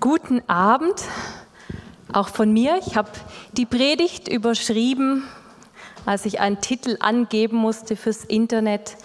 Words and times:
Guten 0.00 0.42
Abend, 0.48 1.04
auch 2.12 2.28
von 2.28 2.52
mir. 2.52 2.80
Ich 2.86 2.96
habe 2.96 3.08
die 3.52 3.64
Predigt 3.64 4.28
überschrieben, 4.28 5.24
als 6.04 6.26
ich 6.26 6.40
einen 6.40 6.60
Titel 6.60 6.96
angeben 7.00 7.56
musste 7.56 7.96
fürs 7.96 8.24
Internet, 8.24 8.96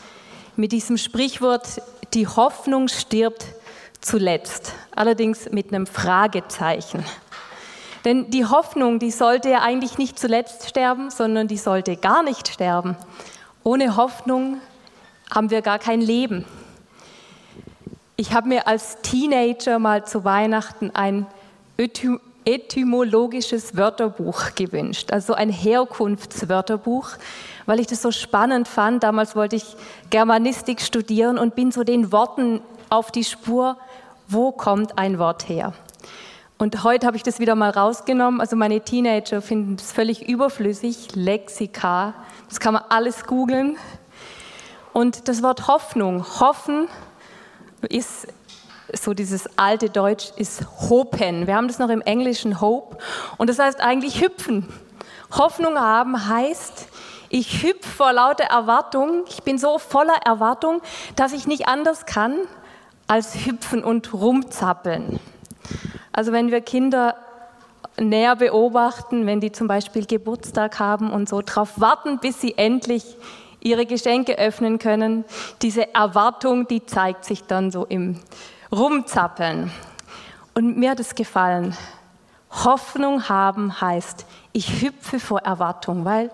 mit 0.55 0.71
diesem 0.71 0.97
Sprichwort, 0.97 1.81
die 2.13 2.27
Hoffnung 2.27 2.89
stirbt 2.89 3.45
zuletzt, 4.01 4.73
allerdings 4.93 5.49
mit 5.51 5.73
einem 5.73 5.87
Fragezeichen. 5.87 7.05
Denn 8.03 8.29
die 8.29 8.45
Hoffnung, 8.45 8.99
die 8.99 9.11
sollte 9.11 9.49
ja 9.49 9.61
eigentlich 9.61 9.97
nicht 9.97 10.19
zuletzt 10.19 10.67
sterben, 10.67 11.09
sondern 11.09 11.47
die 11.47 11.57
sollte 11.57 11.95
gar 11.95 12.21
nicht 12.23 12.49
sterben. 12.49 12.97
Ohne 13.63 13.95
Hoffnung 13.95 14.59
haben 15.33 15.51
wir 15.51 15.61
gar 15.61 15.79
kein 15.79 16.01
Leben. 16.01 16.45
Ich 18.21 18.33
habe 18.33 18.49
mir 18.49 18.67
als 18.67 19.01
Teenager 19.01 19.79
mal 19.79 20.05
zu 20.05 20.23
Weihnachten 20.23 20.91
ein 20.93 21.25
etymologisches 22.45 23.75
Wörterbuch 23.75 24.53
gewünscht, 24.53 25.11
also 25.11 25.33
ein 25.33 25.49
Herkunftswörterbuch, 25.49 27.13
weil 27.65 27.79
ich 27.79 27.87
das 27.87 28.03
so 28.03 28.11
spannend 28.11 28.67
fand. 28.67 29.01
Damals 29.01 29.35
wollte 29.35 29.55
ich 29.55 29.75
Germanistik 30.11 30.81
studieren 30.81 31.39
und 31.39 31.55
bin 31.55 31.71
so 31.71 31.83
den 31.83 32.11
Worten 32.11 32.61
auf 32.91 33.09
die 33.09 33.23
Spur, 33.23 33.75
wo 34.27 34.51
kommt 34.51 34.99
ein 34.99 35.17
Wort 35.17 35.49
her? 35.49 35.73
Und 36.59 36.83
heute 36.83 37.07
habe 37.07 37.17
ich 37.17 37.23
das 37.23 37.39
wieder 37.39 37.55
mal 37.55 37.71
rausgenommen. 37.71 38.39
Also 38.39 38.55
meine 38.55 38.81
Teenager 38.81 39.41
finden 39.41 39.77
es 39.79 39.91
völlig 39.91 40.29
überflüssig, 40.29 41.15
Lexika, 41.15 42.13
das 42.49 42.59
kann 42.59 42.75
man 42.75 42.83
alles 42.87 43.25
googeln. 43.25 43.77
Und 44.93 45.27
das 45.27 45.41
Wort 45.41 45.67
Hoffnung, 45.67 46.23
hoffen 46.39 46.87
ist 47.89 48.27
so 48.93 49.13
dieses 49.13 49.49
alte 49.57 49.89
Deutsch 49.89 50.31
ist 50.35 50.65
hopen. 50.89 51.47
Wir 51.47 51.55
haben 51.55 51.67
das 51.67 51.79
noch 51.79 51.89
im 51.89 52.01
Englischen 52.01 52.59
hope 52.61 52.97
und 53.37 53.49
das 53.49 53.59
heißt 53.59 53.79
eigentlich 53.79 54.21
hüpfen. 54.21 54.67
Hoffnung 55.31 55.79
haben 55.79 56.27
heißt, 56.27 56.87
ich 57.29 57.63
hüpfe 57.63 57.87
vor 57.87 58.11
lauter 58.11 58.43
Erwartung, 58.45 59.23
ich 59.29 59.43
bin 59.43 59.57
so 59.57 59.79
voller 59.79 60.17
Erwartung, 60.25 60.81
dass 61.15 61.31
ich 61.31 61.47
nicht 61.47 61.67
anders 61.67 62.05
kann 62.05 62.35
als 63.07 63.45
hüpfen 63.45 63.83
und 63.83 64.13
rumzappeln. 64.13 65.19
Also 66.11 66.33
wenn 66.33 66.51
wir 66.51 66.59
Kinder 66.59 67.15
näher 67.97 68.35
beobachten, 68.35 69.25
wenn 69.25 69.39
die 69.39 69.51
zum 69.51 69.67
Beispiel 69.67 70.05
Geburtstag 70.05 70.79
haben 70.79 71.11
und 71.11 71.29
so 71.29 71.41
darauf 71.41 71.79
warten, 71.79 72.19
bis 72.19 72.41
sie 72.41 72.57
endlich 72.57 73.15
ihre 73.61 73.85
Geschenke 73.85 74.37
öffnen 74.37 74.79
können. 74.79 75.23
Diese 75.61 75.93
Erwartung, 75.93 76.67
die 76.67 76.85
zeigt 76.85 77.25
sich 77.25 77.43
dann 77.43 77.71
so 77.71 77.85
im 77.85 78.19
Rumzappeln. 78.71 79.71
Und 80.53 80.77
mir 80.77 80.91
hat 80.91 80.99
es 80.99 81.15
gefallen. 81.15 81.77
Hoffnung 82.51 83.29
haben 83.29 83.79
heißt, 83.79 84.25
ich 84.51 84.81
hüpfe 84.81 85.19
vor 85.19 85.39
Erwartung, 85.39 86.03
weil 86.03 86.31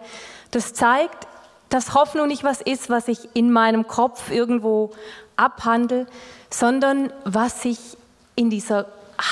das 0.52 0.74
zeigt, 0.74 1.28
dass 1.70 1.94
Hoffnung 1.94 2.28
nicht 2.28 2.44
was 2.44 2.62
ist, 2.62 2.90
was 2.90 3.08
ich 3.08 3.30
in 3.36 3.52
meinem 3.52 3.88
Kopf 3.88 4.32
irgendwo 4.32 4.92
abhandle, 5.36 6.08
sondern 6.50 7.12
was 7.26 7.62
sich 7.62 7.78
in 8.36 8.50
dieser 8.50 8.88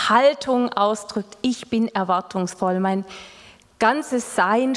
Haltung 0.10 0.72
ausdrückt, 0.74 1.38
ich 1.42 1.70
bin 1.70 1.88
erwartungsvoll. 1.88 2.80
Mein 2.80 3.06
ganzes 3.80 4.36
Sein 4.36 4.74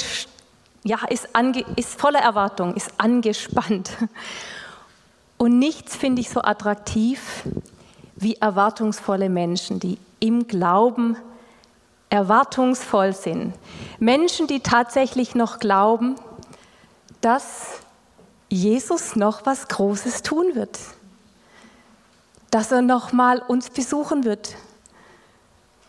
ja, 0.83 0.99
ist, 1.09 1.35
ange, 1.35 1.65
ist 1.75 1.99
voller 1.99 2.19
Erwartung, 2.19 2.75
ist 2.75 2.91
angespannt. 2.97 3.91
Und 5.37 5.57
nichts 5.59 5.95
finde 5.95 6.21
ich 6.21 6.29
so 6.29 6.41
attraktiv 6.41 7.43
wie 8.15 8.35
erwartungsvolle 8.35 9.29
Menschen, 9.29 9.79
die 9.79 9.97
im 10.19 10.47
Glauben 10.47 11.15
erwartungsvoll 12.09 13.13
sind. 13.13 13.53
Menschen, 13.99 14.47
die 14.47 14.59
tatsächlich 14.59 15.35
noch 15.35 15.59
glauben, 15.59 16.15
dass 17.21 17.79
Jesus 18.49 19.15
noch 19.15 19.45
was 19.45 19.67
Großes 19.67 20.23
tun 20.23 20.55
wird, 20.55 20.79
dass 22.51 22.71
er 22.71 22.81
noch 22.81 23.13
mal 23.13 23.39
uns 23.39 23.69
besuchen 23.69 24.23
wird, 24.23 24.55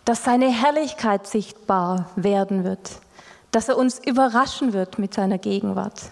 dass 0.05 0.25
seine 0.25 0.49
Herrlichkeit 0.49 1.27
sichtbar 1.27 2.11
werden 2.17 2.65
wird 2.65 3.00
dass 3.50 3.69
er 3.69 3.77
uns 3.77 3.99
überraschen 3.99 4.72
wird 4.72 4.99
mit 4.99 5.15
seiner 5.15 5.38
Gegenwart. 5.38 6.11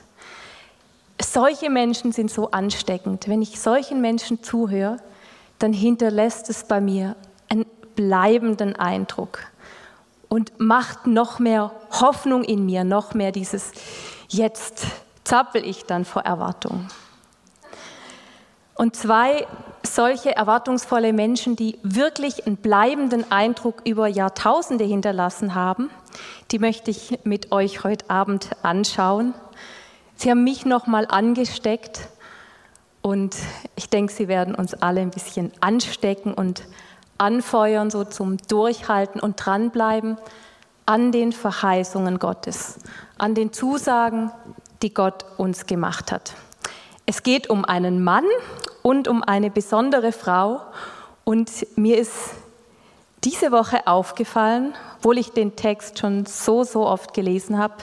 Solche 1.21 1.71
Menschen 1.71 2.13
sind 2.13 2.31
so 2.31 2.51
ansteckend. 2.51 3.29
Wenn 3.29 3.43
ich 3.43 3.61
solchen 3.61 4.01
Menschen 4.01 4.43
zuhöre, 4.43 4.99
dann 5.59 5.73
hinterlässt 5.73 6.49
es 6.49 6.65
bei 6.65 6.81
mir 6.81 7.17
einen 7.49 7.67
bleibenden 7.97 8.77
Eindruck 8.77 9.41
und 10.29 10.53
macht 10.59 11.07
noch 11.07 11.39
mehr 11.39 11.73
Hoffnung 11.91 12.45
in 12.45 12.65
mir, 12.67 12.85
noch 12.85 13.15
mehr 13.15 13.33
dieses 13.33 13.73
Jetzt 14.29 14.87
zappel 15.25 15.65
ich 15.65 15.85
dann 15.85 16.05
vor 16.05 16.23
Erwartung. 16.23 16.89
Und 18.75 18.95
zwei 18.95 19.47
solche 19.83 20.37
erwartungsvolle 20.37 21.13
Menschen, 21.13 21.57
die 21.57 21.79
wirklich 21.83 22.47
einen 22.47 22.57
bleibenden 22.57 23.31
Eindruck 23.31 23.83
über 23.85 24.07
Jahrtausende 24.07 24.85
hinterlassen 24.85 25.55
haben, 25.55 25.91
die 26.51 26.59
möchte 26.59 26.91
ich 26.91 27.19
mit 27.25 27.53
euch 27.53 27.85
heute 27.85 28.09
Abend 28.09 28.51
anschauen. 28.63 29.35
Sie 30.17 30.31
haben 30.31 30.45
mich 30.45 30.65
nochmal 30.65 31.07
angesteckt 31.09 32.09
und 33.03 33.37
ich 33.77 33.91
denke, 33.91 34.13
sie 34.13 34.29
werden 34.29 34.55
uns 34.55 34.75
alle 34.75 35.01
ein 35.01 35.11
bisschen 35.11 35.53
anstecken 35.61 36.33
und 36.33 36.63
anfeuern, 37.19 37.91
so 37.91 38.05
zum 38.05 38.39
Durchhalten 38.39 39.21
und 39.21 39.37
dranbleiben 39.37 40.17
an 40.87 41.13
den 41.13 41.33
Verheißungen 41.33 42.19
Gottes, 42.19 42.79
an 43.19 43.35
den 43.35 43.53
Zusagen, 43.53 44.31
die 44.81 44.95
Gott 44.95 45.27
uns 45.37 45.67
gemacht 45.67 46.13
hat. 46.13 46.35
Es 47.05 47.23
geht 47.23 47.51
um 47.51 47.65
einen 47.65 48.03
Mann 48.03 48.25
und 48.83 49.07
um 49.07 49.23
eine 49.23 49.51
besondere 49.51 50.13
Frau 50.13 50.63
und 51.25 51.67
mir 51.77 51.99
ist 51.99 52.31
diese 53.25 53.53
Woche 53.53 53.87
aufgefallen, 53.87 54.75
obwohl 54.99 55.19
ich 55.19 55.31
den 55.31 55.57
Text 55.57 55.99
schon 55.99 56.27
so, 56.27 56.65
so 56.65 56.87
oft 56.87 57.15
gelesen 57.15 57.59
habe. 57.59 57.75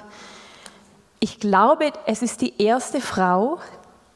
Ich 1.20 1.40
glaube, 1.40 1.92
es 2.06 2.22
ist 2.22 2.42
die 2.42 2.62
erste 2.62 3.02
Frau, 3.02 3.60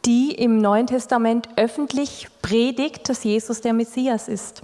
die 0.05 0.31
im 0.31 0.57
Neuen 0.57 0.87
Testament 0.87 1.49
öffentlich 1.55 2.27
predigt, 2.41 3.09
dass 3.09 3.23
Jesus 3.23 3.61
der 3.61 3.73
Messias 3.73 4.27
ist. 4.27 4.61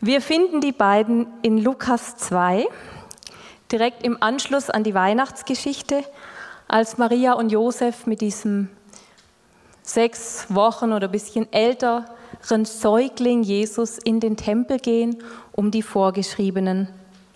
Wir 0.00 0.20
finden 0.20 0.60
die 0.60 0.72
beiden 0.72 1.26
in 1.42 1.58
Lukas 1.58 2.16
2, 2.16 2.66
direkt 3.70 4.02
im 4.02 4.22
Anschluss 4.22 4.68
an 4.68 4.82
die 4.84 4.94
Weihnachtsgeschichte, 4.94 6.04
als 6.68 6.98
Maria 6.98 7.34
und 7.34 7.50
Josef 7.50 8.06
mit 8.06 8.20
diesem 8.20 8.68
sechs 9.82 10.46
Wochen 10.48 10.92
oder 10.92 11.08
ein 11.08 11.12
bisschen 11.12 11.52
älter 11.52 12.06
Säugling 12.66 13.42
Jesus 13.42 13.98
in 13.98 14.20
den 14.20 14.36
Tempel 14.36 14.78
gehen, 14.78 15.22
um 15.52 15.70
die 15.70 15.82
vorgeschriebenen 15.82 16.88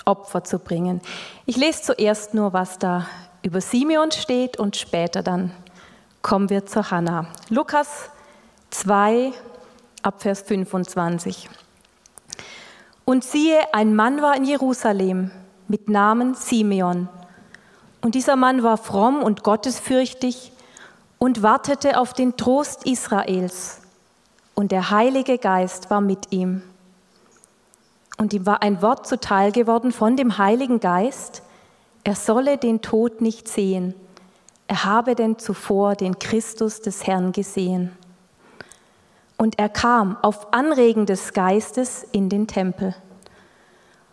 Opfer 0.04 0.44
zu 0.44 0.58
bringen. 0.58 1.00
Ich 1.46 1.56
lese 1.56 1.82
zuerst 1.82 2.34
nur, 2.34 2.52
was 2.52 2.78
da 2.78 3.06
über 3.42 3.60
Simeon 3.60 4.10
steht 4.10 4.58
und 4.58 4.76
später 4.76 5.22
dann 5.22 5.50
kommen 6.20 6.50
wir 6.50 6.66
zu 6.66 6.90
Hannah. 6.90 7.26
Lukas 7.48 8.10
2 8.70 9.32
ab 10.02 10.20
Vers 10.20 10.42
25. 10.42 11.48
Und 13.06 13.24
siehe, 13.24 13.58
ein 13.72 13.94
Mann 13.94 14.20
war 14.20 14.36
in 14.36 14.44
Jerusalem 14.44 15.30
mit 15.68 15.88
Namen 15.88 16.34
Simeon. 16.34 17.08
Und 18.02 18.14
dieser 18.14 18.36
Mann 18.36 18.62
war 18.62 18.76
fromm 18.76 19.22
und 19.22 19.42
gottesfürchtig 19.42 20.52
und 21.16 21.42
wartete 21.42 21.98
auf 21.98 22.12
den 22.12 22.36
Trost 22.36 22.86
Israels 22.86 23.80
und 24.58 24.72
der 24.72 24.90
Heilige 24.90 25.38
Geist 25.38 25.88
war 25.88 26.00
mit 26.00 26.32
ihm. 26.32 26.62
Und 28.16 28.32
ihm 28.32 28.44
war 28.44 28.60
ein 28.60 28.82
Wort 28.82 29.06
zuteil 29.06 29.52
geworden 29.52 29.92
von 29.92 30.16
dem 30.16 30.36
Heiligen 30.36 30.80
Geist, 30.80 31.44
er 32.02 32.16
solle 32.16 32.58
den 32.58 32.82
Tod 32.82 33.20
nicht 33.20 33.46
sehen, 33.46 33.94
er 34.66 34.82
habe 34.82 35.14
denn 35.14 35.38
zuvor 35.38 35.94
den 35.94 36.18
Christus 36.18 36.80
des 36.80 37.06
Herrn 37.06 37.30
gesehen. 37.30 37.92
Und 39.36 39.60
er 39.60 39.68
kam 39.68 40.16
auf 40.22 40.52
Anregen 40.52 41.06
des 41.06 41.34
Geistes 41.34 42.04
in 42.10 42.28
den 42.28 42.48
Tempel. 42.48 42.96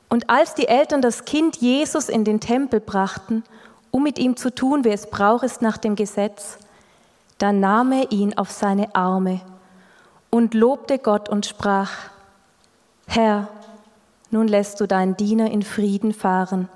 Und 0.09 0.29
als 0.29 0.53
die 0.53 0.67
Eltern 0.67 1.01
das 1.01 1.25
Kind 1.25 1.55
Jesus 1.55 2.07
in 2.07 2.23
den 2.23 2.39
Tempel 2.39 2.81
brachten, 2.81 3.43
um 3.89 4.03
mit 4.03 4.19
ihm 4.19 4.37
zu 4.37 4.53
tun, 4.53 4.83
wie 4.83 4.89
es 4.89 5.09
braucht 5.09 5.63
nach 5.63 5.77
dem 5.77 5.95
Gesetz, 5.95 6.59
dann 7.39 7.59
nahm 7.59 7.91
er 7.93 8.11
ihn 8.11 8.37
auf 8.37 8.51
seine 8.51 8.93
Arme 8.93 9.41
und 10.35 10.53
lobte 10.53 10.99
Gott 10.99 11.29
und 11.29 11.45
sprach, 11.45 11.91
Herr, 13.07 13.47
nun 14.31 14.49
lässt 14.49 14.81
du 14.81 14.85
deinen 14.85 15.15
Diener 15.15 15.49
in 15.49 15.61
Frieden 15.61 16.13
fahren, 16.13 16.67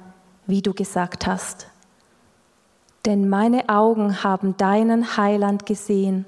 wie 0.47 0.61
du 0.61 0.73
gesagt 0.73 1.27
hast. 1.27 1.67
Denn 3.05 3.27
meine 3.27 3.67
Augen 3.67 4.23
haben 4.23 4.55
deinen 4.55 5.17
Heiland 5.17 5.65
gesehen, 5.65 6.25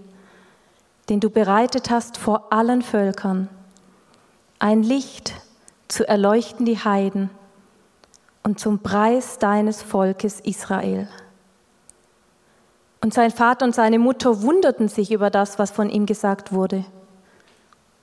den 1.07 1.22
du 1.22 1.30
bereitet 1.30 1.89
hast 1.89 2.18
vor 2.18 2.51
allen 2.51 2.81
Völkern, 2.81 3.48
ein 4.60 4.83
Licht 4.83 5.33
zu 5.88 6.06
erleuchten 6.06 6.66
die 6.66 6.80
Heiden 6.80 7.30
und 8.44 8.60
zum 8.60 8.80
Preis 8.80 9.39
deines 9.39 9.81
Volkes 9.81 10.42
Israel. 10.42 11.07
Und 13.00 13.13
sein 13.13 13.31
Vater 13.31 13.66
und 13.66 13.74
seine 13.74 14.00
Mutter 14.00 14.42
wunderten 14.42 14.89
sich 14.89 15.13
über 15.13 15.30
das, 15.30 15.60
was 15.60 15.72
von 15.72 15.89
ihm 15.89 16.06
gesagt 16.06 16.51
wurde. 16.51 16.83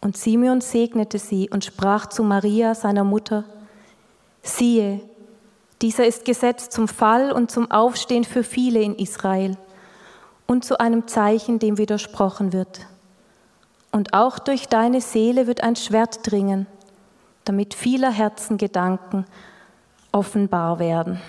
Und 0.01 0.17
Simeon 0.17 0.61
segnete 0.61 1.19
sie 1.19 1.51
und 1.51 1.65
sprach 1.65 2.07
zu 2.07 2.23
Maria, 2.23 2.75
seiner 2.75 3.05
Mutter, 3.05 3.45
siehe, 4.43 5.01
dieser 5.83 6.07
ist 6.07 6.25
gesetzt 6.25 6.73
zum 6.73 6.89
Fall 6.89 7.31
und 7.33 7.51
zum 7.51 7.71
Aufstehen 7.71 8.25
für 8.25 8.43
viele 8.43 8.81
in 8.81 8.97
Israel 8.97 9.57
und 10.47 10.65
zu 10.65 10.81
einem 10.81 11.07
Zeichen, 11.07 11.59
dem 11.59 11.79
widersprochen 11.79 12.53
wird. 12.53 12.87
Und 13.93 14.13
auch 14.13 14.39
durch 14.39 14.69
deine 14.69 15.01
Seele 15.01 15.47
wird 15.47 15.63
ein 15.63 15.77
Schwert 15.77 16.21
dringen, 16.29 16.67
damit 17.45 17.75
vieler 17.75 18.11
Herzen 18.11 18.59
Gedanken 18.59 19.25
offenbar 20.11 20.79
werden. 20.79 21.21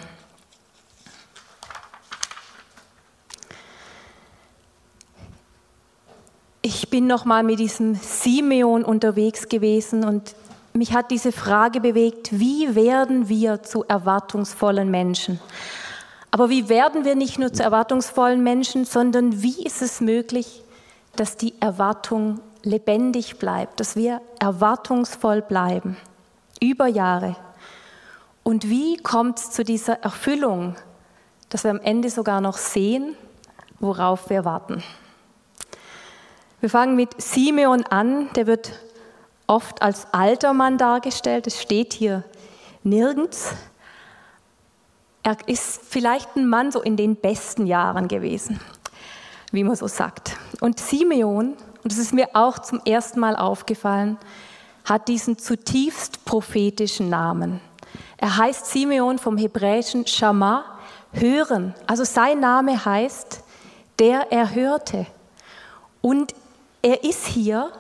Ich 6.62 6.90
bin 6.90 7.08
noch 7.08 7.24
mal 7.24 7.44
mit 7.44 7.60
diesem 7.60 7.96
Simeon 7.96 8.84
unterwegs 8.84 9.48
gewesen 9.48 10.04
und 10.04 10.36
mich 10.74 10.94
hat 10.94 11.10
diese 11.10 11.32
Frage 11.32 11.80
bewegt, 11.80 12.38
wie 12.38 12.76
werden 12.76 13.30
wir 13.30 13.64
zu 13.64 13.86
erwartungsvollen 13.86 14.92
Menschen? 14.92 15.40
Aber 16.32 16.50
wie 16.50 16.68
werden 16.68 17.06
wir 17.06 17.16
nicht 17.16 17.40
nur 17.40 17.54
zu 17.54 17.64
erwartungsvollen 17.64 18.44
Menschen, 18.44 18.84
sondern 18.84 19.42
wie 19.42 19.64
ist 19.64 19.82
es 19.82 20.02
möglich, 20.02 20.64
dass 21.16 21.38
die 21.38 21.54
Erwartung 21.62 22.42
lebendig 22.64 23.40
bleibt, 23.40 23.80
dass 23.80 23.96
wir 23.96 24.22
erwartungsvoll 24.40 25.42
bleiben 25.42 25.96
über 26.62 26.88
Jahre? 26.88 27.38
Und 28.44 28.70
wie 28.70 28.98
kommt 28.98 29.40
es 29.40 29.52
zu 29.52 29.64
dieser 29.64 30.04
Erfüllung, 30.04 30.76
dass 31.50 31.64
wir 31.64 31.72
am 31.72 31.80
Ende 31.80 32.10
sogar 32.10 32.42
noch 32.42 32.58
sehen, 32.58 33.16
worauf 33.80 34.30
wir 34.30 34.44
warten? 34.44 34.84
Wir 36.62 36.70
fangen 36.70 36.98
mit 36.98 37.22
Simeon 37.22 37.84
an, 37.84 38.30
der 38.36 38.46
wird 38.46 38.74
oft 39.48 39.82
als 39.82 40.08
alter 40.12 40.54
Mann 40.54 40.78
dargestellt, 40.78 41.48
es 41.48 41.62
steht 41.62 41.94
hier 41.94 42.26
nirgends. 42.84 43.54
Er 45.24 45.38
ist 45.48 45.82
vielleicht 45.88 46.36
ein 46.36 46.50
Mann 46.50 46.74
so 46.74 46.82
in 46.82 46.98
den 46.98 47.16
besten 47.16 47.66
Jahren 47.66 48.10
gewesen, 48.10 48.60
wie 49.54 49.64
man 49.64 49.78
so 49.78 49.88
sagt. 49.88 50.36
Und 50.60 50.80
Simeon, 50.80 51.54
und 51.82 51.92
das 51.92 51.98
ist 51.98 52.14
mir 52.14 52.28
auch 52.34 52.60
zum 52.60 52.82
ersten 52.84 53.22
Mal 53.22 53.38
aufgefallen, 53.38 54.18
hat 54.84 55.08
diesen 55.08 55.38
zutiefst 55.38 56.26
prophetischen 56.26 57.10
Namen. 57.10 57.62
Er 58.18 58.36
heißt 58.36 58.66
Simeon 58.66 59.18
vom 59.18 59.38
hebräischen 59.38 60.06
Shama, 60.06 60.66
hören. 61.14 61.74
Also 61.88 62.04
sein 62.04 62.42
Name 62.42 62.84
heißt, 62.84 63.44
der 63.98 64.30
erhörte. 64.32 65.06
Und 66.02 66.34
er 66.82 67.04
ist 67.04 67.28
hier 67.28 67.72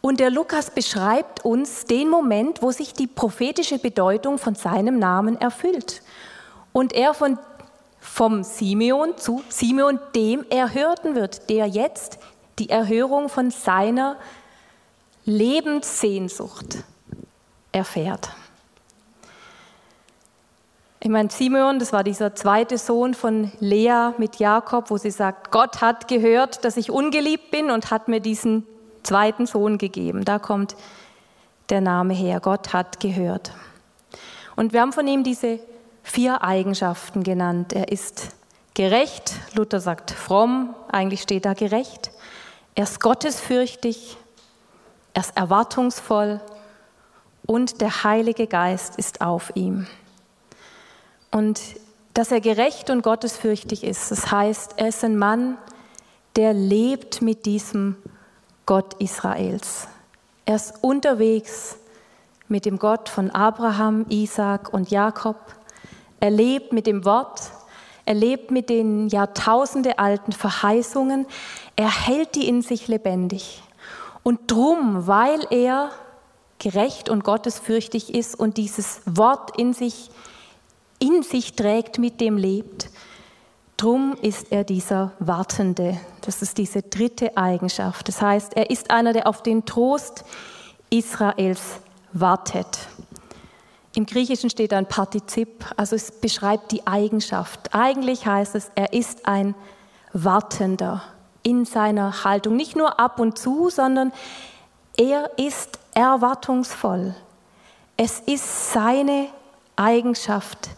und 0.00 0.18
der 0.20 0.30
Lukas 0.30 0.70
beschreibt 0.70 1.44
uns 1.44 1.84
den 1.84 2.08
Moment, 2.08 2.60
wo 2.60 2.70
sich 2.72 2.92
die 2.92 3.06
prophetische 3.06 3.78
Bedeutung 3.78 4.38
von 4.38 4.54
seinem 4.54 4.98
Namen 4.98 5.40
erfüllt. 5.40 6.02
Und 6.72 6.92
er 6.92 7.14
von, 7.14 7.38
vom 8.00 8.42
Simeon 8.42 9.16
zu 9.16 9.42
Simeon, 9.48 10.00
dem 10.14 10.44
erhörten 10.50 11.14
wird, 11.14 11.48
der 11.50 11.66
jetzt 11.66 12.18
die 12.58 12.68
Erhörung 12.68 13.28
von 13.28 13.50
seiner 13.50 14.16
Lebenssehnsucht 15.24 16.78
erfährt. 17.70 18.30
Ich 21.04 21.08
meine, 21.08 21.30
Simeon, 21.32 21.80
das 21.80 21.92
war 21.92 22.04
dieser 22.04 22.36
zweite 22.36 22.78
Sohn 22.78 23.14
von 23.14 23.50
Lea 23.58 24.10
mit 24.18 24.36
Jakob, 24.36 24.88
wo 24.88 24.98
sie 24.98 25.10
sagt, 25.10 25.50
Gott 25.50 25.80
hat 25.80 26.06
gehört, 26.06 26.64
dass 26.64 26.76
ich 26.76 26.92
ungeliebt 26.92 27.50
bin 27.50 27.72
und 27.72 27.90
hat 27.90 28.06
mir 28.06 28.20
diesen 28.20 28.64
zweiten 29.02 29.46
Sohn 29.46 29.78
gegeben. 29.78 30.24
Da 30.24 30.38
kommt 30.38 30.76
der 31.70 31.80
Name 31.80 32.14
her. 32.14 32.38
Gott 32.38 32.72
hat 32.72 33.00
gehört. 33.00 33.52
Und 34.54 34.72
wir 34.72 34.80
haben 34.80 34.92
von 34.92 35.08
ihm 35.08 35.24
diese 35.24 35.58
vier 36.04 36.44
Eigenschaften 36.44 37.24
genannt. 37.24 37.72
Er 37.72 37.90
ist 37.90 38.36
gerecht, 38.74 39.34
Luther 39.54 39.80
sagt 39.80 40.12
fromm, 40.12 40.72
eigentlich 40.88 41.22
steht 41.22 41.46
da 41.46 41.54
gerecht. 41.54 42.12
Er 42.76 42.84
ist 42.84 43.00
gottesfürchtig, 43.00 44.16
er 45.14 45.22
ist 45.22 45.36
erwartungsvoll 45.36 46.40
und 47.44 47.80
der 47.80 48.04
Heilige 48.04 48.46
Geist 48.46 48.98
ist 48.98 49.20
auf 49.20 49.50
ihm. 49.56 49.88
Und 51.32 51.60
dass 52.14 52.30
er 52.30 52.40
gerecht 52.40 52.90
und 52.90 53.02
gottesfürchtig 53.02 53.82
ist, 53.82 54.10
das 54.10 54.30
heißt, 54.30 54.74
er 54.76 54.88
ist 54.88 55.02
ein 55.02 55.16
Mann, 55.16 55.58
der 56.36 56.52
lebt 56.52 57.22
mit 57.22 57.46
diesem 57.46 57.96
Gott 58.66 58.94
Israels. 59.00 59.88
Er 60.44 60.56
ist 60.56 60.74
unterwegs 60.82 61.76
mit 62.48 62.66
dem 62.66 62.78
Gott 62.78 63.08
von 63.08 63.30
Abraham, 63.30 64.06
Isaac 64.08 64.72
und 64.72 64.90
Jakob. 64.90 65.36
Er 66.20 66.30
lebt 66.30 66.72
mit 66.72 66.86
dem 66.86 67.04
Wort. 67.04 67.40
Er 68.04 68.14
lebt 68.14 68.50
mit 68.50 68.68
den 68.68 69.08
Jahrtausende 69.08 69.98
alten 69.98 70.32
Verheißungen. 70.32 71.26
Er 71.76 71.90
hält 71.90 72.34
die 72.34 72.48
in 72.48 72.62
sich 72.62 72.88
lebendig. 72.88 73.62
Und 74.22 74.50
drum, 74.50 75.06
weil 75.06 75.46
er 75.50 75.90
gerecht 76.58 77.08
und 77.08 77.24
gottesfürchtig 77.24 78.14
ist 78.14 78.38
und 78.38 78.56
dieses 78.56 79.00
Wort 79.06 79.58
in 79.58 79.72
sich, 79.72 80.10
in 81.02 81.22
sich 81.22 81.54
trägt, 81.54 81.98
mit 81.98 82.20
dem 82.20 82.36
lebt, 82.36 82.88
Drum 83.82 84.16
ist 84.22 84.52
er 84.52 84.62
dieser 84.62 85.10
Wartende. 85.18 85.98
Das 86.20 86.40
ist 86.40 86.56
diese 86.56 86.82
dritte 86.82 87.36
Eigenschaft. 87.36 88.06
Das 88.06 88.22
heißt, 88.22 88.56
er 88.56 88.70
ist 88.70 88.92
einer, 88.92 89.12
der 89.12 89.26
auf 89.26 89.42
den 89.42 89.64
Trost 89.64 90.24
Israels 90.88 91.80
wartet. 92.12 92.86
Im 93.96 94.06
Griechischen 94.06 94.50
steht 94.50 94.72
ein 94.72 94.86
Partizip, 94.86 95.64
also 95.76 95.96
es 95.96 96.12
beschreibt 96.12 96.70
die 96.70 96.86
Eigenschaft. 96.86 97.74
Eigentlich 97.74 98.24
heißt 98.24 98.54
es, 98.54 98.70
er 98.76 98.92
ist 98.92 99.26
ein 99.26 99.56
Wartender 100.12 101.02
in 101.42 101.64
seiner 101.64 102.22
Haltung. 102.22 102.54
Nicht 102.54 102.76
nur 102.76 103.00
ab 103.00 103.18
und 103.18 103.36
zu, 103.36 103.68
sondern 103.68 104.12
er 104.96 105.36
ist 105.36 105.80
erwartungsvoll. 105.92 107.16
Es 107.96 108.20
ist 108.20 108.72
seine 108.72 109.26
Eigenschaft, 109.74 110.70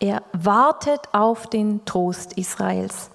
er 0.00 0.22
wartet 0.32 1.00
auf 1.12 1.46
den 1.46 1.84
Trost 1.84 2.32
Israels, 2.32 3.10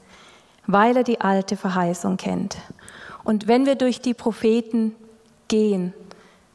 weil 0.68 0.96
er 0.98 1.04
die 1.04 1.20
alte 1.20 1.58
Verheißung 1.58 2.18
kennt. 2.18 2.58
Und 3.24 3.48
wenn 3.48 3.66
wir 3.66 3.76
durch 3.76 4.02
die 4.02 4.14
Propheten 4.14 4.96
gehen, 5.48 5.94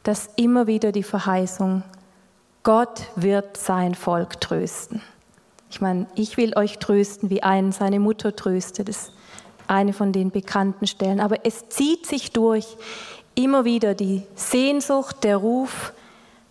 dass 0.03 0.29
immer 0.37 0.67
wieder 0.67 0.91
die 0.91 1.03
Verheißung, 1.03 1.83
Gott 2.63 3.07
wird 3.15 3.57
sein 3.57 3.93
Volk 3.93 4.39
trösten. 4.39 5.01
Ich 5.69 5.81
meine, 5.81 6.07
ich 6.15 6.37
will 6.37 6.57
euch 6.57 6.79
trösten, 6.79 7.29
wie 7.29 7.43
einen 7.43 7.71
seine 7.71 7.99
Mutter 7.99 8.35
tröstet. 8.35 8.89
Das 8.89 8.97
ist 8.97 9.13
eine 9.67 9.93
von 9.93 10.11
den 10.11 10.31
bekannten 10.31 10.87
Stellen. 10.87 11.19
Aber 11.19 11.45
es 11.45 11.69
zieht 11.69 12.05
sich 12.05 12.31
durch 12.31 12.77
immer 13.35 13.65
wieder 13.65 13.95
die 13.95 14.23
Sehnsucht, 14.35 15.23
der 15.23 15.37
Ruf, 15.37 15.93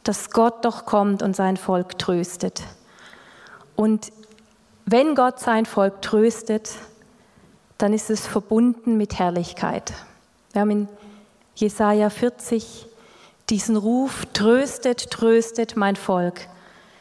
dass 0.05 0.31
Gott 0.31 0.65
doch 0.65 0.87
kommt 0.87 1.23
und 1.23 1.37
sein 1.37 1.57
Volk 1.57 1.99
tröstet. 1.99 2.63
Und 3.81 4.13
wenn 4.85 5.15
Gott 5.15 5.41
sein 5.41 5.65
Volk 5.65 6.03
tröstet, 6.03 6.73
dann 7.79 7.95
ist 7.95 8.11
es 8.11 8.27
verbunden 8.27 8.99
mit 8.99 9.19
Herrlichkeit. 9.19 9.95
Wir 10.53 10.61
haben 10.61 10.71
in 10.71 10.89
Jesaja 11.55 12.11
40 12.11 12.87
diesen 13.49 13.77
Ruf: 13.79 14.27
Tröstet, 14.35 15.11
tröstet 15.11 15.79
mein 15.79 15.97
Volk, 15.97 16.47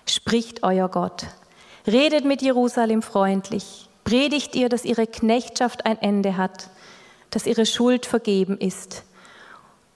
spricht 0.06 0.64
euer 0.64 0.88
Gott. 0.88 1.26
Redet 1.86 2.24
mit 2.24 2.42
Jerusalem 2.42 3.02
freundlich, 3.02 3.90
predigt 4.06 4.56
ihr, 4.56 4.70
dass 4.70 4.86
ihre 4.86 5.06
Knechtschaft 5.06 5.86
ein 5.86 6.02
Ende 6.02 6.38
hat, 6.38 6.70
dass 7.30 7.46
ihre 7.46 7.66
Schuld 7.66 8.06
vergeben 8.06 8.58
ist. 8.58 9.04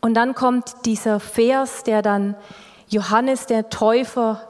Und 0.02 0.16
dann 0.16 0.36
kommt 0.36 0.74
dieser 0.84 1.22
Vers, 1.22 1.84
der 1.84 2.02
dann 2.02 2.36
Johannes 2.90 3.46
der 3.46 3.70
Täufer 3.70 4.50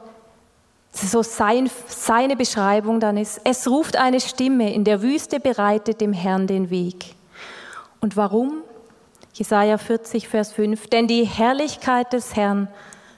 so 0.94 1.22
sein, 1.22 1.70
seine 1.88 2.36
Beschreibung 2.36 3.00
dann 3.00 3.16
ist, 3.16 3.40
es 3.44 3.68
ruft 3.68 3.96
eine 3.96 4.20
Stimme, 4.20 4.72
in 4.72 4.84
der 4.84 5.02
Wüste 5.02 5.40
bereitet 5.40 6.00
dem 6.00 6.12
Herrn 6.12 6.46
den 6.46 6.70
Weg. 6.70 7.14
Und 8.00 8.16
warum? 8.16 8.62
Jesaja 9.32 9.78
40, 9.78 10.28
Vers 10.28 10.52
5, 10.52 10.86
denn 10.88 11.08
die 11.08 11.24
Herrlichkeit 11.24 12.12
des 12.12 12.36
Herrn 12.36 12.68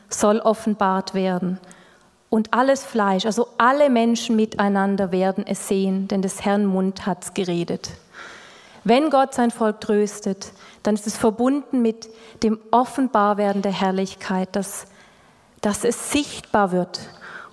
soll 0.09 0.39
offenbart 0.39 1.13
werden. 1.13 1.59
Und 2.31 2.55
alles 2.55 2.83
Fleisch, 2.83 3.27
also 3.27 3.49
alle 3.59 3.91
Menschen 3.91 4.37
miteinander 4.37 5.13
werden 5.13 5.45
es 5.47 5.69
sehen, 5.69 6.09
denn 6.09 6.23
des 6.23 6.45
Herrn 6.45 6.65
Mund 6.65 7.07
hat's 7.07 7.35
geredet. 7.35 7.91
Wenn 8.85 9.11
Gott 9.11 9.35
sein 9.35 9.51
Volk 9.51 9.81
tröstet, 9.81 10.53
dann 10.83 10.95
ist 10.95 11.07
es 11.07 11.17
verbunden 11.17 11.83
mit 11.83 12.09
dem 12.43 12.59
Offenbarwerden 12.71 13.63
der 13.63 13.73
Herrlichkeit, 13.73 14.55
dass 14.57 14.87
dass 15.67 15.83
es 15.83 16.13
sichtbar 16.13 16.71
wird. 16.71 17.01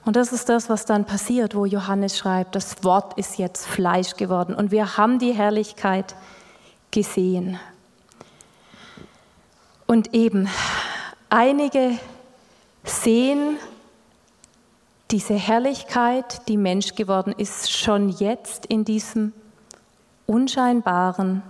Und 0.06 0.16
das 0.16 0.34
ist 0.34 0.50
das, 0.50 0.70
was 0.70 0.86
dann 0.86 1.06
passiert, 1.06 1.56
wo 1.56 1.66
Johannes 1.66 2.18
schreibt, 2.18 2.56
das 2.56 2.84
Wort 2.84 3.18
ist 3.18 3.38
jetzt 3.38 3.66
Fleisch 3.66 4.16
geworden 4.16 4.54
und 4.54 4.72
wir 4.72 4.98
haben 4.98 5.18
die 5.18 5.34
Herrlichkeit 5.34 6.16
gesehen. 6.92 7.58
Und 9.88 10.14
eben, 10.14 10.50
einige 11.30 11.98
sehen 12.84 13.58
diese 15.12 15.36
Herrlichkeit, 15.36 16.48
die 16.48 16.58
Mensch 16.58 16.96
geworden 16.96 17.34
ist, 17.38 17.72
schon 17.72 18.10
jetzt 18.10 18.66
in 18.66 18.84
diesem 18.84 19.32
unscheinbaren 20.26 21.44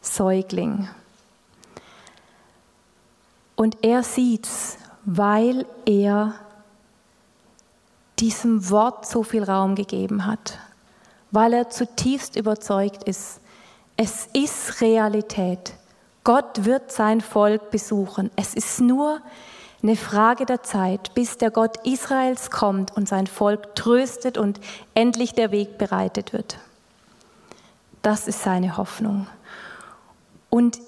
Säugling. 0.00 0.88
Und 3.56 3.78
er 3.82 4.02
sieht's, 4.02 4.78
weil 5.04 5.66
er 5.86 6.34
diesem 8.20 8.70
Wort 8.70 9.06
so 9.06 9.22
viel 9.22 9.44
Raum 9.44 9.74
gegeben 9.74 10.26
hat, 10.26 10.58
weil 11.30 11.52
er 11.52 11.70
zutiefst 11.70 12.36
überzeugt 12.36 13.04
ist, 13.04 13.40
es 13.96 14.28
ist 14.32 14.80
Realität. 14.80 15.74
Gott 16.24 16.64
wird 16.64 16.92
sein 16.92 17.20
Volk 17.20 17.70
besuchen. 17.70 18.30
Es 18.36 18.54
ist 18.54 18.80
nur 18.80 19.20
eine 19.82 19.96
Frage 19.96 20.44
der 20.44 20.62
Zeit, 20.62 21.14
bis 21.14 21.38
der 21.38 21.50
Gott 21.50 21.86
Israels 21.86 22.50
kommt 22.50 22.96
und 22.96 23.08
sein 23.08 23.26
Volk 23.26 23.74
tröstet 23.74 24.36
und 24.36 24.60
endlich 24.94 25.34
der 25.34 25.50
Weg 25.50 25.78
bereitet 25.78 26.32
wird. 26.32 26.58
Das 28.02 28.28
ist 28.28 28.42
seine 28.42 28.76
Hoffnung. 28.76 29.26
Und 30.50 30.78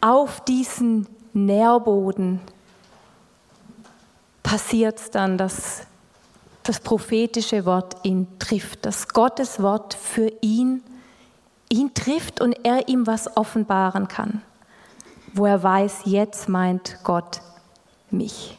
auf 0.00 0.40
diesen 0.44 1.06
Nährboden 1.32 2.40
passiert 4.42 4.98
es 4.98 5.10
dann, 5.10 5.38
dass 5.38 5.86
das 6.62 6.80
prophetische 6.80 7.64
Wort 7.64 7.96
ihn 8.04 8.26
trifft, 8.38 8.86
dass 8.86 9.08
Gottes 9.08 9.62
Wort 9.62 9.94
für 9.94 10.32
ihn 10.40 10.82
ihn 11.68 11.94
trifft 11.94 12.40
und 12.40 12.52
er 12.64 12.88
ihm 12.88 13.06
was 13.06 13.36
offenbaren 13.36 14.06
kann, 14.06 14.42
wo 15.32 15.46
er 15.46 15.62
weiß, 15.62 16.02
jetzt 16.04 16.48
meint 16.48 16.98
Gott 17.02 17.40
mich. 18.10 18.58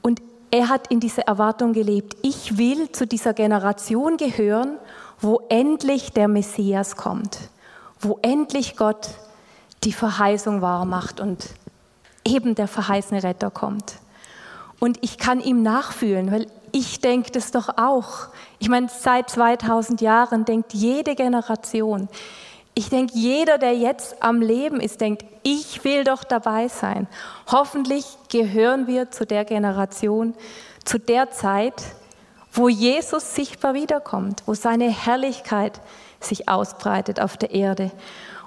Und 0.00 0.22
er 0.50 0.68
hat 0.68 0.86
in 0.88 1.00
dieser 1.00 1.22
Erwartung 1.22 1.72
gelebt, 1.72 2.16
ich 2.22 2.56
will 2.56 2.90
zu 2.92 3.06
dieser 3.06 3.34
Generation 3.34 4.16
gehören, 4.16 4.78
wo 5.20 5.42
endlich 5.48 6.12
der 6.12 6.28
Messias 6.28 6.96
kommt, 6.96 7.38
wo 8.00 8.18
endlich 8.22 8.76
Gott 8.76 9.10
die 9.84 9.92
Verheißung 9.92 10.62
wahr 10.62 10.84
macht 10.86 11.20
und 11.20 11.50
eben 12.24 12.54
der 12.54 12.68
verheißene 12.68 13.22
Retter 13.22 13.50
kommt. 13.50 13.96
Und 14.80 14.98
ich 15.02 15.18
kann 15.18 15.40
ihm 15.40 15.62
nachfühlen, 15.62 16.32
weil 16.32 16.46
ich 16.74 17.00
denke 17.00 17.30
das 17.30 17.52
doch 17.52 17.68
auch. 17.78 18.28
Ich 18.58 18.68
meine, 18.68 18.88
seit 18.88 19.30
2000 19.30 20.00
Jahren 20.00 20.44
denkt 20.44 20.74
jede 20.74 21.14
Generation, 21.14 22.08
ich 22.74 22.88
denke, 22.88 23.12
jeder, 23.14 23.58
der 23.58 23.76
jetzt 23.76 24.20
am 24.20 24.42
Leben 24.42 24.80
ist, 24.80 25.00
denkt, 25.00 25.24
ich 25.44 25.84
will 25.84 26.02
doch 26.02 26.24
dabei 26.24 26.66
sein. 26.66 27.06
Hoffentlich 27.46 28.04
gehören 28.28 28.88
wir 28.88 29.12
zu 29.12 29.24
der 29.24 29.44
Generation, 29.44 30.34
zu 30.84 30.98
der 30.98 31.30
Zeit, 31.30 31.80
wo 32.52 32.68
Jesus 32.68 33.36
sichtbar 33.36 33.74
wiederkommt, 33.74 34.42
wo 34.44 34.54
seine 34.54 34.90
Herrlichkeit 34.90 35.80
sich 36.18 36.48
ausbreitet 36.48 37.20
auf 37.20 37.36
der 37.36 37.52
Erde. 37.52 37.92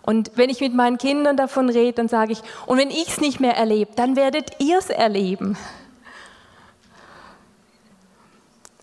Und 0.01 0.31
wenn 0.35 0.49
ich 0.49 0.59
mit 0.59 0.73
meinen 0.73 0.97
Kindern 0.97 1.37
davon 1.37 1.69
rede, 1.69 1.93
dann 1.93 2.09
sage 2.09 2.33
ich, 2.33 2.41
und 2.65 2.77
wenn 2.77 2.89
ich 2.89 3.07
es 3.07 3.21
nicht 3.21 3.39
mehr 3.39 3.55
erlebe, 3.55 3.91
dann 3.95 4.17
werdet 4.17 4.59
ihr 4.59 4.79
es 4.79 4.89
erleben. 4.89 5.57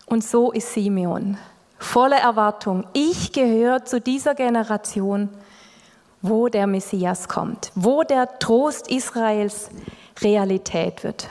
Und 0.05 0.23
so 0.23 0.51
ist 0.51 0.73
Simeon, 0.73 1.37
voller 1.79 2.17
Erwartung. 2.17 2.85
Ich 2.93 3.31
gehöre 3.31 3.85
zu 3.85 3.99
dieser 3.99 4.35
Generation, 4.35 5.29
wo 6.21 6.47
der 6.47 6.67
Messias 6.67 7.27
kommt, 7.27 7.71
wo 7.75 8.03
der 8.03 8.39
Trost 8.39 8.89
Israels 8.89 9.69
Realität 10.21 11.03
wird. 11.03 11.29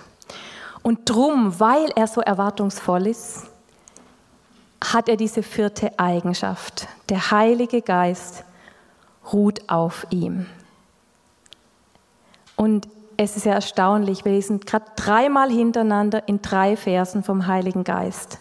Und 0.83 1.09
drum, 1.09 1.59
weil 1.59 1.91
er 1.97 2.07
so 2.07 2.21
erwartungsvoll 2.21 3.07
ist, 3.07 3.45
hat 4.93 5.09
er 5.09 5.17
diese 5.17 5.43
vierte 5.43 5.99
Eigenschaft. 5.99 6.89
Der 7.09 7.31
Heilige 7.31 7.81
Geist 7.81 8.45
ruht 9.33 9.69
auf 9.69 10.07
ihm. 10.11 10.47
Und 12.57 12.87
es 13.17 13.37
ist 13.37 13.47
ja 13.47 13.55
erstaunlich, 13.55 14.25
wir 14.25 14.33
lesen 14.33 14.61
gerade 14.61 14.87
dreimal 14.97 15.51
hintereinander 15.51 16.29
in 16.29 16.43
drei 16.43 16.77
Versen 16.77 17.25
vom 17.25 17.47
Heiligen 17.47 17.85
Geist. 17.85 18.39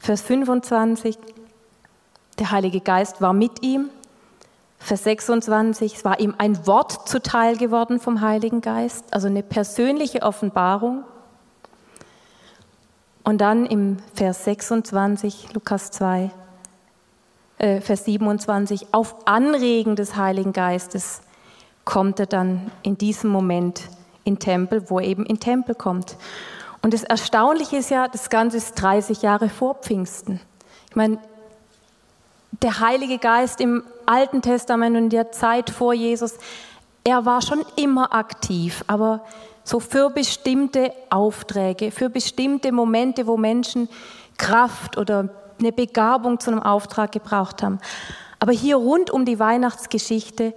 Vers 0.00 0.22
25, 0.22 1.18
der 2.38 2.50
Heilige 2.50 2.80
Geist 2.80 3.20
war 3.20 3.34
mit 3.34 3.62
ihm. 3.62 3.90
Vers 4.78 5.04
26, 5.04 5.96
es 5.96 6.04
war 6.06 6.18
ihm 6.20 6.34
ein 6.38 6.66
Wort 6.66 7.06
zuteil 7.06 7.58
geworden 7.58 8.00
vom 8.00 8.22
Heiligen 8.22 8.62
Geist, 8.62 9.04
also 9.12 9.28
eine 9.28 9.42
persönliche 9.42 10.22
Offenbarung. 10.22 11.04
Und 13.24 13.42
dann 13.42 13.66
im 13.66 13.98
Vers 14.14 14.44
26, 14.44 15.52
Lukas 15.52 15.90
2, 15.90 16.30
äh, 17.58 17.82
Vers 17.82 18.06
27, 18.06 18.94
auf 18.94 19.14
Anregen 19.26 19.96
des 19.96 20.16
Heiligen 20.16 20.54
Geistes 20.54 21.20
kommt 21.84 22.18
er 22.20 22.26
dann 22.26 22.70
in 22.82 22.96
diesem 22.96 23.28
Moment 23.28 23.82
in 24.24 24.38
Tempel, 24.38 24.88
wo 24.88 24.98
er 24.98 25.06
eben 25.06 25.26
in 25.26 25.40
Tempel 25.40 25.74
kommt. 25.74 26.16
Und 26.82 26.94
das 26.94 27.04
Erstaunliche 27.04 27.76
ist 27.76 27.90
ja, 27.90 28.08
das 28.08 28.30
Ganze 28.30 28.56
ist 28.56 28.74
30 28.74 29.22
Jahre 29.22 29.48
vor 29.48 29.74
Pfingsten. 29.74 30.40
Ich 30.88 30.96
meine, 30.96 31.18
der 32.62 32.80
Heilige 32.80 33.18
Geist 33.18 33.60
im 33.60 33.82
Alten 34.06 34.42
Testament 34.42 34.96
und 34.96 35.10
der 35.10 35.30
Zeit 35.32 35.70
vor 35.70 35.92
Jesus, 35.92 36.34
er 37.04 37.24
war 37.24 37.42
schon 37.42 37.64
immer 37.76 38.14
aktiv, 38.14 38.84
aber 38.86 39.24
so 39.64 39.80
für 39.80 40.10
bestimmte 40.10 40.92
Aufträge, 41.10 41.90
für 41.90 42.10
bestimmte 42.10 42.72
Momente, 42.72 43.26
wo 43.26 43.36
Menschen 43.36 43.88
Kraft 44.36 44.96
oder 44.96 45.28
eine 45.58 45.72
Begabung 45.72 46.40
zu 46.40 46.50
einem 46.50 46.62
Auftrag 46.62 47.12
gebraucht 47.12 47.62
haben. 47.62 47.78
Aber 48.38 48.52
hier 48.52 48.76
rund 48.76 49.10
um 49.10 49.24
die 49.24 49.38
Weihnachtsgeschichte, 49.38 50.54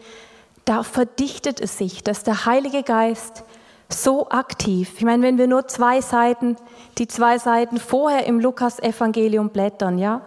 da 0.66 0.84
verdichtet 0.84 1.60
es 1.60 1.78
sich, 1.78 2.04
dass 2.04 2.24
der 2.24 2.46
Heilige 2.46 2.84
Geist 2.84 3.44
so 3.90 4.30
aktiv. 4.30 4.94
Ich 4.98 5.04
meine, 5.04 5.24
wenn 5.24 5.38
wir 5.38 5.48
nur 5.48 5.68
zwei 5.68 6.02
Seiten, 6.02 6.58
die 6.98 7.08
zwei 7.08 7.38
Seiten 7.38 7.78
vorher 7.78 8.26
im 8.26 8.40
Lukas-Evangelium 8.40 9.50
blättern, 9.50 9.98
ja? 9.98 10.22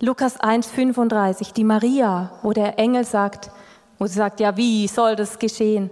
Lukas 0.00 0.38
1,35, 0.38 1.54
die 1.54 1.64
Maria, 1.64 2.32
wo 2.42 2.52
der 2.52 2.78
Engel 2.78 3.04
sagt, 3.04 3.50
wo 3.98 4.06
sie 4.06 4.14
sagt, 4.14 4.38
ja, 4.38 4.56
wie 4.56 4.86
soll 4.86 5.16
das 5.16 5.38
geschehen? 5.38 5.90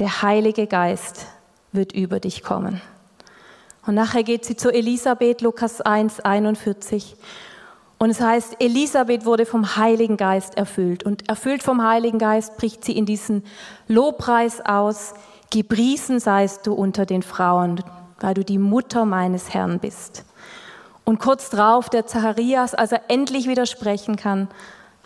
Der 0.00 0.22
Heilige 0.22 0.66
Geist 0.66 1.26
wird 1.70 1.92
über 1.92 2.18
dich 2.18 2.42
kommen. 2.42 2.80
Und 3.86 3.94
nachher 3.94 4.24
geht 4.24 4.44
sie 4.44 4.56
zu 4.56 4.72
Elisabeth, 4.72 5.42
Lukas 5.42 5.80
1, 5.80 6.20
41. 6.20 7.16
Und 7.98 8.10
es 8.10 8.20
heißt, 8.20 8.56
Elisabeth 8.60 9.24
wurde 9.24 9.46
vom 9.46 9.76
Heiligen 9.76 10.16
Geist 10.16 10.56
erfüllt. 10.56 11.04
Und 11.04 11.28
erfüllt 11.28 11.62
vom 11.62 11.82
Heiligen 11.86 12.18
Geist 12.18 12.56
bricht 12.56 12.84
sie 12.84 12.96
in 12.96 13.06
diesen 13.06 13.44
Lobpreis 13.88 14.60
aus. 14.64 15.14
Gepriesen 15.50 16.20
seist 16.20 16.66
du 16.66 16.72
unter 16.72 17.06
den 17.06 17.22
Frauen, 17.22 17.82
weil 18.20 18.34
du 18.34 18.44
die 18.44 18.58
Mutter 18.58 19.04
meines 19.04 19.52
Herrn 19.52 19.80
bist. 19.80 20.24
Und 21.04 21.18
kurz 21.18 21.50
darauf, 21.50 21.88
der 21.88 22.06
Zacharias, 22.06 22.74
als 22.74 22.92
er 22.92 23.02
endlich 23.08 23.48
wieder 23.48 23.66
sprechen 23.66 24.16
kann, 24.16 24.48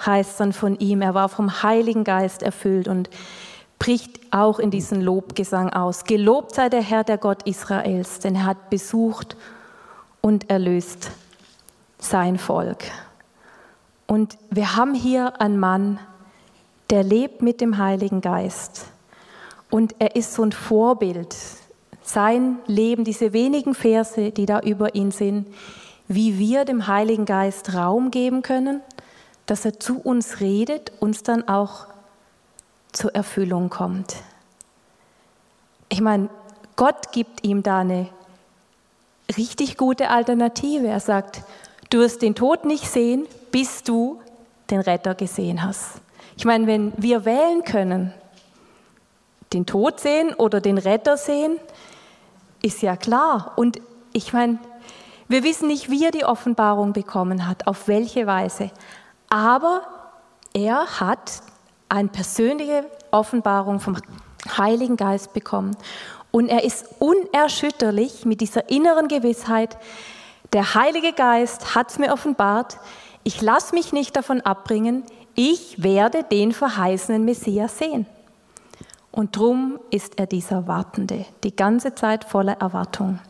heißt 0.04 0.40
dann 0.40 0.52
von 0.52 0.78
ihm, 0.78 1.00
er 1.00 1.14
war 1.14 1.28
vom 1.28 1.62
Heiligen 1.62 2.04
Geist 2.04 2.42
erfüllt 2.42 2.88
und 2.88 3.08
bricht 3.78 4.20
auch 4.32 4.58
in 4.58 4.70
diesen 4.70 5.00
Lobgesang 5.00 5.70
aus. 5.70 6.04
Gelobt 6.04 6.54
sei 6.54 6.68
der 6.68 6.82
Herr, 6.82 7.04
der 7.04 7.18
Gott 7.18 7.44
Israels, 7.44 8.18
denn 8.18 8.34
er 8.34 8.46
hat 8.46 8.70
besucht 8.70 9.36
und 10.20 10.50
erlöst 10.50 11.10
sein 11.98 12.38
Volk. 12.38 12.84
Und 14.06 14.36
wir 14.50 14.76
haben 14.76 14.94
hier 14.94 15.40
einen 15.40 15.58
Mann, 15.58 15.98
der 16.90 17.02
lebt 17.02 17.40
mit 17.40 17.60
dem 17.60 17.78
Heiligen 17.78 18.20
Geist. 18.20 18.86
Und 19.74 19.96
er 19.98 20.14
ist 20.14 20.34
so 20.34 20.44
ein 20.44 20.52
Vorbild. 20.52 21.34
Sein 22.00 22.58
Leben, 22.68 23.02
diese 23.02 23.32
wenigen 23.32 23.74
Verse, 23.74 24.30
die 24.30 24.46
da 24.46 24.60
über 24.60 24.94
ihn 24.94 25.10
sind, 25.10 25.48
wie 26.06 26.38
wir 26.38 26.64
dem 26.64 26.86
Heiligen 26.86 27.24
Geist 27.24 27.74
Raum 27.74 28.12
geben 28.12 28.42
können, 28.42 28.82
dass 29.46 29.64
er 29.64 29.80
zu 29.80 29.98
uns 29.98 30.38
redet, 30.38 30.92
uns 31.00 31.24
dann 31.24 31.48
auch 31.48 31.88
zur 32.92 33.16
Erfüllung 33.16 33.68
kommt. 33.68 34.14
Ich 35.88 36.00
meine, 36.00 36.28
Gott 36.76 37.10
gibt 37.10 37.44
ihm 37.44 37.64
da 37.64 37.80
eine 37.80 38.08
richtig 39.36 39.76
gute 39.76 40.08
Alternative. 40.08 40.86
Er 40.86 41.00
sagt, 41.00 41.42
du 41.90 41.98
wirst 41.98 42.22
den 42.22 42.36
Tod 42.36 42.64
nicht 42.64 42.88
sehen, 42.88 43.26
bis 43.50 43.82
du 43.82 44.20
den 44.70 44.78
Retter 44.78 45.16
gesehen 45.16 45.64
hast. 45.64 46.00
Ich 46.36 46.44
meine, 46.44 46.68
wenn 46.68 46.92
wir 46.96 47.24
wählen 47.24 47.64
können, 47.64 48.14
den 49.54 49.66
Tod 49.66 50.00
sehen 50.00 50.34
oder 50.34 50.60
den 50.60 50.78
Retter 50.78 51.16
sehen, 51.16 51.58
ist 52.62 52.82
ja 52.82 52.96
klar. 52.96 53.52
Und 53.56 53.80
ich 54.12 54.32
meine, 54.32 54.58
wir 55.28 55.42
wissen 55.42 55.68
nicht, 55.68 55.90
wie 55.90 56.04
er 56.04 56.10
die 56.10 56.24
Offenbarung 56.24 56.92
bekommen 56.92 57.46
hat, 57.46 57.66
auf 57.66 57.88
welche 57.88 58.26
Weise. 58.26 58.70
Aber 59.30 59.82
er 60.52 61.00
hat 61.00 61.42
eine 61.88 62.08
persönliche 62.08 62.84
Offenbarung 63.10 63.80
vom 63.80 63.96
Heiligen 64.56 64.96
Geist 64.96 65.32
bekommen. 65.32 65.76
Und 66.30 66.48
er 66.48 66.64
ist 66.64 66.86
unerschütterlich 66.98 68.24
mit 68.24 68.40
dieser 68.40 68.68
inneren 68.68 69.08
Gewissheit, 69.08 69.78
der 70.52 70.74
Heilige 70.74 71.12
Geist 71.12 71.74
hat 71.74 71.90
es 71.90 71.98
mir 71.98 72.12
offenbart, 72.12 72.78
ich 73.24 73.40
lasse 73.40 73.74
mich 73.74 73.92
nicht 73.92 74.14
davon 74.14 74.40
abbringen, 74.40 75.02
ich 75.34 75.82
werde 75.82 76.22
den 76.22 76.52
verheißenen 76.52 77.24
Messias 77.24 77.78
sehen. 77.78 78.06
Und 79.14 79.36
drum 79.36 79.78
ist 79.90 80.18
er 80.18 80.26
dieser 80.26 80.66
Wartende, 80.66 81.24
die 81.44 81.54
ganze 81.54 81.94
Zeit 81.94 82.24
voller 82.24 82.54
Erwartung. 82.54 83.20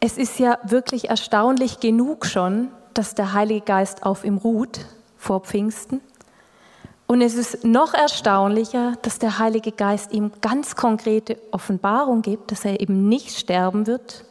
Es 0.00 0.16
ist 0.16 0.38
ja 0.38 0.58
wirklich 0.62 1.10
erstaunlich 1.10 1.80
genug 1.80 2.24
schon, 2.24 2.68
dass 2.94 3.14
der 3.14 3.34
Heilige 3.34 3.66
Geist 3.66 4.06
auf 4.06 4.24
ihm 4.24 4.38
ruht 4.38 4.86
vor 5.18 5.40
Pfingsten. 5.40 6.00
Und 7.06 7.20
es 7.20 7.34
ist 7.34 7.62
noch 7.62 7.92
erstaunlicher, 7.92 8.94
dass 9.02 9.18
der 9.18 9.38
Heilige 9.38 9.70
Geist 9.70 10.12
ihm 10.12 10.32
ganz 10.40 10.76
konkrete 10.76 11.36
Offenbarung 11.50 12.22
gibt, 12.22 12.52
dass 12.52 12.64
er 12.64 12.80
eben 12.80 13.10
nicht 13.10 13.36
sterben 13.36 13.86
wird. 13.86 14.24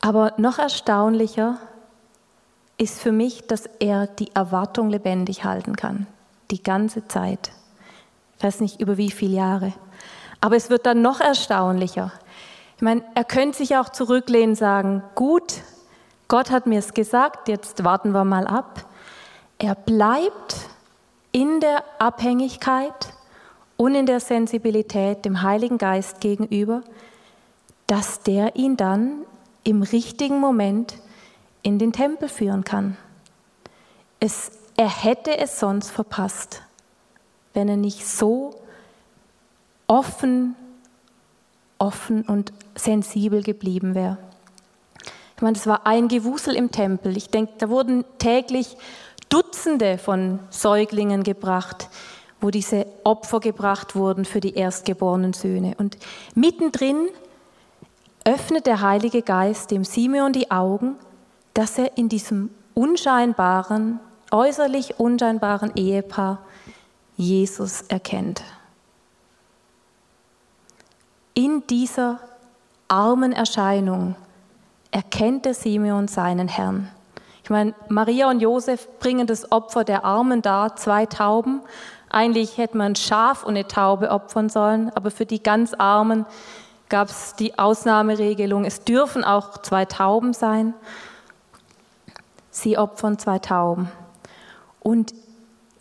Aber 0.00 0.32
noch 0.38 0.58
erstaunlicher 0.58 1.58
ist 2.78 2.98
für 2.98 3.12
mich, 3.12 3.46
dass 3.46 3.66
er 3.78 4.06
die 4.06 4.34
Erwartung 4.34 4.88
lebendig 4.88 5.44
halten 5.44 5.76
kann, 5.76 6.06
die 6.50 6.62
ganze 6.62 7.06
Zeit. 7.08 7.50
Ich 8.38 8.44
weiß 8.44 8.60
nicht 8.60 8.80
über 8.80 8.96
wie 8.96 9.10
viele 9.10 9.36
Jahre. 9.36 9.72
Aber 10.40 10.54
es 10.54 10.70
wird 10.70 10.86
dann 10.86 11.02
noch 11.02 11.20
erstaunlicher. 11.20 12.12
Ich 12.76 12.82
meine, 12.82 13.02
er 13.16 13.24
könnte 13.24 13.58
sich 13.58 13.76
auch 13.76 13.88
zurücklehnen 13.88 14.50
und 14.50 14.56
sagen, 14.56 15.02
gut, 15.16 15.62
Gott 16.28 16.52
hat 16.52 16.66
mir 16.66 16.78
es 16.78 16.94
gesagt, 16.94 17.48
jetzt 17.48 17.82
warten 17.82 18.12
wir 18.12 18.24
mal 18.24 18.46
ab. 18.46 18.84
Er 19.58 19.74
bleibt 19.74 20.68
in 21.32 21.58
der 21.58 21.82
Abhängigkeit 21.98 23.12
und 23.76 23.96
in 23.96 24.06
der 24.06 24.20
Sensibilität 24.20 25.24
dem 25.24 25.42
Heiligen 25.42 25.78
Geist 25.78 26.20
gegenüber, 26.20 26.82
dass 27.88 28.22
der 28.22 28.54
ihn 28.54 28.76
dann 28.76 29.24
im 29.64 29.82
richtigen 29.82 30.38
Moment 30.38 30.94
in 31.62 31.80
den 31.80 31.92
Tempel 31.92 32.28
führen 32.28 32.62
kann. 32.62 32.96
Es, 34.20 34.52
er 34.76 34.88
hätte 34.88 35.36
es 35.36 35.58
sonst 35.58 35.90
verpasst 35.90 36.62
wenn 37.54 37.68
er 37.68 37.76
nicht 37.76 38.06
so 38.06 38.54
offen, 39.86 40.54
offen 41.78 42.22
und 42.22 42.52
sensibel 42.74 43.42
geblieben 43.42 43.94
wäre. 43.94 44.18
Ich 45.36 45.42
meine, 45.42 45.56
es 45.56 45.66
war 45.66 45.86
ein 45.86 46.08
Gewusel 46.08 46.54
im 46.56 46.72
Tempel. 46.72 47.16
Ich 47.16 47.30
denke, 47.30 47.52
da 47.58 47.68
wurden 47.68 48.04
täglich 48.18 48.76
Dutzende 49.28 49.98
von 49.98 50.40
Säuglingen 50.50 51.22
gebracht, 51.22 51.88
wo 52.40 52.50
diese 52.50 52.86
Opfer 53.04 53.40
gebracht 53.40 53.94
wurden 53.94 54.24
für 54.24 54.40
die 54.40 54.54
erstgeborenen 54.54 55.32
Söhne. 55.32 55.74
Und 55.78 55.96
mittendrin 56.34 57.08
öffnet 58.24 58.66
der 58.66 58.80
Heilige 58.80 59.22
Geist 59.22 59.70
dem 59.70 59.84
Simeon 59.84 60.32
die 60.32 60.50
Augen, 60.50 60.96
dass 61.54 61.78
er 61.78 61.96
in 61.96 62.08
diesem 62.08 62.50
unscheinbaren, 62.74 64.00
äußerlich 64.30 64.98
unscheinbaren 64.98 65.72
Ehepaar 65.76 66.38
Jesus 67.18 67.82
erkennt. 67.82 68.44
In 71.34 71.66
dieser 71.66 72.20
armen 72.86 73.32
Erscheinung 73.32 74.14
erkennt 74.92 75.44
der 75.44 75.54
Simeon 75.54 76.06
seinen 76.06 76.46
Herrn. 76.46 76.88
Ich 77.42 77.50
meine, 77.50 77.74
Maria 77.88 78.30
und 78.30 78.40
Josef 78.40 78.88
bringen 79.00 79.26
das 79.26 79.50
Opfer 79.50 79.82
der 79.82 80.04
Armen 80.04 80.42
dar, 80.42 80.76
zwei 80.76 81.06
Tauben. 81.06 81.60
Eigentlich 82.08 82.56
hätte 82.56 82.76
man 82.76 82.92
ein 82.92 82.96
Schaf 82.96 83.42
und 83.42 83.50
eine 83.50 83.66
Taube 83.66 84.10
opfern 84.10 84.48
sollen, 84.48 84.90
aber 84.94 85.10
für 85.10 85.26
die 85.26 85.42
ganz 85.42 85.74
Armen 85.74 86.24
gab 86.88 87.08
es 87.08 87.34
die 87.34 87.58
Ausnahmeregelung, 87.58 88.64
es 88.64 88.84
dürfen 88.84 89.24
auch 89.24 89.58
zwei 89.58 89.86
Tauben 89.86 90.34
sein. 90.34 90.72
Sie 92.50 92.78
opfern 92.78 93.18
zwei 93.18 93.40
Tauben. 93.40 93.90
Und 94.80 95.12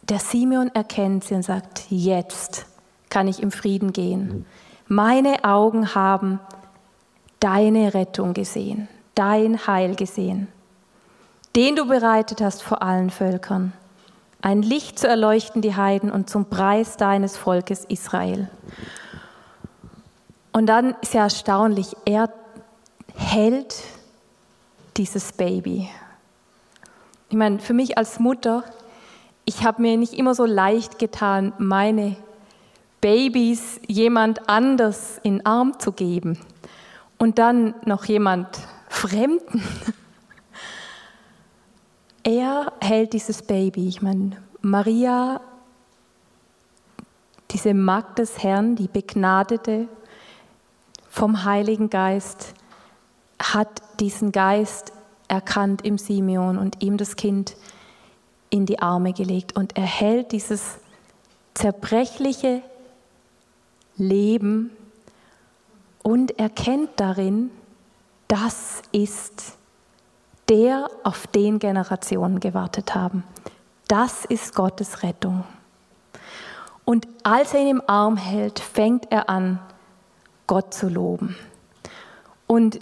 der 0.09 0.19
Simeon 0.19 0.69
erkennt 0.73 1.23
sie 1.23 1.35
und 1.35 1.43
sagt, 1.43 1.85
jetzt 1.89 2.65
kann 3.09 3.27
ich 3.27 3.41
im 3.41 3.51
Frieden 3.51 3.93
gehen. 3.93 4.45
Meine 4.87 5.43
Augen 5.43 5.95
haben 5.95 6.39
deine 7.39 7.93
Rettung 7.93 8.33
gesehen, 8.33 8.87
dein 9.15 9.67
Heil 9.67 9.95
gesehen, 9.95 10.47
den 11.55 11.75
du 11.75 11.87
bereitet 11.87 12.41
hast 12.41 12.63
vor 12.63 12.81
allen 12.81 13.09
Völkern, 13.09 13.73
ein 14.41 14.61
Licht 14.61 14.99
zu 14.99 15.07
erleuchten 15.07 15.61
die 15.61 15.75
Heiden 15.75 16.11
und 16.11 16.29
zum 16.29 16.45
Preis 16.45 16.95
deines 16.95 17.35
Volkes 17.35 17.85
Israel. 17.85 18.49
Und 20.53 20.67
dann 20.67 20.95
ist 21.01 21.13
ja 21.13 21.23
erstaunlich, 21.23 21.95
er 22.05 22.31
hält 23.15 23.75
dieses 24.95 25.33
Baby. 25.33 25.89
Ich 27.29 27.35
meine, 27.35 27.59
für 27.59 27.73
mich 27.73 27.97
als 27.97 28.19
Mutter 28.19 28.63
ich 29.47 29.63
habe 29.63 29.81
mir 29.81 29.95
nicht 29.97 30.13
immer 30.13 30.35
so 30.35 30.45
leicht 30.45 30.99
getan, 30.99 31.53
meine 31.57 32.17
Babys 32.99 33.79
jemand 33.87 34.49
anders 34.49 35.19
in 35.23 35.37
den 35.37 35.45
Arm 35.45 35.79
zu 35.79 35.93
geben 35.93 36.37
und 37.17 37.39
dann 37.39 37.73
noch 37.85 38.05
jemand 38.05 38.47
Fremden. 38.89 39.63
Er 42.23 42.73
hält 42.81 43.13
dieses 43.13 43.41
Baby. 43.41 43.87
Ich 43.87 44.01
meine, 44.01 44.31
Maria, 44.61 45.39
diese 47.51 47.73
Magd 47.73 48.19
des 48.19 48.43
Herrn, 48.43 48.75
die 48.75 48.89
Begnadete 48.89 49.87
vom 51.09 51.45
Heiligen 51.45 51.89
Geist, 51.89 52.53
hat 53.41 53.81
diesen 54.01 54.33
Geist 54.33 54.91
erkannt 55.29 55.85
im 55.85 55.97
Simeon 55.97 56.57
und 56.57 56.83
ihm 56.83 56.97
das 56.97 57.15
Kind 57.15 57.55
in 58.49 58.65
die 58.65 58.79
Arme 58.79 59.13
gelegt 59.13 59.55
und 59.55 59.77
er 59.77 59.85
hält 59.85 60.31
dieses 60.31 60.77
zerbrechliche 61.53 62.61
Leben 63.97 64.71
und 66.03 66.37
erkennt 66.39 66.91
darin, 66.97 67.51
das 68.27 68.81
ist 68.91 69.57
der, 70.49 70.89
auf 71.03 71.27
den 71.27 71.59
Generationen 71.59 72.39
gewartet 72.39 72.95
haben. 72.95 73.23
Das 73.87 74.25
ist 74.25 74.53
Gottes 74.55 75.03
Rettung. 75.03 75.43
Und 76.85 77.07
als 77.23 77.53
er 77.53 77.61
ihn 77.61 77.67
im 77.67 77.81
Arm 77.87 78.15
hält, 78.15 78.59
fängt 78.59 79.11
er 79.11 79.29
an, 79.29 79.59
Gott 80.45 80.73
zu 80.73 80.87
loben. 80.87 81.35
Und 82.45 82.79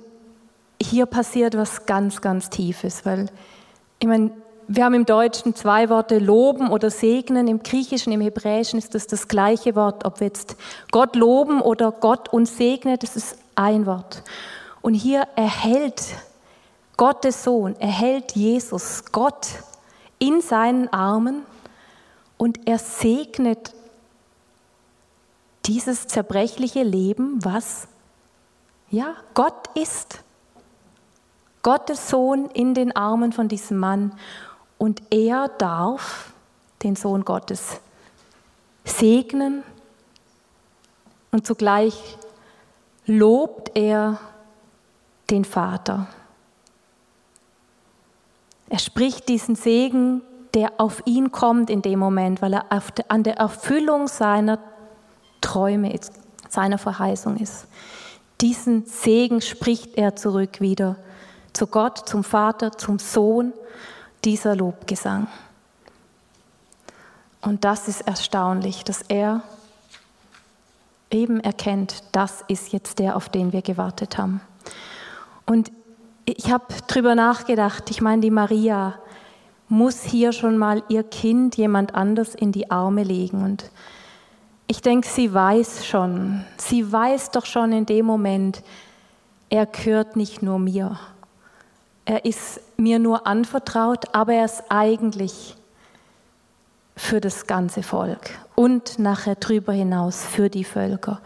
hier 0.79 1.07
passiert 1.07 1.57
was 1.57 1.85
ganz, 1.87 2.21
ganz 2.21 2.49
Tiefes, 2.49 3.05
weil 3.05 3.29
ich 3.99 4.07
meine, 4.07 4.31
wir 4.67 4.85
haben 4.85 4.93
im 4.93 5.05
Deutschen 5.05 5.55
zwei 5.55 5.89
Worte, 5.89 6.19
loben 6.19 6.69
oder 6.69 6.89
segnen. 6.89 7.47
Im 7.47 7.61
Griechischen, 7.61 8.11
im 8.11 8.21
Hebräischen 8.21 8.79
ist 8.79 8.95
das 8.95 9.07
das 9.07 9.27
gleiche 9.27 9.75
Wort. 9.75 10.05
Ob 10.05 10.19
wir 10.19 10.27
jetzt 10.27 10.55
Gott 10.91 11.15
loben 11.15 11.61
oder 11.61 11.91
Gott 11.91 12.29
uns 12.29 12.57
segnet, 12.57 13.03
das 13.03 13.15
ist 13.15 13.37
ein 13.55 13.85
Wort. 13.85 14.23
Und 14.81 14.93
hier 14.93 15.27
erhält 15.35 16.03
Gottes 16.97 17.43
Sohn, 17.43 17.75
erhält 17.79 18.33
Jesus 18.33 19.05
Gott 19.11 19.47
in 20.19 20.41
seinen 20.41 20.91
Armen 20.93 21.43
und 22.37 22.67
er 22.67 22.79
segnet 22.79 23.73
dieses 25.65 26.07
zerbrechliche 26.07 26.83
Leben, 26.83 27.43
was 27.43 27.87
ja 28.89 29.15
Gott 29.33 29.69
ist. 29.75 30.19
Gottes 31.63 32.09
Sohn 32.09 32.49
in 32.51 32.75
den 32.75 32.95
Armen 32.95 33.33
von 33.33 33.47
diesem 33.47 33.77
Mann. 33.77 34.13
Und 34.77 35.01
er 35.09 35.47
darf 35.47 36.33
den 36.83 36.95
Sohn 36.95 37.25
Gottes 37.25 37.79
segnen 38.83 39.63
und 41.31 41.45
zugleich 41.45 42.17
lobt 43.05 43.75
er 43.75 44.19
den 45.29 45.43
Vater. 45.43 46.07
Er 48.69 48.79
spricht 48.79 49.27
diesen 49.29 49.55
Segen, 49.55 50.21
der 50.53 50.73
auf 50.77 51.01
ihn 51.05 51.31
kommt 51.31 51.69
in 51.69 51.81
dem 51.81 51.99
Moment, 51.99 52.41
weil 52.41 52.53
er 52.53 52.65
an 53.09 53.23
der 53.23 53.37
Erfüllung 53.37 54.07
seiner 54.07 54.59
Träume 55.41 55.93
ist, 55.93 56.13
seiner 56.49 56.77
Verheißung 56.77 57.37
ist. 57.37 57.67
Diesen 58.41 58.85
Segen 58.85 59.41
spricht 59.41 59.97
er 59.97 60.15
zurück 60.15 60.61
wieder 60.61 60.97
zu 61.53 61.67
Gott, 61.67 62.07
zum 62.07 62.23
Vater, 62.23 62.71
zum 62.71 62.99
Sohn 62.99 63.53
dieser 64.25 64.55
Lobgesang. 64.55 65.27
Und 67.41 67.63
das 67.63 67.87
ist 67.87 68.01
erstaunlich, 68.01 68.83
dass 68.83 69.03
er 69.03 69.43
eben 71.11 71.39
erkennt, 71.39 72.03
das 72.11 72.43
ist 72.47 72.73
jetzt 72.73 72.99
der, 72.99 73.15
auf 73.15 73.29
den 73.29 73.53
wir 73.53 73.61
gewartet 73.61 74.17
haben. 74.17 74.41
Und 75.45 75.71
ich 76.25 76.51
habe 76.51 76.65
drüber 76.87 77.13
nachgedacht, 77.13 77.89
ich 77.91 78.01
meine, 78.01 78.21
die 78.21 78.31
Maria 78.31 78.95
muss 79.69 80.01
hier 80.01 80.31
schon 80.31 80.57
mal 80.57 80.83
ihr 80.89 81.03
Kind 81.03 81.55
jemand 81.55 81.93
anders 81.93 82.33
in 82.33 82.51
die 82.51 82.71
Arme 82.71 83.03
legen. 83.03 83.43
Und 83.43 83.69
ich 84.67 84.81
denke, 84.81 85.07
sie 85.07 85.31
weiß 85.31 85.85
schon, 85.85 86.43
sie 86.57 86.91
weiß 86.91 87.31
doch 87.31 87.45
schon 87.45 87.71
in 87.71 87.85
dem 87.85 88.05
Moment, 88.05 88.63
er 89.49 89.67
gehört 89.67 90.15
nicht 90.15 90.41
nur 90.41 90.57
mir. 90.57 90.99
Er 92.05 92.23
ist 92.23 92.61
mir 92.77 92.99
nur 92.99 93.25
anvertraut, 93.25 94.05
aber 94.13 94.33
er 94.33 94.45
ist 94.45 94.63
eigentlich 94.69 95.55
für 96.95 97.19
das 97.19 97.45
ganze 97.47 97.83
Volk 97.83 98.29
und 98.55 98.99
nachher 98.99 99.35
drüber 99.35 99.73
hinaus 99.73 100.23
für 100.23 100.49
die 100.49 100.63
Völker. 100.63 101.21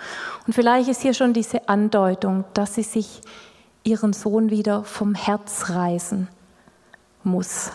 Und 0.48 0.54
vielleicht 0.54 0.90
ist 0.90 1.02
hier 1.02 1.14
schon 1.14 1.34
diese 1.34 1.70
Andeutung, 1.70 2.46
dass 2.54 2.76
sie 2.76 2.84
sich 2.84 3.22
ihren 3.84 4.14
Sohn 4.14 4.50
wieder 4.50 4.84
vom 4.84 5.16
Herz 5.16 5.70
reißen 5.70 6.28
muss. 7.24 7.72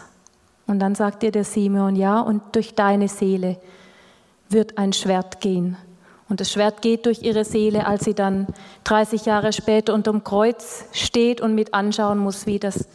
Und 0.66 0.80
dann 0.80 0.94
sagt 0.94 1.22
ihr 1.22 1.30
der 1.30 1.44
Simeon, 1.44 1.94
ja, 1.96 2.20
und 2.20 2.42
durch 2.56 2.74
deine 2.74 3.08
Seele 3.08 3.58
wird 4.48 4.78
ein 4.78 4.92
Schwert 4.92 5.40
gehen. 5.40 5.76
Und 6.34 6.40
das 6.40 6.50
Schwert 6.50 6.82
geht 6.82 7.06
durch 7.06 7.22
ihre 7.22 7.44
Seele, 7.44 7.86
als 7.86 8.02
sie 8.02 8.12
dann 8.12 8.48
30 8.82 9.24
Jahre 9.24 9.52
später 9.52 9.94
unterm 9.94 10.24
Kreuz 10.24 10.84
steht 10.90 11.40
und 11.40 11.54
mit 11.54 11.74
anschauen 11.74 12.18
muss, 12.18 12.44
wie 12.44 12.58
das, 12.58 12.88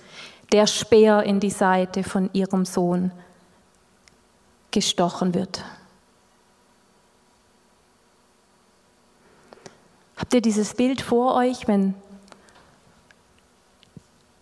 der 0.51 0.67
Speer 0.67 1.23
in 1.23 1.39
die 1.39 1.49
Seite 1.49 2.03
von 2.03 2.29
ihrem 2.33 2.65
Sohn 2.65 3.13
gestochen 4.71 5.33
wird. 5.33 5.63
Habt 10.17 10.33
ihr 10.33 10.41
dieses 10.41 10.73
Bild 10.73 10.99
vor 10.99 11.35
euch, 11.35 11.65
wenn 11.65 11.95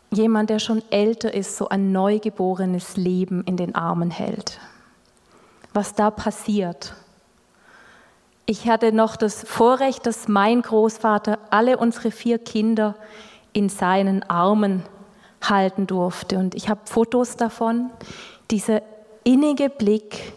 jemand, 0.10 0.49
der 0.49 0.57
schon 0.57 0.81
älter 0.89 1.36
ist, 1.36 1.55
so 1.55 1.69
ein 1.69 1.91
neugeborenes 1.91 2.97
Leben 2.97 3.43
in 3.43 3.57
den 3.57 3.75
Armen 3.75 4.10
hält? 4.10 4.60
Was 5.75 5.93
da 5.93 6.10
passiert? 6.10 6.95
Ich 8.49 8.69
hatte 8.69 8.93
noch 8.93 9.17
das 9.17 9.43
Vorrecht, 9.43 10.05
dass 10.05 10.29
mein 10.29 10.62
Großvater 10.62 11.38
alle 11.49 11.75
unsere 11.75 12.12
vier 12.12 12.39
Kinder 12.39 12.95
in 13.51 13.67
seinen 13.67 14.23
Armen 14.23 14.83
halten 15.41 15.86
durfte. 15.86 16.38
Und 16.38 16.55
ich 16.55 16.69
habe 16.69 16.79
Fotos 16.86 17.36
davon. 17.36 17.89
Dieser 18.49 18.83
innige 19.25 19.69
Blick 19.69 20.31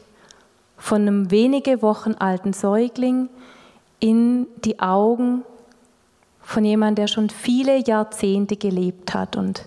von 0.76 1.02
einem 1.02 1.30
wenige 1.30 1.82
Wochen 1.82 2.14
alten 2.14 2.52
Säugling 2.52 3.28
in 4.00 4.48
die 4.64 4.80
Augen 4.80 5.44
von 6.40 6.64
jemandem, 6.64 7.04
der 7.04 7.06
schon 7.06 7.30
viele 7.30 7.78
Jahrzehnte 7.78 8.56
gelebt 8.56 9.14
hat. 9.14 9.36
Und 9.36 9.66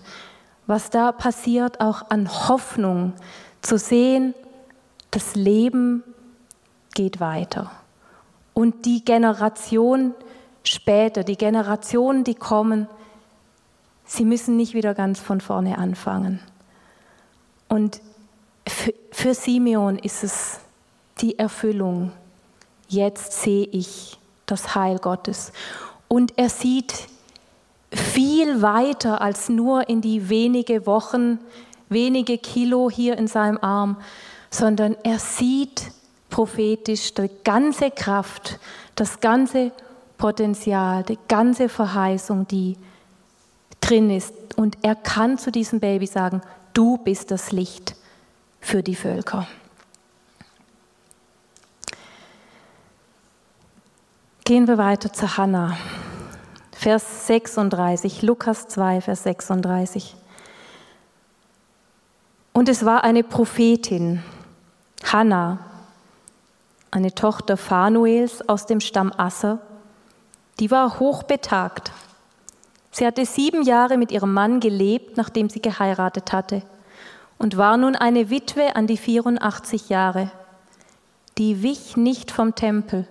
was 0.66 0.90
da 0.90 1.12
passiert, 1.12 1.80
auch 1.80 2.10
an 2.10 2.28
Hoffnung 2.28 3.14
zu 3.62 3.78
sehen, 3.78 4.34
das 5.12 5.34
Leben 5.34 6.02
geht 6.92 7.20
weiter. 7.20 7.70
Und 8.54 8.86
die 8.86 9.04
Generation 9.04 10.14
später, 10.62 11.24
die 11.24 11.36
Generationen, 11.36 12.24
die 12.24 12.34
kommen, 12.34 12.88
sie 14.06 14.24
müssen 14.24 14.56
nicht 14.56 14.74
wieder 14.74 14.94
ganz 14.94 15.20
von 15.20 15.40
vorne 15.40 15.78
anfangen. 15.78 16.40
Und 17.68 18.00
für, 18.66 18.94
für 19.10 19.34
Simeon 19.34 19.98
ist 19.98 20.24
es 20.24 20.60
die 21.20 21.38
Erfüllung. 21.38 22.12
Jetzt 22.88 23.42
sehe 23.42 23.66
ich 23.66 24.18
das 24.46 24.74
Heil 24.74 24.98
Gottes. 24.98 25.52
Und 26.08 26.34
er 26.36 26.48
sieht 26.48 27.08
viel 27.90 28.62
weiter 28.62 29.20
als 29.20 29.48
nur 29.48 29.88
in 29.88 30.00
die 30.00 30.28
wenige 30.28 30.86
Wochen, 30.86 31.38
wenige 31.88 32.38
Kilo 32.38 32.90
hier 32.90 33.16
in 33.16 33.26
seinem 33.26 33.58
Arm, 33.58 33.96
sondern 34.50 34.96
er 35.02 35.18
sieht 35.18 35.90
prophetisch 36.34 37.14
die 37.14 37.30
ganze 37.44 37.92
Kraft, 37.92 38.58
das 38.96 39.20
ganze 39.20 39.70
Potenzial, 40.18 41.04
die 41.04 41.18
ganze 41.28 41.68
Verheißung, 41.68 42.48
die 42.48 42.76
drin 43.80 44.10
ist. 44.10 44.34
Und 44.56 44.76
er 44.82 44.96
kann 44.96 45.38
zu 45.38 45.52
diesem 45.52 45.78
Baby 45.78 46.08
sagen, 46.08 46.42
du 46.72 46.96
bist 46.96 47.30
das 47.30 47.52
Licht 47.52 47.94
für 48.60 48.82
die 48.82 48.96
Völker. 48.96 49.46
Gehen 54.44 54.66
wir 54.66 54.76
weiter 54.76 55.12
zu 55.12 55.36
Hannah. 55.36 55.78
Vers 56.72 57.28
36, 57.28 58.22
Lukas 58.22 58.66
2, 58.66 59.02
Vers 59.02 59.22
36. 59.22 60.16
Und 62.52 62.68
es 62.68 62.84
war 62.84 63.04
eine 63.04 63.22
Prophetin, 63.22 64.24
Hannah, 65.04 65.70
eine 66.94 67.12
Tochter 67.12 67.56
Phanuels 67.56 68.48
aus 68.48 68.66
dem 68.66 68.78
Stamm 68.78 69.12
Asser, 69.16 69.58
die 70.60 70.70
war 70.70 71.00
hochbetagt. 71.00 71.90
Sie 72.92 73.04
hatte 73.04 73.26
sieben 73.26 73.64
Jahre 73.64 73.98
mit 73.98 74.12
ihrem 74.12 74.32
Mann 74.32 74.60
gelebt, 74.60 75.16
nachdem 75.16 75.50
sie 75.50 75.60
geheiratet 75.60 76.32
hatte, 76.32 76.62
und 77.36 77.56
war 77.56 77.76
nun 77.76 77.96
eine 77.96 78.30
Witwe 78.30 78.76
an 78.76 78.86
die 78.86 78.96
84 78.96 79.88
Jahre. 79.88 80.30
Die 81.36 81.64
wich 81.64 81.96
nicht 81.96 82.30
vom 82.30 82.54
Tempel 82.54 83.08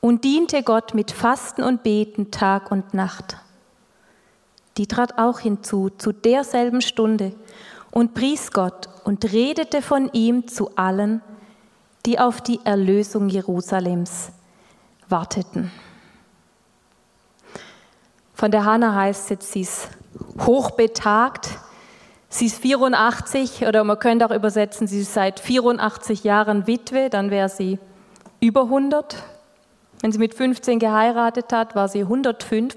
und 0.00 0.22
diente 0.22 0.62
Gott 0.62 0.94
mit 0.94 1.10
Fasten 1.10 1.64
und 1.64 1.82
Beten 1.82 2.30
Tag 2.30 2.70
und 2.70 2.94
Nacht. 2.94 3.38
Die 4.76 4.86
trat 4.86 5.18
auch 5.18 5.40
hinzu 5.40 5.90
zu 5.90 6.12
derselben 6.12 6.80
Stunde 6.80 7.34
und 7.90 8.14
pries 8.14 8.52
Gott 8.52 8.88
und 9.02 9.32
redete 9.32 9.82
von 9.82 10.10
ihm 10.12 10.46
zu 10.46 10.76
allen, 10.76 11.22
die 12.06 12.18
auf 12.18 12.40
die 12.40 12.60
Erlösung 12.64 13.28
Jerusalems 13.28 14.30
warteten. 15.08 15.70
Von 18.34 18.50
der 18.50 18.64
Hanna 18.64 18.94
heißt 18.94 19.30
jetzt, 19.30 19.52
sie 19.52 19.62
ist 19.62 19.88
hochbetagt, 20.40 21.48
sie 22.28 22.46
ist 22.46 22.58
84 22.58 23.66
oder 23.66 23.84
man 23.84 23.98
könnte 23.98 24.26
auch 24.26 24.34
übersetzen, 24.34 24.86
sie 24.86 25.00
ist 25.00 25.14
seit 25.14 25.40
84 25.40 26.24
Jahren 26.24 26.66
Witwe, 26.66 27.08
dann 27.10 27.30
wäre 27.30 27.48
sie 27.48 27.78
über 28.40 28.62
100. 28.62 29.16
Wenn 30.00 30.12
sie 30.12 30.18
mit 30.18 30.34
15 30.34 30.78
geheiratet 30.78 31.52
hat, 31.52 31.74
war 31.74 31.88
sie 31.88 32.00
105. 32.00 32.76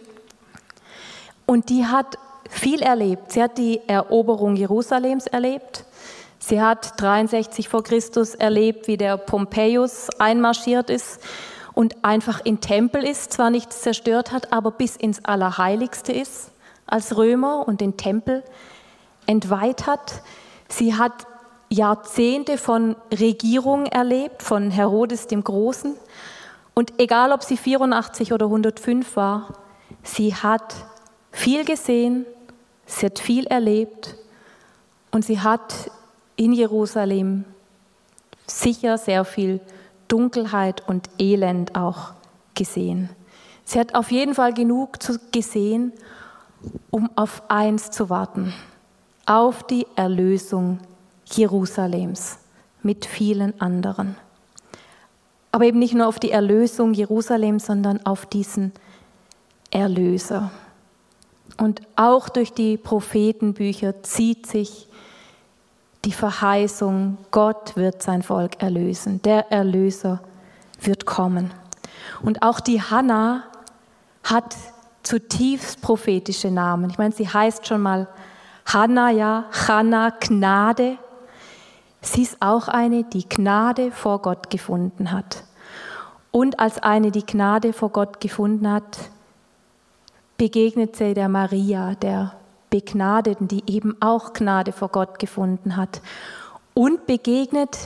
Und 1.46 1.70
die 1.70 1.86
hat 1.86 2.18
viel 2.50 2.82
erlebt. 2.82 3.34
Sie 3.34 3.44
hat 3.44 3.58
die 3.58 3.82
Eroberung 3.88 4.56
Jerusalems 4.56 5.28
erlebt. 5.28 5.84
Sie 6.48 6.62
hat 6.62 6.94
63 7.02 7.68
vor 7.68 7.84
Christus 7.84 8.34
erlebt, 8.34 8.88
wie 8.88 8.96
der 8.96 9.18
Pompeius 9.18 10.08
einmarschiert 10.18 10.90
ist 10.90 11.20
und 11.74 12.06
einfach 12.06 12.40
in 12.46 12.62
Tempel 12.62 13.04
ist, 13.04 13.34
zwar 13.34 13.50
nichts 13.50 13.82
zerstört 13.82 14.32
hat, 14.32 14.54
aber 14.54 14.72
bis 14.72 14.96
ins 14.96 15.26
Allerheiligste 15.26 16.14
ist 16.14 16.52
als 16.86 17.18
Römer 17.18 17.68
und 17.68 17.82
den 17.82 17.98
Tempel 17.98 18.46
entweiht 19.26 19.88
hat. 19.88 20.22
Sie 20.70 20.96
hat 20.96 21.28
Jahrzehnte 21.68 22.58
von 22.58 22.96
Regierung 23.12 23.86
erlebt, 23.86 24.42
von 24.42 24.72
Herodes 24.72 25.28
dem 25.28 25.44
Großen. 25.44 25.96
Und 26.74 26.94
egal, 26.98 27.34
ob 27.34 27.44
sie 27.44 27.58
84 27.58 28.32
oder 28.32 28.46
105 28.46 29.18
war, 29.18 29.54
sie 30.02 30.34
hat 30.34 30.76
viel 31.30 31.66
gesehen, 31.66 32.26
sie 32.86 33.08
hat 33.08 33.20
viel 33.20 33.48
erlebt 33.48 34.16
und 35.12 35.26
sie 35.26 35.42
hat 35.42 35.92
in 36.38 36.54
Jerusalem 36.54 37.44
sicher 38.46 38.98
sehr 38.98 39.26
viel 39.26 39.60
Dunkelheit 40.08 40.88
und 40.88 41.10
Elend 41.20 41.76
auch 41.76 42.14
gesehen. 42.56 43.10
Sie 43.66 43.80
hat 43.80 43.96
auf 43.96 44.12
jeden 44.12 44.34
Fall 44.34 44.54
genug 44.54 45.00
gesehen, 45.34 45.92
um 46.90 47.10
auf 47.16 47.44
eins 47.50 47.92
zu 47.92 48.10
warten, 48.10 48.54
auf 49.26 49.64
die 49.64 49.86
Erlösung 49.96 50.80
Jerusalems 51.26 52.38
mit 52.82 53.06
vielen 53.06 53.60
anderen. 53.60 54.16
Aber 55.52 55.66
eben 55.66 55.80
nicht 55.80 55.94
nur 55.94 56.08
auf 56.08 56.20
die 56.20 56.32
Erlösung 56.32 56.94
Jerusalems, 56.94 57.66
sondern 57.66 58.06
auf 58.06 58.26
diesen 58.26 58.72
Erlöser. 59.72 60.52
Und 61.58 61.82
auch 61.96 62.30
durch 62.30 62.54
die 62.54 62.78
Prophetenbücher 62.78 64.04
zieht 64.04 64.46
sich 64.46 64.88
die 66.06 66.12
Verheißung, 66.12 67.18
Gott 67.32 67.76
wird 67.76 68.02
sein 68.02 68.24
Volk 68.24 68.62
erlösen, 68.62 69.22
der 69.22 69.52
Erlöser 69.52 70.22
wird 70.80 71.06
kommen. 71.06 71.52
Und 72.22 72.42
auch 72.42 72.60
die 72.60 72.82
Hannah 72.82 73.44
hat 74.24 74.56
zutiefst 75.04 75.82
prophetische 75.82 76.52
Namen. 76.52 76.90
Ich 76.90 76.98
meine, 76.98 77.14
sie 77.14 77.28
heißt 77.28 77.68
schon 77.68 77.82
mal 77.82 78.08
Hannah, 78.66 79.10
ja, 79.10 79.46
Hannah, 79.68 80.12
Gnade. 80.20 80.98
Sie 82.02 82.24
ist 82.24 82.38
auch 82.42 82.68
eine, 82.68 83.04
die 83.04 83.28
Gnade 83.28 83.92
vor 83.92 84.22
Gott 84.22 84.50
gefunden 84.50 85.12
hat. 85.12 85.44
Und 86.32 86.60
als 86.60 86.80
eine, 86.80 87.12
die 87.12 87.26
Gnade 87.26 87.74
vor 87.74 87.90
Gott 87.90 88.20
gefunden 88.20 88.70
hat, 88.70 88.98
begegnet 90.38 90.96
sie 90.96 91.14
der 91.14 91.30
Maria, 91.30 91.96
der 91.96 92.34
Begnadeten, 92.70 93.48
die 93.48 93.64
eben 93.68 93.96
auch 94.02 94.34
Gnade 94.34 94.72
vor 94.72 94.90
Gott 94.90 95.20
gefunden 95.20 95.78
hat. 95.78 96.02
Und 96.74 97.06
begegnet 97.06 97.78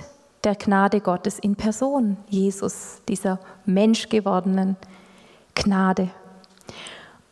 der 0.43 0.55
Gnade 0.55 1.01
Gottes 1.01 1.39
in 1.39 1.55
Person, 1.55 2.17
Jesus, 2.27 3.01
dieser 3.07 3.39
menschgewordenen 3.65 4.75
Gnade. 5.55 6.09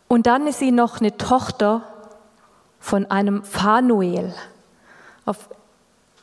Und 0.08 0.28
dann 0.28 0.48
ist 0.48 0.60
sie 0.60 0.72
noch 0.72 1.00
eine 1.00 1.18
Tochter 1.18 1.84
von 2.80 3.06
einem 3.10 3.44
Phanuel. 3.44 4.34
Auf 5.26 5.50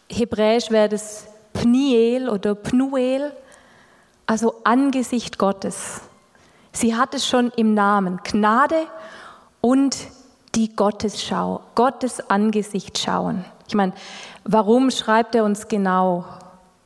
Hebräisch 0.09 0.71
wäre 0.71 0.89
das 0.89 1.27
Pniel 1.53 2.29
oder 2.29 2.55
Pnuel, 2.55 3.33
also 4.27 4.57
Angesicht 4.65 5.39
Gottes. 5.39 6.03
Sie 6.73 6.95
hat 6.95 7.15
es 7.15 7.27
schon 7.27 7.51
im 7.57 7.75
Namen, 7.75 8.21
Gnade 8.23 8.87
und 9.61 9.97
die 10.57 10.75
Gottesschau, 10.75 11.61
Gottes 11.75 12.31
Angesicht 12.31 12.99
schauen. 12.99 13.45
Ich 13.69 13.75
meine, 13.75 13.92
warum 14.45 14.90
schreibt 14.90 15.35
er 15.35 15.45
uns 15.45 15.69
genau, 15.69 16.25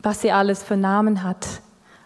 was 0.01 0.23
sie 0.23 0.33
alles 0.33 0.63
für 0.63 0.77
Namen 0.77 1.23
hat? 1.23 1.47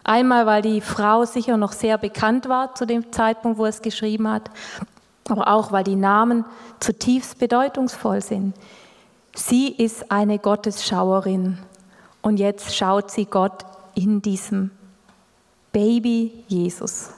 Einmal, 0.04 0.44
weil 0.44 0.60
die 0.60 0.82
Frau 0.82 1.24
sicher 1.24 1.56
noch 1.56 1.72
sehr 1.72 1.96
bekannt 1.96 2.48
war 2.48 2.74
zu 2.74 2.86
dem 2.86 3.10
Zeitpunkt, 3.10 3.58
wo 3.58 3.64
er 3.64 3.70
es 3.70 3.80
geschrieben 3.80 4.28
hat, 4.30 4.50
aber 5.30 5.48
auch, 5.48 5.72
weil 5.72 5.84
die 5.84 5.96
Namen 5.96 6.44
zutiefst 6.80 7.38
bedeutungsvoll 7.38 8.20
sind. 8.20 8.54
Sie 9.34 9.68
ist 9.68 10.12
eine 10.12 10.38
Gottesschauerin 10.38 11.58
und 12.20 12.36
jetzt 12.36 12.76
schaut 12.76 13.10
sie 13.10 13.24
Gott 13.24 13.64
in 13.94 14.20
diesem 14.20 14.70
Baby 15.72 16.44
Jesus. 16.48 17.10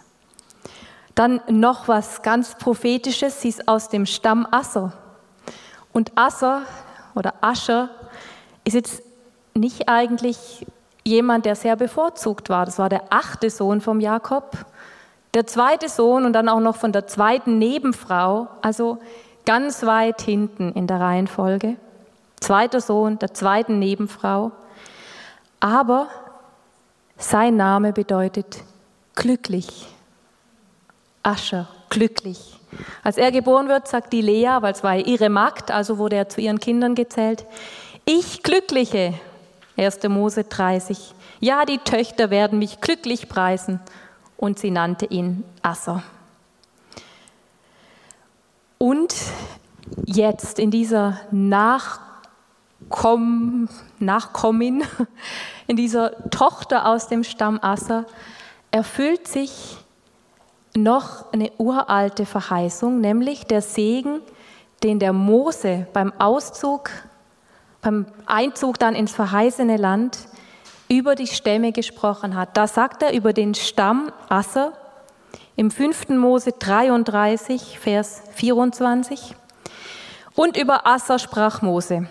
Dann 1.17 1.41
noch 1.49 1.89
was 1.89 2.23
ganz 2.23 2.55
Prophetisches, 2.57 3.41
sie 3.41 3.49
ist 3.49 3.67
aus 3.67 3.89
dem 3.89 4.07
Stamm 4.07 4.47
Asser. 4.53 4.93
Und 5.93 6.13
Asser 6.15 6.63
oder 7.15 7.35
Ascher 7.41 7.89
ist 8.65 8.75
jetzt 8.75 9.03
nicht 9.55 9.89
eigentlich 9.89 10.67
jemand, 11.05 11.47
der 11.47 11.57
sehr 11.57 11.75
bevorzugt 11.75 12.51
war. 12.51 12.67
Das 12.67 12.79
war 12.79 12.91
der 12.91 13.05
achte 13.09 13.49
Sohn 13.49 13.81
vom 13.81 13.99
Jakob, 13.99 14.67
der 15.33 15.47
zweite 15.47 15.89
Sohn 15.89 16.27
und 16.27 16.35
dann 16.35 16.51
auch 16.51 16.61
noch 16.61 16.77
von 16.77 16.93
der 16.93 17.07
zweiten 17.07 17.59
Nebenfrau, 17.59 18.49
also 18.61 18.99
ganz 19.47 19.85
weit 19.85 20.21
hinten 20.21 20.73
in 20.73 20.87
der 20.87 21.01
Reihenfolge. 21.01 21.77
Zweiter 22.41 22.83
Sohn 22.83 23.19
der 23.19 23.33
zweiten 23.33 23.79
Nebenfrau. 23.79 24.53
Aber 25.61 26.09
sein 27.17 27.57
Name 27.57 27.95
bedeutet 27.95 28.63
glücklich. 29.15 29.96
Ascher, 31.27 31.69
glücklich. 31.91 32.59
Als 33.03 33.17
er 33.17 33.33
geboren 33.33 33.69
wird, 33.69 33.89
sagt 33.89 34.13
die 34.13 34.21
Lea, 34.21 34.59
weil 34.61 34.73
es 34.73 34.85
war 34.85 34.95
ihre 34.97 35.29
Magd, 35.29 35.73
also 35.73 35.99
wurde 35.99 36.15
er 36.15 36.29
zu 36.29 36.41
ihren 36.41 36.61
Kindern 36.61 36.95
gezählt, 36.95 37.45
ich 38.05 38.45
Glückliche, 38.45 39.15
1. 39.77 40.05
Mose 40.05 40.45
30. 40.45 41.15
Ja, 41.41 41.65
die 41.65 41.79
Töchter 41.79 42.31
werden 42.31 42.61
mich 42.61 42.81
glücklich 42.81 43.29
preisen. 43.29 43.81
Und 44.37 44.61
sie 44.61 44.71
nannte 44.71 45.07
ihn 45.07 45.43
Asser. 45.63 46.05
Und 48.79 49.15
jetzt 50.05 50.61
in 50.61 50.71
dieser 50.71 51.19
Nachkomm, 51.33 51.99
Nachkommin, 53.99 54.85
in 55.67 55.77
dieser 55.77 56.31
Tochter 56.31 56.87
aus 56.87 57.09
dem 57.09 57.25
Stamm 57.25 57.59
Asser, 57.61 58.05
erfüllt 58.71 59.27
sich 59.27 59.79
noch 60.77 61.33
eine 61.33 61.51
uralte 61.59 62.27
Verheißung, 62.27 63.01
nämlich 63.01 63.45
der 63.45 63.63
Segen, 63.63 64.21
den 64.83 64.99
der 64.99 65.13
Mose 65.13 65.87
beim 65.93 66.13
Auszug 66.19 66.91
beim 67.87 68.07
Einzug 68.27 68.81
dann 68.81 68.97
ins 68.97 69.13
verheißene 69.13 69.77
Land 69.77 70.19
über 70.89 71.15
die 71.15 71.29
Stämme 71.29 71.71
gesprochen 71.71 72.35
hat. 72.35 72.57
Da 72.57 72.67
sagt 72.67 73.01
er 73.05 73.13
über 73.13 73.33
den 73.33 73.55
Stamm 73.55 74.11
Asser 74.29 74.73
im 75.55 75.71
5. 75.71 76.09
Mose 76.09 76.51
33, 76.59 77.79
Vers 77.79 78.23
24. 78.35 79.37
Und 80.35 80.57
über 80.57 80.85
Asser 80.85 81.21
sprach 81.21 81.63
Mose. 81.63 82.09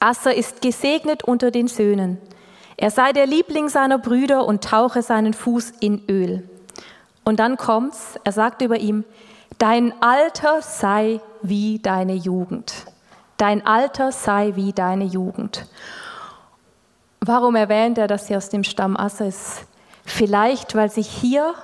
Asser 0.00 0.34
ist 0.34 0.60
gesegnet 0.60 1.24
unter 1.24 1.50
den 1.50 1.66
Söhnen. 1.66 2.18
Er 2.76 2.90
sei 2.90 3.12
der 3.12 3.26
Liebling 3.26 3.70
seiner 3.70 3.98
Brüder 3.98 4.44
und 4.44 4.64
tauche 4.64 5.00
seinen 5.00 5.32
Fuß 5.32 5.72
in 5.80 6.04
Öl. 6.10 6.46
Und 7.30 7.36
dann 7.36 7.56
kommt's, 7.56 8.18
er 8.24 8.32
sagt 8.32 8.60
über 8.60 8.78
ihm, 8.78 9.04
dein 9.58 9.94
Alter 10.02 10.62
sei 10.62 11.20
wie 11.42 11.78
deine 11.78 12.14
Jugend. 12.14 12.86
Dein 13.36 13.64
Alter 13.64 14.10
sei 14.10 14.56
wie 14.56 14.72
deine 14.72 15.04
Jugend. 15.04 15.64
Warum 17.20 17.54
erwähnt 17.54 17.98
er, 17.98 18.08
dass 18.08 18.26
sie 18.26 18.36
aus 18.36 18.48
dem 18.48 18.64
Stamm 18.64 18.96
Asser 18.96 19.28
ist? 19.28 19.64
Vielleicht, 20.04 20.74
weil 20.74 20.90
sich 20.90 21.06
hier 21.06 21.54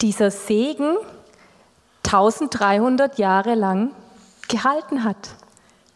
dieser 0.00 0.30
Segen 0.30 0.96
1300 2.06 3.18
Jahre 3.18 3.56
lang 3.56 3.90
gehalten 4.48 5.04
hat. 5.04 5.34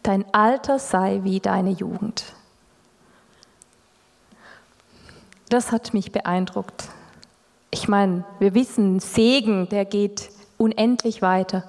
Dein 0.03 0.31
Alter 0.31 0.77
sei 0.77 1.21
wie 1.23 1.39
deine 1.39 1.71
Jugend. 1.71 2.35
Das 5.49 5.71
hat 5.71 5.95
mich 5.95 6.11
beeindruckt. 6.11 6.89
Ich 7.71 7.87
meine, 7.87 8.23
wir 8.39 8.53
wissen, 8.53 8.99
Segen, 8.99 9.69
der 9.69 9.85
geht 9.85 10.29
unendlich 10.57 11.21
weiter. 11.21 11.63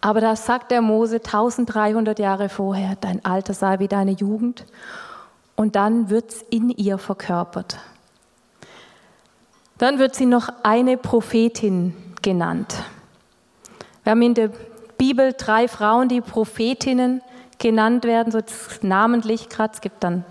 Aber 0.00 0.20
da 0.20 0.36
sagt 0.36 0.70
der 0.70 0.82
Mose 0.82 1.16
1300 1.16 2.18
Jahre 2.18 2.48
vorher, 2.48 2.96
dein 3.00 3.24
Alter 3.24 3.54
sei 3.54 3.78
wie 3.78 3.88
deine 3.88 4.12
Jugend. 4.12 4.64
Und 5.56 5.76
dann 5.76 6.10
wird 6.10 6.30
es 6.30 6.42
in 6.42 6.70
ihr 6.70 6.98
verkörpert. 6.98 7.78
Dann 9.78 9.98
wird 9.98 10.14
sie 10.14 10.26
noch 10.26 10.48
eine 10.62 10.96
Prophetin 10.96 11.94
genannt. 12.22 12.82
Wir 14.04 14.12
haben 14.12 14.22
in 14.22 14.34
der 14.34 14.50
Bibel 14.96 15.34
drei 15.36 15.68
Frauen, 15.68 16.08
die 16.08 16.20
Prophetinnen 16.20 17.20
genannt 17.58 18.04
werden, 18.04 18.30
so 18.30 18.40
namentlich 18.82 19.48
gerade. 19.48 19.74
Es 19.74 19.80
gibt 19.80 20.02
dann 20.04 20.24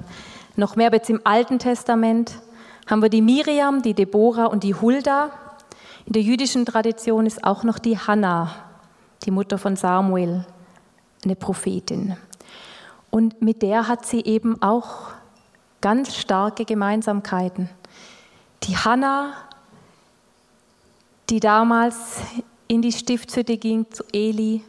noch 0.55 0.75
mehr, 0.75 0.87
aber 0.87 0.97
jetzt 0.97 1.09
im 1.09 1.21
Alten 1.23 1.59
Testament 1.59 2.39
haben 2.87 3.01
wir 3.01 3.09
die 3.09 3.21
Miriam, 3.21 3.81
die 3.81 3.93
Deborah 3.93 4.45
und 4.45 4.63
die 4.63 4.75
Hulda. 4.75 5.31
In 6.05 6.13
der 6.13 6.21
jüdischen 6.21 6.65
Tradition 6.65 7.25
ist 7.25 7.43
auch 7.43 7.63
noch 7.63 7.79
die 7.79 7.97
Hannah 7.97 8.65
die 9.25 9.31
Mutter 9.31 9.57
von 9.57 9.75
Samuel, 9.75 10.45
eine 11.23 11.35
Prophetin. 11.35 12.15
Und 13.09 13.41
mit 13.41 13.61
der 13.61 13.87
hat 13.87 14.05
sie 14.05 14.21
eben 14.21 14.61
auch 14.61 15.09
ganz 15.81 16.15
starke 16.15 16.65
Gemeinsamkeiten. 16.65 17.69
Die 18.63 18.77
Hannah, 18.77 19.33
die 21.29 21.39
damals 21.39 22.19
in 22.67 22.81
die 22.81 22.91
Stiftshütte 22.91 23.57
ging 23.57 23.89
zu 23.91 24.03
Eli 24.11 24.63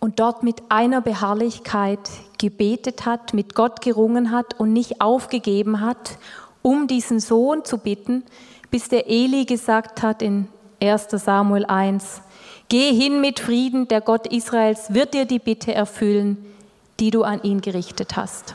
und 0.00 0.20
dort 0.20 0.42
mit 0.42 0.62
einer 0.68 1.00
Beharrlichkeit 1.00 2.10
gebetet 2.38 3.06
hat, 3.06 3.34
mit 3.34 3.54
Gott 3.54 3.80
gerungen 3.80 4.30
hat 4.30 4.58
und 4.60 4.72
nicht 4.72 5.00
aufgegeben 5.00 5.80
hat, 5.80 6.18
um 6.64 6.86
diesen 6.86 7.20
Sohn 7.20 7.62
zu 7.64 7.76
bitten, 7.76 8.24
bis 8.70 8.88
der 8.88 9.08
Eli 9.10 9.44
gesagt 9.44 10.02
hat 10.02 10.22
in 10.22 10.48
1 10.82 11.08
Samuel 11.10 11.66
1, 11.66 12.22
Geh 12.70 12.94
hin 12.94 13.20
mit 13.20 13.38
Frieden, 13.38 13.86
der 13.86 14.00
Gott 14.00 14.26
Israels 14.26 14.94
wird 14.94 15.12
dir 15.12 15.26
die 15.26 15.38
Bitte 15.38 15.74
erfüllen, 15.74 16.38
die 16.98 17.10
du 17.10 17.22
an 17.22 17.42
ihn 17.42 17.60
gerichtet 17.60 18.16
hast. 18.16 18.54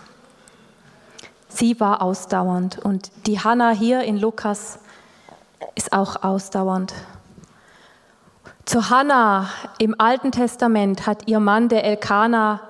Sie 1.50 1.80
war 1.80 2.02
ausdauernd 2.02 2.80
und 2.80 3.12
die 3.28 3.40
Hannah 3.40 3.72
hier 3.72 4.02
in 4.02 4.18
Lukas 4.18 4.80
ist 5.76 5.94
auch 5.94 6.24
ausdauernd. 6.24 6.94
Zu 8.66 8.90
Hannah 8.90 9.50
im 9.78 9.94
Alten 10.00 10.32
Testament 10.32 11.06
hat 11.06 11.28
ihr 11.28 11.40
Mann, 11.40 11.70
der 11.70 11.84
Elkanah, 11.84 12.62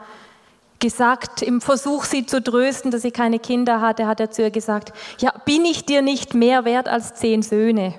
gesagt, 0.79 1.41
im 1.41 1.61
Versuch, 1.61 2.05
sie 2.05 2.25
zu 2.25 2.41
trösten, 2.41 2.91
dass 2.91 3.01
sie 3.01 3.11
keine 3.11 3.39
Kinder 3.39 3.81
hatte, 3.81 4.07
hat 4.07 4.19
er 4.19 4.31
zu 4.31 4.41
ihr 4.41 4.51
gesagt, 4.51 4.93
ja, 5.19 5.31
bin 5.45 5.65
ich 5.65 5.85
dir 5.85 6.01
nicht 6.01 6.33
mehr 6.33 6.65
wert 6.65 6.87
als 6.87 7.13
zehn 7.15 7.41
Söhne? 7.41 7.93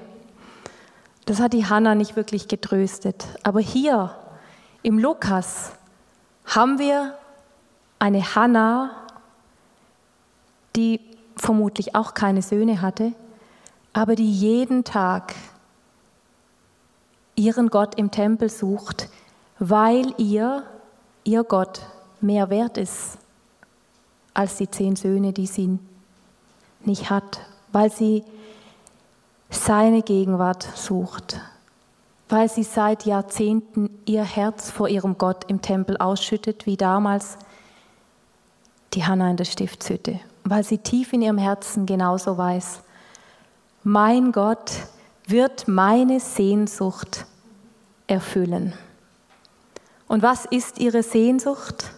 Das 1.27 1.41
hat 1.41 1.53
die 1.53 1.67
Hannah 1.67 1.95
nicht 1.95 2.17
wirklich 2.17 2.49
getröstet. 2.49 3.27
Aber 3.43 3.61
hier 3.61 4.17
im 4.83 4.99
Lukas 4.99 5.73
haben 6.47 6.79
wir 6.79 7.15
eine 7.99 8.35
Hannah, 8.35 8.91
die 10.75 11.01
vermutlich 11.37 11.95
auch 11.95 12.15
keine 12.15 12.43
Söhne 12.43 12.81
hatte, 12.81 13.13
aber 13.93 14.15
die 14.15 14.31
jeden 14.31 14.85
Tag 14.85 15.35
ihren 17.35 17.69
Gott 17.69 17.95
im 17.97 18.11
Tempel 18.11 18.49
sucht, 18.49 19.09
weil 19.59 20.15
ihr, 20.19 20.63
ihr 21.25 21.45
Gott, 21.45 21.81
mehr 22.23 22.51
wert 22.51 22.79
ist 22.79 23.19
als 24.35 24.57
die 24.57 24.71
zehn 24.71 24.97
Söhne, 24.97 25.33
die 25.33 25.47
sie 25.47 25.79
nicht 26.85 27.11
hat, 27.11 27.41
weil 27.73 27.91
sie 27.91 28.25
seine 29.51 30.03
Gegenwart 30.03 30.69
sucht, 30.75 31.41
weil 32.29 32.49
sie 32.49 32.63
seit 32.63 33.05
Jahrzehnten 33.05 33.91
ihr 34.07 34.23
Herz 34.23 34.71
vor 34.71 34.89
ihrem 34.89 35.19
Gott 35.19 35.45
im 35.49 35.61
Tempel 35.61 35.97
ausschüttet, 35.97 36.67
wie 36.67 36.77
damals 36.77 37.37
die 38.95 39.05
Hanna 39.05 39.31
in 39.31 39.37
der 39.37 39.45
Stiftshütte, 39.45 40.21
weil 40.45 40.65
sie 40.65 40.79
tief 40.79 41.13
in 41.13 41.23
ihrem 41.23 41.39
Herzen 41.39 41.87
genauso 41.87 42.39
weiß, 42.39 42.83
mein 43.83 44.33
Gott 44.33 44.73
wird 45.27 45.69
meine 45.69 46.21
Sehnsucht 46.21 47.25
erfüllen. 48.07 48.73
Und 50.09 50.23
was 50.23 50.45
ist 50.45 50.81
ihre 50.81 51.03
Sehnsucht? 51.03 51.93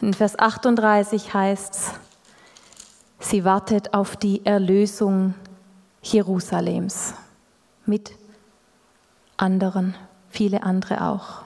In 0.00 0.14
Vers 0.14 0.38
38 0.38 1.34
heißt 1.34 1.74
es, 1.74 1.90
sie 3.18 3.44
wartet 3.44 3.94
auf 3.94 4.16
die 4.16 4.46
Erlösung 4.46 5.34
Jerusalems 6.02 7.14
mit 7.84 8.12
anderen, 9.36 9.96
viele 10.30 10.62
andere 10.62 11.02
auch. 11.02 11.42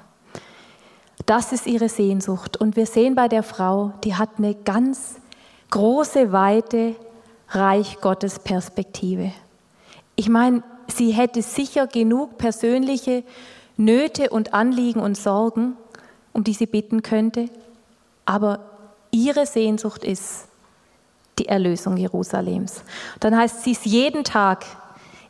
Das 1.24 1.52
ist 1.52 1.66
ihre 1.66 1.88
Sehnsucht. 1.88 2.58
Und 2.58 2.76
wir 2.76 2.84
sehen 2.84 3.14
bei 3.14 3.28
der 3.28 3.42
Frau, 3.42 3.92
die 4.04 4.16
hat 4.16 4.30
eine 4.36 4.54
ganz 4.54 5.16
große, 5.70 6.32
weite 6.32 6.94
Reich 7.48 8.00
Gottes 8.02 8.38
Perspektive. 8.38 9.32
Ich 10.14 10.28
meine, 10.28 10.62
sie 10.88 11.12
hätte 11.12 11.40
sicher 11.40 11.86
genug 11.86 12.36
persönliche 12.36 13.24
Nöte 13.78 14.28
und 14.28 14.52
Anliegen 14.52 15.00
und 15.00 15.16
Sorgen, 15.16 15.76
um 16.32 16.44
die 16.44 16.54
sie 16.54 16.66
bitten 16.66 17.02
könnte, 17.02 17.48
aber 18.24 18.60
ihre 19.10 19.46
Sehnsucht 19.46 20.04
ist 20.04 20.48
die 21.38 21.48
Erlösung 21.48 21.96
Jerusalems. 21.96 22.82
Dann 23.20 23.36
heißt 23.36 23.62
sie 23.62 23.72
ist 23.72 23.86
jeden 23.86 24.24
Tag 24.24 24.64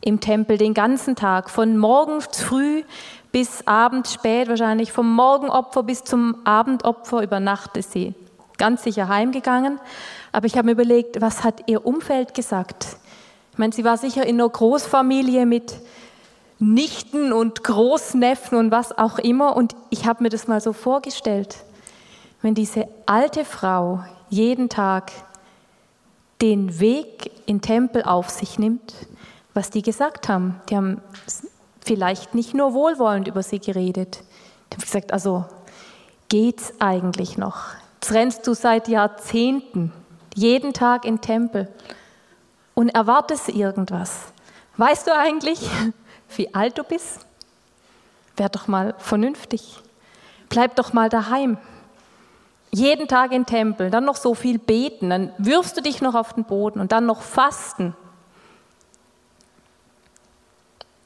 im 0.01 0.19
Tempel, 0.19 0.57
den 0.57 0.73
ganzen 0.73 1.15
Tag, 1.15 1.49
von 1.49 1.77
morgens 1.77 2.27
früh 2.27 2.83
bis 3.31 3.65
abends 3.65 4.13
spät, 4.13 4.49
wahrscheinlich 4.49 4.91
vom 4.91 5.13
Morgenopfer 5.13 5.83
bis 5.83 6.03
zum 6.03 6.35
Abendopfer 6.45 7.23
über 7.23 7.39
Nacht 7.39 7.77
ist 7.77 7.93
sie 7.93 8.13
ganz 8.57 8.83
sicher 8.83 9.07
heimgegangen. 9.07 9.79
Aber 10.31 10.45
ich 10.45 10.57
habe 10.57 10.65
mir 10.65 10.73
überlegt, 10.73 11.21
was 11.21 11.43
hat 11.43 11.63
ihr 11.67 11.85
Umfeld 11.85 12.33
gesagt? 12.33 12.97
Ich 13.51 13.57
meine, 13.57 13.73
sie 13.73 13.83
war 13.83 13.97
sicher 13.97 14.25
in 14.25 14.39
einer 14.39 14.49
Großfamilie 14.49 15.45
mit 15.45 15.75
Nichten 16.59 17.33
und 17.33 17.63
Großneffen 17.63 18.57
und 18.57 18.71
was 18.71 18.97
auch 18.97 19.19
immer. 19.19 19.55
Und 19.55 19.75
ich 19.89 20.05
habe 20.05 20.23
mir 20.23 20.29
das 20.29 20.47
mal 20.47 20.61
so 20.61 20.73
vorgestellt, 20.73 21.57
wenn 22.43 22.53
diese 22.53 22.87
alte 23.05 23.45
Frau 23.45 24.03
jeden 24.29 24.69
Tag 24.69 25.11
den 26.41 26.79
Weg 26.79 27.31
in 27.45 27.57
den 27.57 27.61
Tempel 27.61 28.03
auf 28.03 28.29
sich 28.29 28.59
nimmt, 28.59 28.93
was 29.53 29.69
die 29.69 29.81
gesagt 29.81 30.27
haben. 30.27 30.59
Die 30.69 30.75
haben 30.75 31.01
vielleicht 31.79 32.35
nicht 32.35 32.53
nur 32.53 32.73
wohlwollend 32.73 33.29
über 33.29 33.43
sie 33.43 33.59
geredet. 33.59 34.23
Die 34.69 34.75
haben 34.75 34.81
gesagt, 34.81 35.13
also 35.13 35.45
geht's 36.27 36.73
eigentlich 36.79 37.37
noch? 37.37 37.67
Jetzt 38.01 38.11
rennst 38.11 38.45
du 38.45 38.53
seit 38.53 38.89
Jahrzehnten 38.89 39.93
jeden 40.35 40.73
Tag 40.73 41.05
in 41.05 41.15
den 41.15 41.21
Tempel 41.21 41.69
und 42.73 42.89
erwartest 42.89 43.47
irgendwas. 43.47 44.33
Weißt 44.75 45.07
du 45.07 45.15
eigentlich, 45.15 45.61
wie 46.35 46.53
alt 46.53 46.77
du 46.77 46.83
bist? 46.83 47.19
Werd 48.35 48.55
doch 48.55 48.67
mal 48.67 48.95
vernünftig. 48.97 49.79
Bleib 50.49 50.75
doch 50.75 50.91
mal 50.91 51.07
daheim. 51.07 51.57
Jeden 52.75 53.07
Tag 53.07 53.31
in 53.31 53.43
den 53.43 53.45
Tempel, 53.45 53.91
dann 53.91 54.03
noch 54.03 54.15
so 54.15 54.33
viel 54.33 54.57
beten, 54.57 55.11
dann 55.11 55.31
wirfst 55.37 55.77
du 55.77 55.81
dich 55.81 56.01
noch 56.01 56.15
auf 56.15 56.33
den 56.33 56.43
Boden 56.43 56.79
und 56.79 56.91
dann 56.91 57.05
noch 57.05 57.21
fasten. 57.21 57.95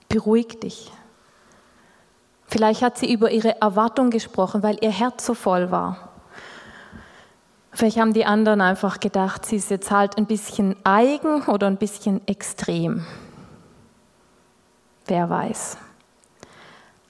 Beruhig 0.07 0.61
dich. 0.61 0.93
Vielleicht 2.45 2.81
hat 2.81 2.97
sie 2.97 3.11
über 3.11 3.31
ihre 3.31 3.59
Erwartung 3.59 4.11
gesprochen, 4.11 4.63
weil 4.63 4.77
ihr 4.79 4.91
Herz 4.91 5.25
so 5.25 5.33
voll 5.33 5.69
war. 5.69 6.07
Vielleicht 7.73 7.99
haben 7.99 8.13
die 8.13 8.25
anderen 8.25 8.61
einfach 8.61 9.01
gedacht, 9.01 9.45
sie 9.45 9.57
ist 9.57 9.69
jetzt 9.69 9.91
halt 9.91 10.17
ein 10.17 10.25
bisschen 10.25 10.77
eigen 10.85 11.41
oder 11.47 11.67
ein 11.67 11.75
bisschen 11.75 12.25
extrem. 12.29 13.05
Wer 15.05 15.29
weiß. 15.29 15.77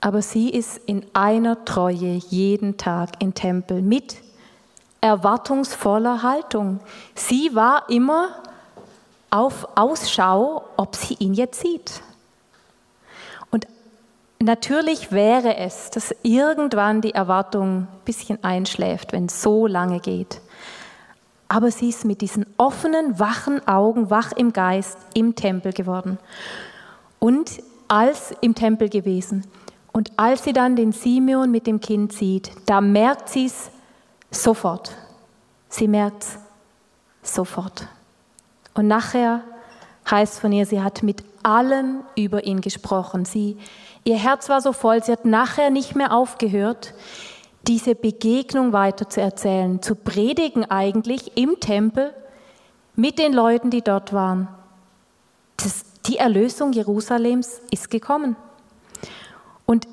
Aber 0.01 0.23
sie 0.23 0.49
ist 0.49 0.79
in 0.87 1.05
einer 1.13 1.63
Treue 1.63 2.19
jeden 2.29 2.77
Tag 2.77 3.21
im 3.21 3.35
Tempel 3.35 3.83
mit 3.83 4.26
erwartungsvoller 5.01 6.23
Haltung. 6.23 6.79
Sie 7.15 7.53
war 7.53 7.89
immer 7.89 8.29
auf 9.29 9.67
Ausschau, 9.75 10.63
ob 10.77 10.95
sie 10.95 11.15
ihn 11.15 11.33
jetzt 11.33 11.61
sieht. 11.61 12.01
Und 13.51 13.67
natürlich 14.39 15.11
wäre 15.11 15.57
es, 15.57 15.91
dass 15.91 16.15
irgendwann 16.23 17.01
die 17.01 17.13
Erwartung 17.13 17.81
ein 17.81 17.87
bisschen 18.05 18.43
einschläft, 18.43 19.13
wenn 19.13 19.25
es 19.25 19.41
so 19.41 19.67
lange 19.67 19.99
geht 19.99 20.41
aber 21.49 21.71
sie 21.71 21.89
ist 21.89 22.05
mit 22.05 22.21
diesen 22.21 22.45
offenen, 22.57 23.19
wachen 23.19 23.65
Augen, 23.67 24.09
wach 24.09 24.31
im 24.33 24.53
Geist, 24.53 24.97
im 25.13 25.35
Tempel 25.35 25.73
geworden. 25.73 26.17
Und 27.19 27.63
als 27.87 28.33
im 28.41 28.53
Tempel 28.53 28.89
gewesen. 28.89 29.45
Und 29.93 30.11
als 30.17 30.43
sie 30.43 30.53
dann 30.53 30.75
den 30.75 30.91
Simeon 30.91 31.49
mit 31.49 31.65
dem 31.65 31.79
Kind 31.79 32.11
sieht, 32.13 32.51
da 32.65 32.81
merkt 32.81 33.29
sie 33.29 33.45
es 33.45 33.71
sofort. 34.31 34.91
Sie 35.69 35.87
merkt 35.87 36.23
es 36.23 36.39
sofort. 37.33 37.87
Und 38.73 38.87
nachher 38.87 39.43
heißt 40.09 40.39
von 40.39 40.51
ihr, 40.51 40.65
sie 40.65 40.81
hat 40.81 41.03
mit 41.03 41.23
allen 41.43 42.03
über 42.15 42.45
ihn 42.45 42.61
gesprochen. 42.61 43.25
Sie, 43.25 43.57
ihr 44.03 44.17
Herz 44.17 44.49
war 44.49 44.61
so 44.61 44.73
voll, 44.73 45.03
sie 45.03 45.11
hat 45.11 45.25
nachher 45.25 45.69
nicht 45.69 45.95
mehr 45.95 46.13
aufgehört, 46.13 46.93
diese 47.67 47.95
Begegnung 47.95 48.71
weiter 48.71 49.09
zu 49.09 49.21
erzählen, 49.21 49.81
zu 49.81 49.95
predigen 49.95 50.69
eigentlich 50.69 51.35
im 51.35 51.59
Tempel 51.59 52.13
mit 52.95 53.19
den 53.19 53.33
Leuten, 53.33 53.69
die 53.69 53.81
dort 53.81 54.13
waren. 54.13 54.47
Das, 55.57 55.83
die 56.05 56.17
Erlösung 56.17 56.71
Jerusalems 56.71 57.59
ist 57.71 57.89
gekommen. 57.89 58.35
Und 59.65 59.87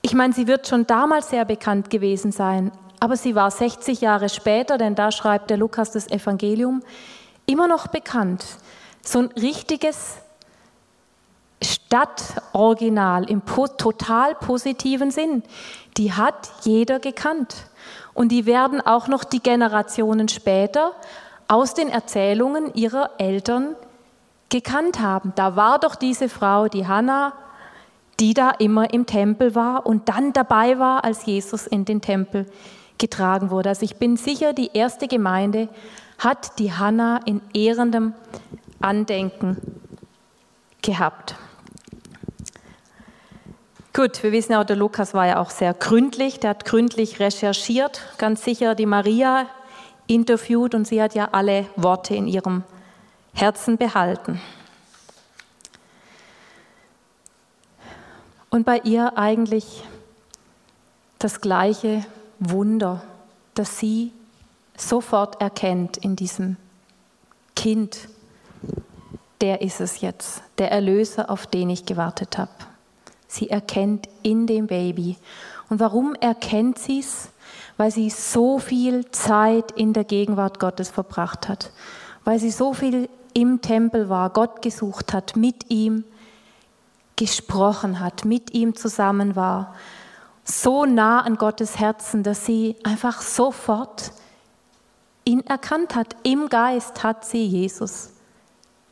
ich 0.00 0.14
meine, 0.14 0.32
sie 0.32 0.46
wird 0.46 0.66
schon 0.66 0.86
damals 0.86 1.30
sehr 1.30 1.44
bekannt 1.44 1.90
gewesen 1.90 2.32
sein, 2.32 2.72
aber 3.04 3.16
sie 3.16 3.34
war 3.34 3.50
60 3.50 4.00
Jahre 4.00 4.28
später, 4.28 4.78
denn 4.78 4.94
da 4.94 5.12
schreibt 5.12 5.50
der 5.50 5.58
Lukas 5.58 5.92
das 5.92 6.08
Evangelium, 6.10 6.82
immer 7.46 7.68
noch 7.68 7.86
bekannt. 7.86 8.44
So 9.02 9.18
ein 9.18 9.26
richtiges 9.40 10.16
Stadtoriginal 11.62 13.28
im 13.30 13.42
total 13.44 14.34
positiven 14.34 15.10
Sinn 15.10 15.42
die 15.96 16.12
hat 16.12 16.50
jeder 16.62 16.98
gekannt. 16.98 17.54
Und 18.14 18.30
die 18.30 18.46
werden 18.46 18.80
auch 18.80 19.08
noch 19.08 19.24
die 19.24 19.40
Generationen 19.40 20.28
später 20.28 20.92
aus 21.48 21.74
den 21.74 21.88
Erzählungen 21.88 22.74
ihrer 22.74 23.10
Eltern 23.18 23.76
gekannt 24.48 25.00
haben. 25.00 25.32
Da 25.36 25.56
war 25.56 25.78
doch 25.78 25.94
diese 25.94 26.28
Frau, 26.28 26.68
die 26.68 26.86
Hannah, 26.86 27.32
die 28.20 28.34
da 28.34 28.50
immer 28.50 28.92
im 28.92 29.06
Tempel 29.06 29.54
war 29.54 29.86
und 29.86 30.08
dann 30.08 30.32
dabei 30.32 30.78
war, 30.78 31.04
als 31.04 31.26
Jesus 31.26 31.66
in 31.66 31.84
den 31.84 32.00
Tempel 32.00 32.46
getragen 32.98 33.50
wurde. 33.50 33.70
Also 33.70 33.84
ich 33.84 33.96
bin 33.96 34.16
sicher, 34.16 34.52
die 34.52 34.70
erste 34.74 35.08
Gemeinde 35.08 35.68
hat 36.18 36.58
die 36.58 36.72
Hannah 36.72 37.20
in 37.24 37.40
ehrendem 37.52 38.14
Andenken 38.80 39.56
gehabt. 40.82 41.36
Gut, 43.92 44.22
wir 44.22 44.32
wissen 44.32 44.52
ja, 44.52 44.64
der 44.64 44.76
Lukas 44.76 45.14
war 45.14 45.26
ja 45.26 45.38
auch 45.38 45.50
sehr 45.50 45.72
gründlich, 45.72 46.40
der 46.40 46.50
hat 46.50 46.64
gründlich 46.64 47.20
recherchiert, 47.20 48.02
ganz 48.18 48.42
sicher 48.44 48.74
die 48.74 48.86
Maria 48.86 49.46
interviewt 50.06 50.74
und 50.74 50.86
sie 50.86 51.00
hat 51.00 51.14
ja 51.14 51.28
alle 51.32 51.66
Worte 51.76 52.14
in 52.14 52.26
ihrem 52.26 52.64
Herzen 53.32 53.78
behalten. 53.78 54.40
Und 58.50 58.64
bei 58.64 58.78
ihr 58.78 59.16
eigentlich 59.16 59.84
das 61.18 61.40
gleiche 61.40 62.04
Wunder, 62.38 63.02
das 63.54 63.78
sie 63.78 64.12
sofort 64.76 65.40
erkennt 65.40 65.96
in 65.96 66.16
diesem 66.16 66.56
Kind. 67.54 68.08
Der 69.40 69.62
ist 69.62 69.80
es 69.80 70.00
jetzt, 70.00 70.42
der 70.58 70.70
Erlöser, 70.70 71.30
auf 71.30 71.46
den 71.46 71.70
ich 71.70 71.86
gewartet 71.86 72.38
habe. 72.38 72.50
Sie 73.26 73.50
erkennt 73.50 74.08
in 74.22 74.46
dem 74.46 74.66
Baby. 74.66 75.16
Und 75.68 75.80
warum 75.80 76.14
erkennt 76.14 76.78
sie 76.78 77.00
es? 77.00 77.28
Weil 77.76 77.90
sie 77.90 78.10
so 78.10 78.58
viel 78.58 79.10
Zeit 79.10 79.72
in 79.72 79.92
der 79.92 80.04
Gegenwart 80.04 80.60
Gottes 80.60 80.90
verbracht 80.90 81.48
hat. 81.48 81.72
Weil 82.24 82.38
sie 82.38 82.50
so 82.50 82.72
viel 82.72 83.08
im 83.32 83.60
Tempel 83.60 84.08
war, 84.08 84.30
Gott 84.30 84.62
gesucht 84.62 85.12
hat, 85.12 85.36
mit 85.36 85.70
ihm 85.70 86.04
gesprochen 87.16 88.00
hat, 88.00 88.24
mit 88.24 88.54
ihm 88.54 88.74
zusammen 88.74 89.36
war. 89.36 89.74
So 90.44 90.84
nah 90.84 91.20
an 91.20 91.36
Gottes 91.36 91.78
Herzen, 91.78 92.22
dass 92.22 92.44
sie 92.44 92.76
einfach 92.84 93.22
sofort 93.22 94.12
ihn 95.24 95.40
erkannt 95.46 95.94
hat. 95.94 96.16
Im 96.22 96.48
Geist 96.48 97.02
hat 97.02 97.24
sie 97.24 97.46
Jesus 97.46 98.10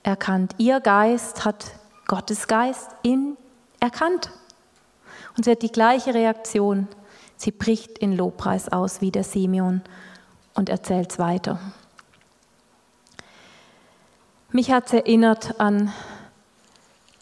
erkannt. 0.02 0.54
Ihr 0.58 0.80
Geist 0.80 1.44
hat 1.44 1.66
Gottes 2.06 2.48
Geist 2.48 2.90
in 3.02 3.36
erkannt. 3.80 4.30
Und 5.36 5.44
sie 5.44 5.52
hat 5.52 5.62
die 5.62 5.72
gleiche 5.72 6.14
Reaktion. 6.14 6.88
Sie 7.36 7.50
bricht 7.50 7.98
in 7.98 8.16
Lobpreis 8.16 8.70
aus 8.70 9.00
wie 9.00 9.10
der 9.10 9.24
Simeon 9.24 9.82
und 10.54 10.68
erzählt 10.68 11.12
es 11.12 11.18
weiter. 11.18 11.58
Mich 14.50 14.70
hat 14.70 14.86
es 14.86 14.92
erinnert 14.92 15.60
an 15.60 15.92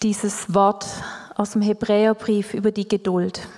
dieses 0.02 0.52
Wort 0.52 0.86
aus 1.36 1.52
dem 1.52 1.62
Hebräerbrief 1.62 2.54
über 2.54 2.72
die 2.72 2.88
Geduld. 2.88 3.48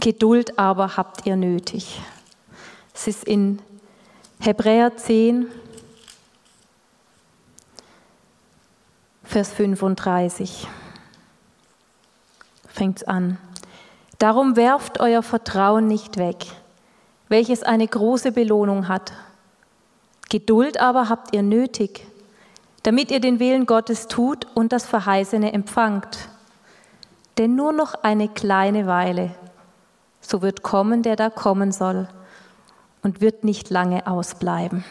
Geduld 0.00 0.58
aber 0.58 0.96
habt 0.96 1.26
ihr 1.26 1.36
nötig. 1.36 2.00
Es 2.94 3.06
ist 3.06 3.22
in 3.22 3.60
Hebräer 4.40 4.96
10, 4.96 5.46
Vers 9.24 9.52
35. 9.52 10.66
Fängt 12.66 12.96
es 12.96 13.04
an. 13.04 13.36
Darum 14.18 14.56
werft 14.56 15.00
euer 15.00 15.22
Vertrauen 15.22 15.86
nicht 15.86 16.16
weg, 16.16 16.46
welches 17.28 17.62
eine 17.62 17.86
große 17.86 18.32
Belohnung 18.32 18.88
hat. 18.88 19.12
Geduld 20.30 20.80
aber 20.80 21.10
habt 21.10 21.34
ihr 21.34 21.42
nötig, 21.42 22.06
damit 22.84 23.10
ihr 23.10 23.20
den 23.20 23.38
Willen 23.38 23.66
Gottes 23.66 24.08
tut 24.08 24.46
und 24.54 24.72
das 24.72 24.86
Verheißene 24.86 25.52
empfangt. 25.52 26.30
Denn 27.36 27.54
nur 27.54 27.72
noch 27.72 27.94
eine 28.02 28.28
kleine 28.28 28.86
Weile, 28.86 29.34
so 30.30 30.42
wird 30.42 30.62
kommen, 30.62 31.02
der 31.02 31.16
da 31.16 31.28
kommen 31.28 31.72
soll, 31.72 32.08
und 33.02 33.20
wird 33.20 33.44
nicht 33.44 33.70
lange 33.70 34.06
ausbleiben. 34.06 34.84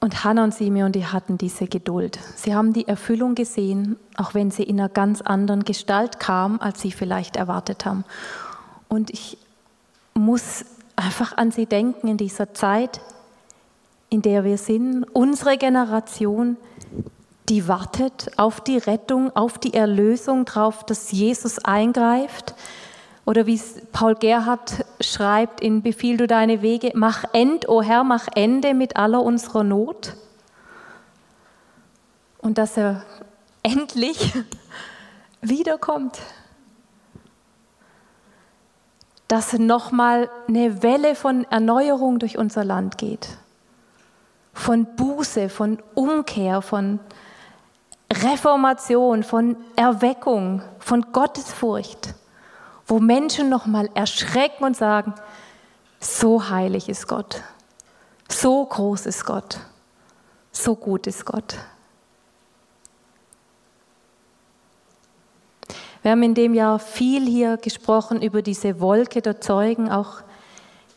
Und 0.00 0.22
Hannah 0.22 0.44
und 0.44 0.54
Simeon, 0.54 0.92
die 0.92 1.06
hatten 1.06 1.36
diese 1.36 1.66
Geduld. 1.66 2.20
Sie 2.36 2.54
haben 2.54 2.72
die 2.72 2.86
Erfüllung 2.86 3.34
gesehen, 3.34 3.96
auch 4.16 4.34
wenn 4.34 4.52
sie 4.52 4.62
in 4.62 4.78
einer 4.78 4.88
ganz 4.88 5.20
anderen 5.20 5.64
Gestalt 5.64 6.20
kam, 6.20 6.60
als 6.60 6.80
sie 6.80 6.92
vielleicht 6.92 7.34
erwartet 7.34 7.84
haben. 7.84 8.04
Und 8.88 9.10
ich 9.10 9.36
muss 10.14 10.64
einfach 10.94 11.36
an 11.36 11.50
sie 11.50 11.66
denken 11.66 12.06
in 12.06 12.16
dieser 12.16 12.54
Zeit, 12.54 13.00
in 14.08 14.22
der 14.22 14.44
wir 14.44 14.58
sind. 14.58 15.04
Unsere 15.12 15.58
Generation, 15.58 16.56
die 17.48 17.68
wartet 17.68 18.32
auf 18.36 18.60
die 18.60 18.78
Rettung, 18.78 19.34
auf 19.36 19.58
die 19.58 19.74
Erlösung, 19.74 20.44
darauf, 20.44 20.84
dass 20.84 21.12
Jesus 21.12 21.58
eingreift. 21.64 22.54
Oder 23.24 23.46
wie 23.46 23.60
Paul 23.92 24.14
Gerhard 24.14 24.84
schreibt 25.00 25.60
in 25.60 25.82
Befiehl 25.82 26.16
du 26.16 26.26
deine 26.26 26.62
Wege, 26.62 26.92
mach 26.94 27.24
End, 27.32 27.68
o 27.68 27.78
oh 27.78 27.82
Herr, 27.82 28.04
mach 28.04 28.28
Ende 28.34 28.74
mit 28.74 28.96
aller 28.96 29.22
unserer 29.22 29.64
Not. 29.64 30.14
Und 32.38 32.58
dass 32.58 32.76
er 32.76 33.02
endlich 33.62 34.32
wiederkommt. 35.40 36.18
Dass 39.28 39.54
nochmal 39.54 40.30
eine 40.46 40.84
Welle 40.84 41.16
von 41.16 41.44
Erneuerung 41.50 42.20
durch 42.20 42.38
unser 42.38 42.64
Land 42.64 42.96
geht. 42.96 43.28
Von 44.52 44.86
Buße, 44.96 45.48
von 45.48 45.80
Umkehr, 45.94 46.62
von 46.62 47.00
Reformation, 48.12 49.22
von 49.22 49.56
Erweckung, 49.76 50.62
von 50.78 51.12
Gottesfurcht 51.12 52.14
wo 52.86 53.00
Menschen 53.00 53.48
nochmal 53.48 53.90
erschrecken 53.94 54.64
und 54.64 54.76
sagen, 54.76 55.14
so 55.98 56.48
heilig 56.48 56.88
ist 56.88 57.08
Gott, 57.08 57.42
so 58.28 58.64
groß 58.64 59.06
ist 59.06 59.24
Gott, 59.24 59.58
so 60.52 60.76
gut 60.76 61.06
ist 61.06 61.24
Gott. 61.24 61.56
Wir 66.02 66.12
haben 66.12 66.22
in 66.22 66.34
dem 66.34 66.54
Jahr 66.54 66.78
viel 66.78 67.26
hier 67.26 67.56
gesprochen 67.56 68.22
über 68.22 68.40
diese 68.40 68.78
Wolke 68.78 69.20
der 69.20 69.40
Zeugen, 69.40 69.90
auch 69.90 70.20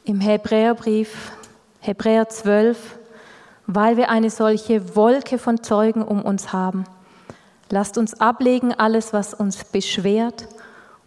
im 0.03 0.19
Hebräerbrief, 0.19 1.31
Hebräer 1.79 2.29
12, 2.29 2.99
weil 3.65 3.97
wir 3.97 4.09
eine 4.09 4.29
solche 4.29 4.95
Wolke 4.95 5.39
von 5.39 5.63
Zeugen 5.63 6.03
um 6.03 6.21
uns 6.21 6.53
haben. 6.53 6.85
Lasst 7.69 7.97
uns 7.97 8.19
ablegen 8.19 8.73
alles, 8.73 9.13
was 9.13 9.33
uns 9.33 9.63
beschwert 9.63 10.47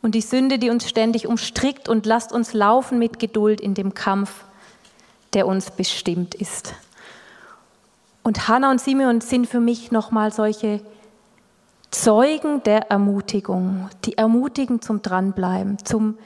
und 0.00 0.14
die 0.14 0.20
Sünde, 0.20 0.58
die 0.58 0.70
uns 0.70 0.88
ständig 0.88 1.26
umstrickt 1.26 1.88
und 1.88 2.06
lasst 2.06 2.32
uns 2.32 2.52
laufen 2.52 2.98
mit 2.98 3.18
Geduld 3.18 3.60
in 3.60 3.74
dem 3.74 3.94
Kampf, 3.94 4.44
der 5.32 5.46
uns 5.46 5.70
bestimmt 5.70 6.34
ist. 6.34 6.74
Und 8.22 8.48
Hannah 8.48 8.70
und 8.70 8.80
Simeon 8.80 9.20
sind 9.20 9.46
für 9.46 9.60
mich 9.60 9.90
nochmal 9.90 10.32
solche 10.32 10.80
Zeugen 11.90 12.62
der 12.62 12.90
Ermutigung, 12.90 13.88
die 14.04 14.16
ermutigen 14.16 14.80
zum 14.80 15.02
Dranbleiben, 15.02 15.84
zum 15.84 16.16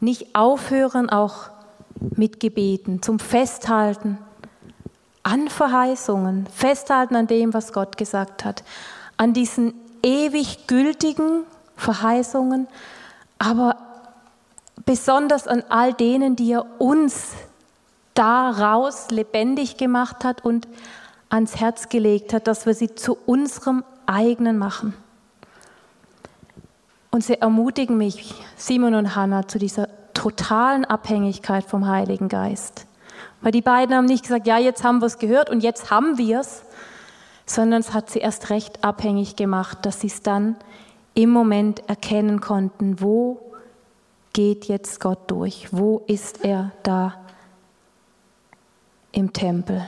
nicht 0.00 0.34
aufhören, 0.34 1.10
auch 1.10 1.50
mit 1.98 2.40
Gebeten, 2.40 3.02
zum 3.02 3.18
Festhalten 3.18 4.18
an 5.22 5.48
Verheißungen, 5.48 6.46
festhalten 6.54 7.16
an 7.16 7.26
dem, 7.26 7.52
was 7.54 7.72
Gott 7.72 7.96
gesagt 7.96 8.44
hat, 8.44 8.62
an 9.16 9.32
diesen 9.32 9.74
ewig 10.02 10.66
gültigen 10.66 11.44
Verheißungen, 11.76 12.68
aber 13.38 13.76
besonders 14.84 15.46
an 15.46 15.62
all 15.68 15.92
denen, 15.92 16.36
die 16.36 16.52
er 16.52 16.66
uns 16.80 17.32
daraus 18.14 19.10
lebendig 19.10 19.76
gemacht 19.76 20.24
hat 20.24 20.44
und 20.44 20.66
ans 21.28 21.56
Herz 21.56 21.88
gelegt 21.88 22.32
hat, 22.32 22.46
dass 22.46 22.66
wir 22.66 22.74
sie 22.74 22.94
zu 22.94 23.16
unserem 23.26 23.84
eigenen 24.06 24.58
machen. 24.58 24.94
Und 27.10 27.24
sie 27.24 27.40
ermutigen 27.40 27.96
mich, 27.96 28.34
Simon 28.56 28.94
und 28.94 29.16
Hannah, 29.16 29.48
zu 29.48 29.58
dieser 29.58 29.88
totalen 30.14 30.84
Abhängigkeit 30.84 31.64
vom 31.64 31.86
Heiligen 31.86 32.28
Geist. 32.28 32.86
Weil 33.40 33.52
die 33.52 33.62
beiden 33.62 33.94
haben 33.94 34.06
nicht 34.06 34.22
gesagt, 34.22 34.46
ja, 34.46 34.58
jetzt 34.58 34.84
haben 34.84 35.00
wir 35.00 35.06
es 35.06 35.18
gehört 35.18 35.50
und 35.50 35.62
jetzt 35.62 35.90
haben 35.90 36.18
wir 36.18 36.40
es, 36.40 36.62
sondern 37.46 37.80
es 37.80 37.94
hat 37.94 38.10
sie 38.10 38.18
erst 38.18 38.50
recht 38.50 38.84
abhängig 38.84 39.36
gemacht, 39.36 39.78
dass 39.86 40.00
sie 40.00 40.08
es 40.08 40.20
dann 40.20 40.56
im 41.14 41.30
Moment 41.30 41.88
erkennen 41.88 42.40
konnten, 42.40 43.00
wo 43.00 43.40
geht 44.32 44.66
jetzt 44.66 45.00
Gott 45.00 45.30
durch, 45.30 45.68
wo 45.72 46.02
ist 46.06 46.44
er 46.44 46.72
da 46.82 47.14
im 49.12 49.32
Tempel. 49.32 49.86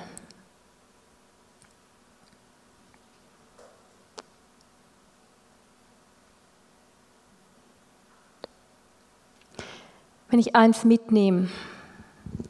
Wenn 10.30 10.38
ich 10.38 10.54
eins 10.54 10.84
mitnehme 10.84 11.48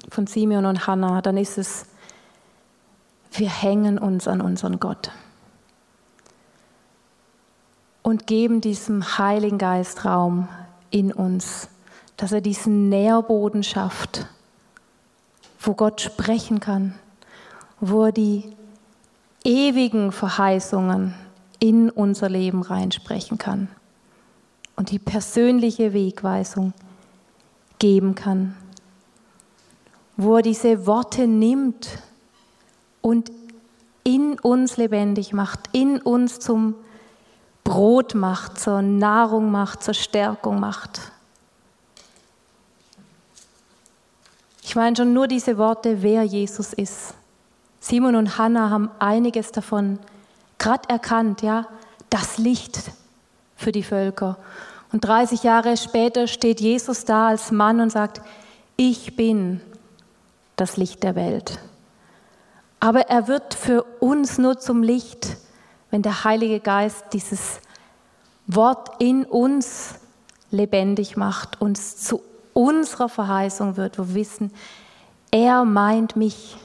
von 0.09 0.26
Simeon 0.26 0.66
und 0.66 0.86
Hannah, 0.86 1.22
dann 1.22 1.36
ist 1.36 1.59
es, 1.59 1.86
wir 3.32 3.50
hängen 3.50 3.98
uns 3.98 4.26
an 4.26 4.40
unseren 4.40 4.80
Gott 4.80 5.10
und 8.02 8.26
geben 8.26 8.60
diesem 8.60 9.18
Heiligen 9.18 9.58
Geist 9.58 10.04
Raum 10.04 10.48
in 10.90 11.12
uns, 11.12 11.68
dass 12.16 12.32
er 12.32 12.40
diesen 12.40 12.88
Nährboden 12.88 13.62
schafft, 13.62 14.26
wo 15.60 15.74
Gott 15.74 16.00
sprechen 16.00 16.58
kann, 16.58 16.94
wo 17.80 18.06
er 18.06 18.12
die 18.12 18.56
ewigen 19.44 20.10
Verheißungen 20.10 21.14
in 21.60 21.90
unser 21.90 22.28
Leben 22.28 22.62
reinsprechen 22.62 23.36
kann 23.36 23.68
und 24.76 24.90
die 24.90 24.98
persönliche 24.98 25.92
Wegweisung 25.92 26.72
geben 27.78 28.14
kann, 28.14 28.56
wo 30.16 30.36
er 30.36 30.42
diese 30.42 30.86
Worte 30.86 31.26
nimmt 31.26 32.02
und 33.01 33.30
in 34.05 34.38
uns 34.38 34.76
lebendig 34.76 35.32
macht, 35.32 35.61
in 35.72 36.01
uns 36.01 36.38
zum 36.40 36.74
Brot 37.64 38.14
macht, 38.14 38.59
zur 38.59 38.80
Nahrung 38.80 39.51
macht, 39.51 39.82
zur 39.82 39.94
Stärkung 39.94 40.59
macht. 40.59 41.12
Ich 44.62 44.74
meine 44.76 44.96
schon 44.96 45.12
nur 45.12 45.28
diese 45.28 45.59
Worte, 45.59 46.03
wer 46.03 46.22
Jesus 46.24 46.72
ist. 46.72 47.14
Simon 47.80 48.16
und 48.16 48.38
Hannah 48.38 48.70
haben 48.70 48.90
einiges 48.99 49.53
davon 49.53 49.99
gerade 50.59 50.88
erkannt, 50.88 51.42
ja, 51.42 51.66
das 52.11 52.38
Licht 52.38 52.80
für 53.57 53.72
die 53.72 53.82
Völker. 53.82 54.38
Und 54.92 55.05
30 55.05 55.42
Jahre 55.42 55.76
später 55.76 56.26
steht 56.26 56.61
Jesus 56.61 57.05
da 57.05 57.28
als 57.28 57.51
Mann 57.51 57.80
und 57.80 57.90
sagt, 57.90 58.22
ich 58.76 59.16
bin 59.16 59.61
das 60.57 60.76
Licht 60.76 61.03
der 61.03 61.14
Welt. 61.14 61.59
Aber 62.80 63.08
er 63.08 63.28
wird 63.28 63.54
für 63.54 63.82
uns 64.00 64.38
nur 64.38 64.58
zum 64.58 64.82
Licht, 64.82 65.36
wenn 65.90 66.02
der 66.02 66.24
Heilige 66.24 66.60
Geist 66.60 67.06
dieses 67.12 67.60
Wort 68.46 68.90
in 69.00 69.24
uns 69.24 69.94
lebendig 70.50 71.16
macht, 71.16 71.60
uns 71.60 71.96
zu 71.96 72.22
unserer 72.54 73.08
Verheißung 73.08 73.76
wird, 73.76 73.98
wo 73.98 74.08
wir 74.08 74.14
wissen, 74.14 74.52
er 75.30 75.64
meint 75.64 76.16
mich, 76.16 76.56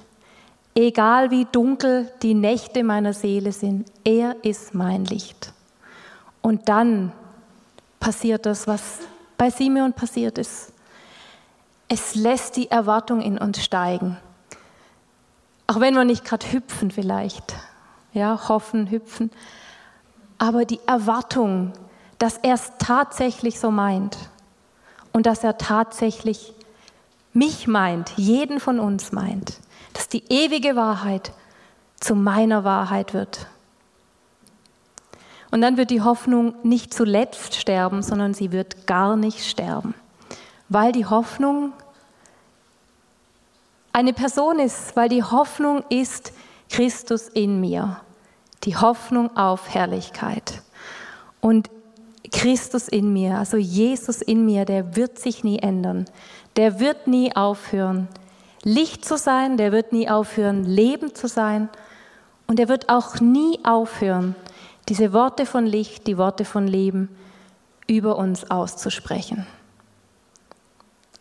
egal 0.76 1.32
wie 1.32 1.46
dunkel 1.46 2.12
die 2.22 2.34
Nächte 2.34 2.84
meiner 2.84 3.14
Seele 3.14 3.52
sind, 3.52 3.92
er 4.04 4.36
ist 4.44 4.74
mein 4.74 5.06
Licht. 5.06 5.54
Und 6.42 6.70
dann 6.70 7.12
passiert 8.00 8.46
das, 8.46 8.68
was 8.68 9.00
bei 9.38 9.50
Simeon 9.50 9.94
passiert 9.94 10.38
ist. 10.38 10.72
Es 11.88 12.16
lässt 12.16 12.56
die 12.56 12.72
Erwartung 12.72 13.22
in 13.22 13.38
uns 13.38 13.64
steigen. 13.64 14.18
Auch 15.68 15.80
wenn 15.80 15.96
wir 15.96 16.06
nicht 16.06 16.26
gerade 16.26 16.52
hüpfen 16.52 16.92
vielleicht, 16.92 17.56
ja, 18.14 18.48
hoffen, 18.50 18.90
hüpfen, 18.90 19.32
aber 20.38 20.66
die 20.66 20.80
Erwartung, 20.86 21.74
dass 22.20 22.38
er 22.38 22.56
es 22.56 22.72
tatsächlich 22.80 23.60
so 23.60 23.72
meint 23.72 24.18
und 25.14 25.26
dass 25.26 25.44
er 25.44 25.58
tatsächlich 25.58 26.54
mich 27.34 27.68
meint, 27.68 28.12
jeden 28.18 28.60
von 28.60 28.80
uns 28.80 29.12
meint, 29.12 29.60
dass 29.94 30.08
die 30.10 30.24
ewige 30.30 30.76
Wahrheit 30.76 31.32
zu 32.00 32.16
meiner 32.16 32.64
Wahrheit 32.64 33.14
wird. 33.14 33.48
Und 35.52 35.62
dann 35.62 35.78
wird 35.78 35.92
die 35.92 36.02
Hoffnung 36.02 36.56
nicht 36.64 36.94
zuletzt 36.94 37.56
sterben, 37.56 38.02
sondern 38.02 38.34
sie 38.34 38.52
wird 38.52 38.88
gar 38.88 39.16
nicht 39.16 39.48
sterben, 39.48 39.94
weil 40.68 40.92
die 40.92 41.06
Hoffnung 41.06 41.74
eine 43.94 44.14
Person 44.14 44.60
ist, 44.60 44.96
weil 44.96 45.08
die 45.08 45.24
Hoffnung 45.24 45.84
ist 45.90 46.34
Christus 46.70 47.30
in 47.30 47.62
mir, 47.62 48.02
die 48.64 48.76
Hoffnung 48.76 49.38
auf 49.38 49.74
Herrlichkeit. 49.74 50.62
Und 51.40 51.70
Christus 52.32 52.88
in 52.88 53.14
mir, 53.14 53.38
also 53.38 53.58
Jesus 53.58 54.22
in 54.22 54.46
mir, 54.46 54.66
der 54.66 54.96
wird 54.96 55.20
sich 55.20 55.44
nie 55.44 55.60
ändern. 55.60 56.06
Der 56.56 56.80
wird 56.80 57.08
nie 57.08 57.36
aufhören, 57.36 58.08
Licht 58.64 59.06
zu 59.06 59.18
sein, 59.18 59.58
der 59.58 59.72
wird 59.72 59.92
nie 59.92 60.10
aufhören, 60.10 60.64
Leben 60.64 61.14
zu 61.14 61.28
sein. 61.28 61.70
Und 62.48 62.60
er 62.60 62.70
wird 62.70 62.90
auch 62.90 63.20
nie 63.20 63.60
aufhören, 63.64 64.36
diese 64.90 65.14
Worte 65.14 65.46
von 65.46 65.66
Licht, 65.66 66.08
die 66.08 66.18
Worte 66.18 66.44
von 66.46 66.68
Leben 66.68 67.10
über 67.88 68.18
uns 68.18 68.50
auszusprechen. 68.50 69.46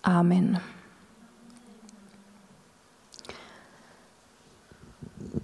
Amen. 0.02 0.60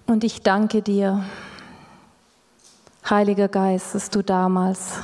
Und 0.08 0.24
ich 0.24 0.40
danke 0.40 0.80
dir, 0.80 1.22
Heiliger 3.10 3.48
Geist, 3.48 3.94
dass 3.94 4.08
du 4.08 4.22
damals 4.22 5.00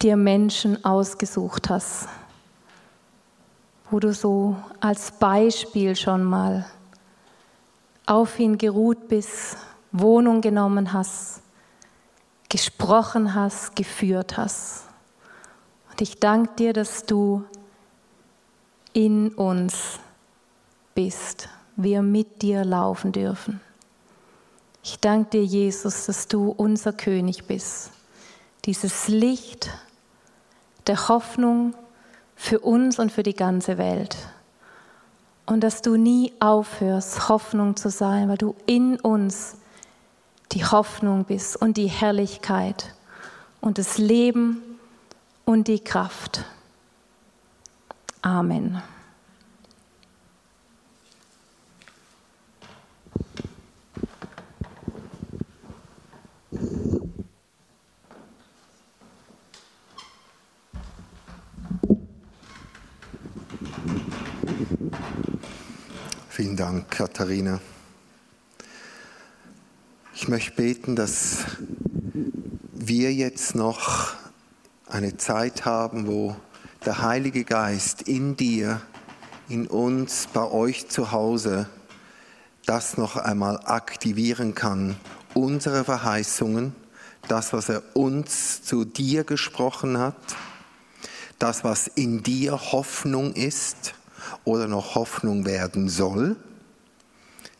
dir 0.00 0.16
Menschen 0.16 0.84
ausgesucht 0.84 1.68
hast, 1.68 2.06
wo 3.90 3.98
du 3.98 4.14
so 4.14 4.54
als 4.78 5.10
Beispiel 5.10 5.96
schon 5.96 6.22
mal 6.22 6.64
auf 8.06 8.38
ihn 8.38 8.56
geruht 8.56 9.08
bist, 9.08 9.56
Wohnung 9.90 10.40
genommen 10.40 10.92
hast, 10.92 11.42
gesprochen 12.48 13.34
hast, 13.34 13.74
geführt 13.74 14.36
hast. 14.36 14.84
Und 15.90 16.00
ich 16.00 16.20
danke 16.20 16.54
dir, 16.54 16.72
dass 16.72 17.04
du 17.04 17.44
in 18.92 19.30
uns 19.30 19.98
bist, 20.94 21.48
wir 21.76 22.02
mit 22.02 22.42
dir 22.42 22.64
laufen 22.64 23.12
dürfen. 23.12 23.60
Ich 24.82 24.98
danke 24.98 25.30
dir, 25.30 25.44
Jesus, 25.44 26.06
dass 26.06 26.28
du 26.28 26.50
unser 26.50 26.92
König 26.92 27.44
bist, 27.44 27.90
dieses 28.64 29.08
Licht 29.08 29.70
der 30.86 31.08
Hoffnung 31.08 31.74
für 32.34 32.60
uns 32.60 32.98
und 32.98 33.12
für 33.12 33.22
die 33.22 33.34
ganze 33.34 33.76
Welt. 33.76 34.16
Und 35.44 35.60
dass 35.60 35.82
du 35.82 35.96
nie 35.96 36.32
aufhörst, 36.40 37.28
Hoffnung 37.28 37.76
zu 37.76 37.90
sein, 37.90 38.28
weil 38.28 38.38
du 38.38 38.54
in 38.66 38.98
uns 38.98 39.56
die 40.52 40.64
Hoffnung 40.64 41.24
bist 41.24 41.56
und 41.56 41.76
die 41.76 41.88
Herrlichkeit 41.88 42.94
und 43.60 43.78
das 43.78 43.98
Leben 43.98 44.62
und 45.44 45.68
die 45.68 45.80
Kraft. 45.80 46.44
Amen. 48.22 48.82
Vielen 66.28 66.56
Dank, 66.56 66.90
Katharina. 66.90 67.60
Ich 70.14 70.28
möchte 70.28 70.52
beten, 70.52 70.96
dass 70.96 71.44
wir 72.72 73.12
jetzt 73.14 73.54
noch 73.54 74.12
eine 74.86 75.16
Zeit 75.16 75.64
haben, 75.64 76.06
wo 76.06 76.36
der 76.84 77.00
Heilige 77.00 77.44
Geist 77.44 78.02
in 78.02 78.36
dir, 78.36 78.82
in 79.48 79.66
uns, 79.66 80.28
bei 80.30 80.44
euch 80.44 80.88
zu 80.88 81.10
Hause, 81.10 81.66
das 82.66 82.98
noch 82.98 83.16
einmal 83.16 83.60
aktivieren 83.64 84.54
kann. 84.54 84.96
Unsere 85.32 85.84
Verheißungen, 85.84 86.74
das, 87.28 87.54
was 87.54 87.70
er 87.70 87.82
uns 87.94 88.62
zu 88.62 88.84
dir 88.84 89.24
gesprochen 89.24 89.96
hat, 89.96 90.36
das, 91.38 91.64
was 91.64 91.86
in 91.86 92.22
dir 92.22 92.72
Hoffnung 92.72 93.32
ist 93.32 93.94
oder 94.44 94.68
noch 94.68 94.94
Hoffnung 94.94 95.44
werden 95.46 95.88
soll. 95.88 96.36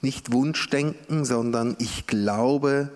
Nicht 0.00 0.32
Wunschdenken, 0.32 1.24
sondern 1.24 1.76
ich 1.78 2.06
glaube, 2.06 2.90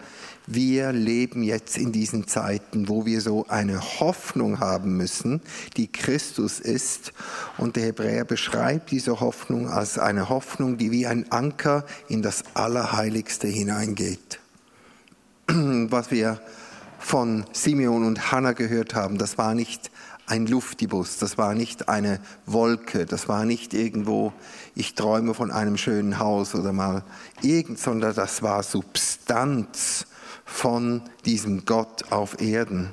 wir 0.46 0.92
leben 0.92 1.42
jetzt 1.42 1.78
in 1.78 1.90
diesen 1.90 2.26
Zeiten, 2.26 2.88
wo 2.88 3.06
wir 3.06 3.22
so 3.22 3.46
eine 3.48 3.80
Hoffnung 4.00 4.60
haben 4.60 4.96
müssen, 4.96 5.40
die 5.76 5.90
Christus 5.90 6.60
ist. 6.60 7.12
Und 7.56 7.76
der 7.76 7.84
Hebräer 7.84 8.24
beschreibt 8.24 8.90
diese 8.90 9.20
Hoffnung 9.20 9.68
als 9.68 9.98
eine 9.98 10.28
Hoffnung, 10.28 10.76
die 10.76 10.90
wie 10.90 11.06
ein 11.06 11.30
Anker 11.32 11.86
in 12.08 12.20
das 12.20 12.44
Allerheiligste 12.52 13.46
hineingeht. 13.46 14.40
Was 15.48 16.10
wir 16.10 16.40
von 16.98 17.44
Simeon 17.52 18.04
und 18.04 18.30
Hannah 18.30 18.52
gehört 18.52 18.94
haben, 18.94 19.16
das 19.16 19.38
war 19.38 19.54
nicht 19.54 19.90
ein 20.26 20.46
Luftibus, 20.46 21.18
das 21.18 21.36
war 21.36 21.54
nicht 21.54 21.88
eine 21.88 22.20
Wolke, 22.46 23.06
das 23.06 23.28
war 23.28 23.44
nicht 23.44 23.74
irgendwo, 23.74 24.32
ich 24.74 24.94
träume 24.94 25.34
von 25.34 25.50
einem 25.50 25.76
schönen 25.76 26.18
Haus 26.18 26.54
oder 26.54 26.72
mal 26.72 27.04
irgend, 27.42 27.78
sondern 27.78 28.14
das 28.14 28.42
war 28.42 28.62
Substanz 28.62 30.06
von 30.44 31.02
diesem 31.24 31.64
Gott 31.64 32.10
auf 32.10 32.40
Erden. 32.40 32.92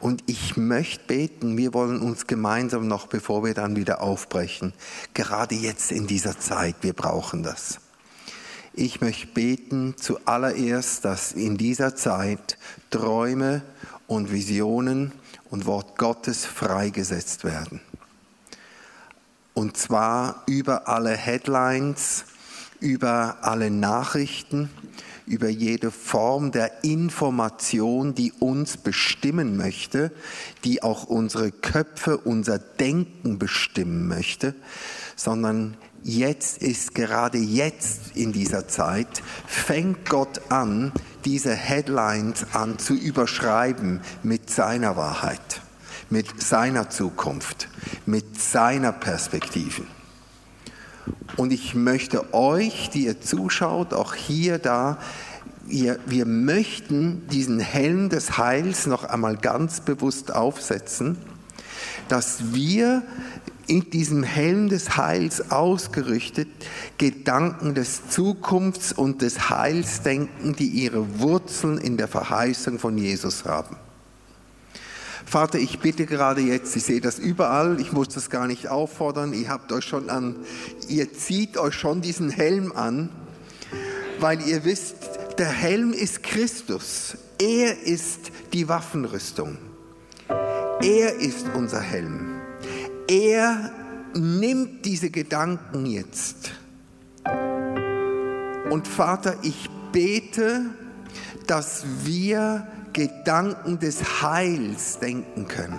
Und 0.00 0.24
ich 0.26 0.56
möchte 0.56 1.04
beten, 1.06 1.56
wir 1.56 1.74
wollen 1.74 2.00
uns 2.00 2.26
gemeinsam 2.26 2.88
noch, 2.88 3.06
bevor 3.06 3.44
wir 3.44 3.54
dann 3.54 3.76
wieder 3.76 4.00
aufbrechen, 4.00 4.72
gerade 5.14 5.54
jetzt 5.54 5.92
in 5.92 6.06
dieser 6.06 6.38
Zeit, 6.38 6.76
wir 6.80 6.92
brauchen 6.92 7.42
das. 7.42 7.78
Ich 8.74 9.00
möchte 9.00 9.28
beten 9.28 9.94
zuallererst, 9.96 11.04
dass 11.04 11.32
in 11.32 11.56
dieser 11.56 11.94
Zeit 11.94 12.56
Träume 12.90 13.62
und 14.06 14.32
Visionen 14.32 15.12
und 15.52 15.66
Wort 15.66 15.98
Gottes 15.98 16.46
freigesetzt 16.46 17.44
werden. 17.44 17.80
Und 19.52 19.76
zwar 19.76 20.44
über 20.46 20.88
alle 20.88 21.14
Headlines, 21.14 22.24
über 22.80 23.36
alle 23.42 23.70
Nachrichten, 23.70 24.70
über 25.26 25.50
jede 25.50 25.90
Form 25.90 26.52
der 26.52 26.82
Information, 26.84 28.14
die 28.14 28.32
uns 28.32 28.78
bestimmen 28.78 29.58
möchte, 29.58 30.10
die 30.64 30.82
auch 30.82 31.04
unsere 31.04 31.52
Köpfe, 31.52 32.16
unser 32.16 32.58
Denken 32.58 33.38
bestimmen 33.38 34.08
möchte, 34.08 34.54
sondern 35.16 35.76
jetzt 36.02 36.62
ist 36.62 36.94
gerade 36.94 37.36
jetzt 37.36 38.16
in 38.16 38.32
dieser 38.32 38.68
Zeit, 38.68 39.22
fängt 39.46 40.08
Gott 40.08 40.50
an, 40.50 40.92
diese 41.24 41.54
Headlines 41.54 42.46
an 42.52 42.78
zu 42.78 42.94
überschreiben 42.94 44.00
mit 44.22 44.50
seiner 44.50 44.96
Wahrheit, 44.96 45.60
mit 46.10 46.42
seiner 46.42 46.90
Zukunft, 46.90 47.68
mit 48.06 48.40
seiner 48.40 48.92
Perspektive. 48.92 49.82
Und 51.36 51.52
ich 51.52 51.74
möchte 51.74 52.32
euch, 52.34 52.90
die 52.90 53.06
ihr 53.06 53.20
zuschaut, 53.20 53.94
auch 53.94 54.14
hier 54.14 54.58
da, 54.58 54.98
wir, 55.64 55.98
wir 56.06 56.26
möchten 56.26 57.26
diesen 57.28 57.60
Helm 57.60 58.08
des 58.08 58.36
Heils 58.36 58.86
noch 58.86 59.04
einmal 59.04 59.36
ganz 59.36 59.80
bewusst 59.80 60.34
aufsetzen, 60.34 61.16
dass 62.08 62.52
wir 62.52 63.02
in 63.66 63.90
diesem 63.90 64.22
Helm 64.22 64.68
des 64.68 64.96
Heils 64.96 65.50
ausgerichtet 65.50 66.48
Gedanken 66.98 67.74
des 67.74 68.08
Zukunfts- 68.10 68.92
und 68.92 69.22
des 69.22 69.50
Heilsdenken, 69.50 70.54
die 70.54 70.68
ihre 70.68 71.20
Wurzeln 71.20 71.78
in 71.78 71.96
der 71.96 72.08
Verheißung 72.08 72.78
von 72.78 72.98
Jesus 72.98 73.44
haben. 73.44 73.76
Vater, 75.24 75.58
ich 75.58 75.78
bitte 75.78 76.04
gerade 76.04 76.40
jetzt, 76.40 76.76
ich 76.76 76.84
sehe 76.84 77.00
das 77.00 77.18
überall, 77.18 77.80
ich 77.80 77.92
muss 77.92 78.08
das 78.08 78.28
gar 78.28 78.46
nicht 78.46 78.68
auffordern, 78.68 79.32
ihr 79.32 79.48
habt 79.48 79.72
euch 79.72 79.84
schon 79.84 80.10
an, 80.10 80.36
ihr 80.88 81.12
zieht 81.12 81.56
euch 81.56 81.74
schon 81.74 82.02
diesen 82.02 82.28
Helm 82.28 82.72
an, 82.72 83.08
weil 84.20 84.46
ihr 84.46 84.64
wisst, 84.64 84.96
der 85.38 85.48
Helm 85.48 85.92
ist 85.92 86.22
Christus. 86.22 87.16
Er 87.40 87.82
ist 87.82 88.30
die 88.52 88.68
Waffenrüstung. 88.68 89.56
Er 90.28 91.16
ist 91.16 91.46
unser 91.54 91.80
Helm. 91.80 92.31
Er 93.12 93.70
nimmt 94.14 94.84
diese 94.86 95.10
Gedanken 95.10 95.84
jetzt. 95.84 96.52
Und 98.70 98.88
Vater, 98.88 99.36
ich 99.42 99.68
bete, 99.92 100.70
dass 101.46 101.84
wir 102.04 102.66
Gedanken 102.94 103.78
des 103.78 104.22
Heils 104.22 104.98
denken 104.98 105.46
können. 105.46 105.78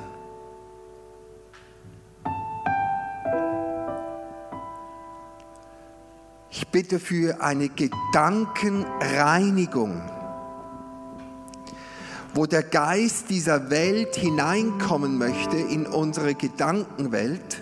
Ich 6.51 6.67
bitte 6.67 6.99
für 6.99 7.41
eine 7.41 7.67
Gedankenreinigung, 7.67 10.03
wo 12.33 12.45
der 12.45 12.63
Geist 12.63 13.29
dieser 13.29 13.69
Welt 13.69 14.15
hineinkommen 14.15 15.17
möchte 15.17 15.57
in 15.57 15.85
unsere 15.85 16.35
Gedankenwelt, 16.35 17.61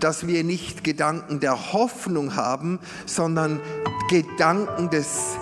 dass 0.00 0.26
wir 0.26 0.44
nicht 0.44 0.84
Gedanken 0.84 1.40
der 1.40 1.72
Hoffnung 1.72 2.36
haben, 2.36 2.78
sondern 3.06 3.60
Gedanken 4.08 4.90
des, 4.90 5.36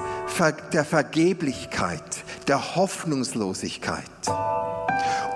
der 0.72 0.85
Vergeblichkeit, 0.85 2.24
der 2.49 2.76
Hoffnungslosigkeit. 2.76 4.03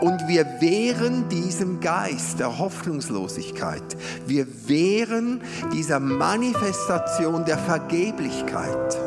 Und 0.01 0.29
wir 0.29 0.61
wehren 0.61 1.29
diesem 1.29 1.81
Geist 1.81 2.39
der 2.39 2.59
Hoffnungslosigkeit. 2.59 3.97
Wir 4.27 4.47
wehren 4.69 5.41
dieser 5.73 6.01
Manifestation 6.01 7.45
der 7.45 7.59
Vergeblichkeit. 7.59 8.99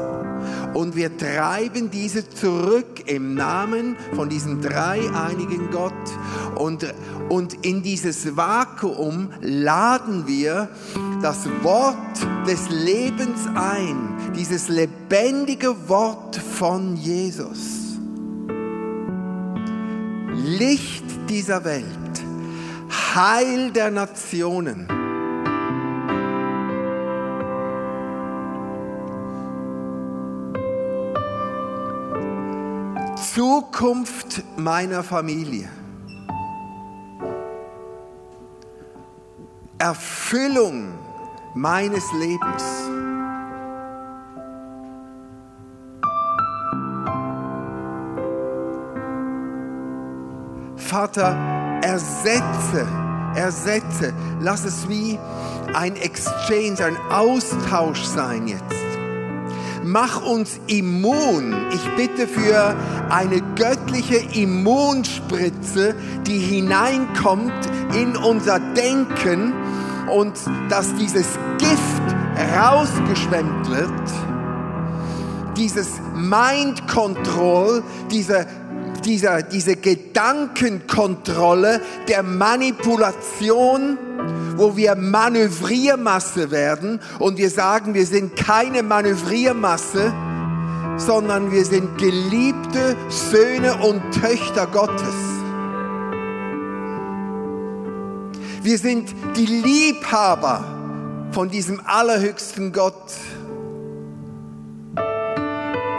Und 0.73 0.95
wir 0.95 1.17
treiben 1.17 1.89
diese 1.89 2.29
zurück 2.29 3.03
im 3.07 3.33
Namen 3.33 3.95
von 4.15 4.29
diesem 4.29 4.61
dreieinigen 4.61 5.71
Gott. 5.71 5.93
Und, 6.55 6.93
und 7.29 7.65
in 7.65 7.81
dieses 7.81 8.35
Vakuum 8.37 9.29
laden 9.41 10.27
wir 10.27 10.69
das 11.21 11.47
Wort 11.63 11.95
des 12.47 12.69
Lebens 12.69 13.47
ein, 13.55 14.33
dieses 14.35 14.69
lebendige 14.69 15.89
Wort 15.89 16.35
von 16.35 16.95
Jesus. 16.95 17.97
Licht 20.35 21.05
dieser 21.29 21.65
Welt, 21.65 21.85
Heil 23.15 23.71
der 23.71 23.91
Nationen. 23.91 24.87
Zukunft 33.37 34.41
meiner 34.57 35.03
Familie. 35.03 35.69
Erfüllung 39.77 40.87
meines 41.53 42.03
Lebens. 42.13 42.63
Vater, 50.77 51.35
ersetze, 51.83 52.87
ersetze, 53.35 54.15
lass 54.39 54.65
es 54.65 54.89
wie 54.89 55.19
ein 55.75 55.95
Exchange, 55.97 56.83
ein 56.83 56.97
Austausch 57.11 58.01
sein 58.01 58.47
jetzt. 58.47 58.76
Mach 59.89 60.21
uns 60.21 60.59
immun. 60.67 61.55
Ich 61.73 61.89
bitte 61.95 62.27
für 62.27 62.75
eine 63.09 63.41
göttliche 63.55 64.17
Immunspritze, 64.37 65.95
die 66.25 66.39
hineinkommt 66.39 67.53
in 67.95 68.17
unser 68.17 68.59
Denken 68.59 69.53
und 70.13 70.33
dass 70.67 70.93
dieses 70.95 71.39
Gift 71.57 72.03
rausgeschwemmt 72.59 73.69
wird. 73.69 73.89
Dieses 75.55 75.87
Mind 76.13 76.85
Control, 76.89 77.81
diese 78.11 78.45
dieser, 79.05 79.41
diese 79.41 79.77
Gedankenkontrolle 79.77 81.79
der 82.09 82.23
Manipulation, 82.23 83.97
wo 84.57 84.75
wir 84.75 84.95
Manövriermasse 84.95 86.51
werden 86.51 86.99
und 87.19 87.37
wir 87.37 87.49
sagen, 87.49 87.93
wir 87.93 88.05
sind 88.05 88.35
keine 88.35 88.83
Manövriermasse, 88.83 90.13
sondern 90.97 91.51
wir 91.51 91.63
sind 91.63 91.97
geliebte 91.97 92.95
Söhne 93.09 93.75
und 93.75 94.01
Töchter 94.11 94.67
Gottes. 94.67 95.15
Wir 98.63 98.77
sind 98.77 99.15
die 99.37 99.45
Liebhaber 99.45 100.65
von 101.31 101.49
diesem 101.49 101.79
allerhöchsten 101.85 102.73
Gott. 102.73 103.13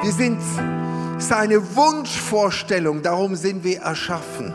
Wir 0.03 0.13
sind 0.13 0.39
seine 1.19 1.77
Wunschvorstellung, 1.77 3.03
darum 3.03 3.37
sind 3.37 3.65
wir 3.65 3.81
erschaffen, 3.81 4.53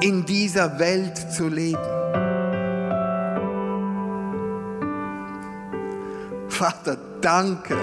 in 0.00 0.24
dieser 0.24 0.78
Welt 0.78 1.32
zu 1.32 1.48
leben. 1.48 2.27
Vater, 6.58 6.96
danke, 7.20 7.76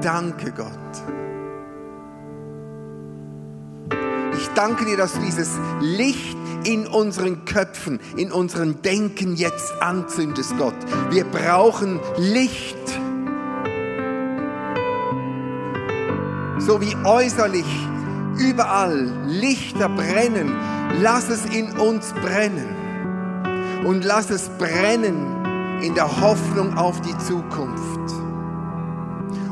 danke 0.00 0.52
Gott. 0.52 0.68
Ich 4.38 4.48
danke 4.54 4.84
dir, 4.84 4.96
dass 4.96 5.14
du 5.14 5.20
dieses 5.22 5.58
Licht 5.80 6.36
in 6.62 6.86
unseren 6.86 7.44
Köpfen, 7.44 7.98
in 8.16 8.30
unseren 8.30 8.82
Denken 8.82 9.34
jetzt 9.34 9.72
anzündest, 9.82 10.56
Gott. 10.58 10.76
Wir 11.10 11.24
brauchen 11.24 11.98
Licht. 12.18 12.78
so 16.60 16.80
wie 16.80 16.94
äußerlich 17.04 17.66
überall 18.38 19.10
Lichter 19.26 19.88
brennen, 19.88 20.54
lass 21.00 21.28
es 21.28 21.44
in 21.46 21.76
uns 21.76 22.12
brennen. 22.12 22.76
Und 23.84 24.04
lass 24.04 24.30
es 24.30 24.48
brennen 24.50 25.41
in 25.82 25.94
der 25.94 26.20
Hoffnung 26.20 26.76
auf 26.76 27.00
die 27.00 27.16
Zukunft. 27.18 28.12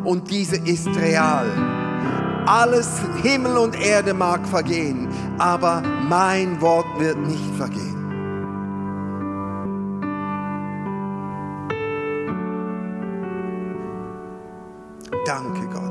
Und 0.04 0.30
diese 0.30 0.56
ist 0.56 0.88
real. 0.96 1.46
Alles 2.46 3.00
Himmel 3.22 3.56
und 3.58 3.78
Erde 3.78 4.14
mag 4.14 4.46
vergehen, 4.46 5.08
aber 5.38 5.82
mein 6.08 6.60
Wort 6.60 6.86
wird 6.98 7.18
nicht 7.18 7.54
vergehen. 7.56 7.96
Danke, 15.26 15.66
Gott 15.72 15.90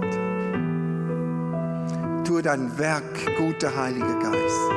tue 2.30 2.44
dein 2.44 2.78
Werk, 2.78 3.04
guter 3.38 3.76
Heiliger 3.76 4.20
Geist. 4.20 4.72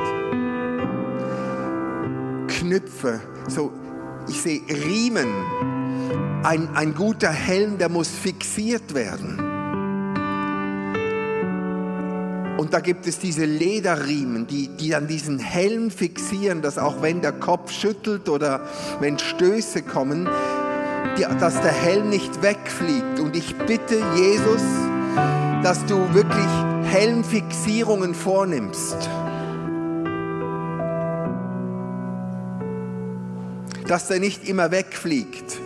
Knüpfe, 2.47 3.21
so, 3.47 3.71
ich 4.27 4.41
sehe 4.41 4.61
Riemen. 4.69 5.27
Ein, 6.43 6.69
ein 6.75 6.93
guter 6.93 7.29
Helm, 7.29 7.77
der 7.77 7.89
muss 7.89 8.09
fixiert 8.09 8.93
werden. 8.93 9.39
Und 12.57 12.73
da 12.73 12.79
gibt 12.79 13.07
es 13.07 13.19
diese 13.19 13.45
Lederriemen, 13.45 14.47
die, 14.47 14.69
die 14.69 14.89
dann 14.89 15.07
diesen 15.07 15.39
Helm 15.39 15.89
fixieren, 15.91 16.61
dass 16.61 16.77
auch 16.77 17.01
wenn 17.01 17.21
der 17.21 17.31
Kopf 17.31 17.71
schüttelt 17.71 18.29
oder 18.29 18.61
wenn 18.99 19.19
Stöße 19.19 19.81
kommen, 19.81 20.29
die, 21.17 21.23
dass 21.39 21.61
der 21.61 21.71
Helm 21.71 22.09
nicht 22.09 22.41
wegfliegt. 22.41 23.19
Und 23.19 23.35
ich 23.35 23.55
bitte 23.55 24.01
Jesus, 24.15 24.61
dass 25.63 25.85
du 25.85 26.13
wirklich 26.13 26.47
Helmfixierungen 26.91 28.13
vornimmst. 28.13 29.09
Dass 33.93 34.07
der 34.07 34.19
nicht 34.19 34.49
immer 34.49 34.71
wegfliegt. 34.71 35.59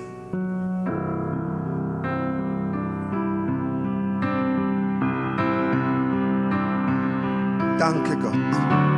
Danke 7.80 8.18
Gott. 8.18 8.97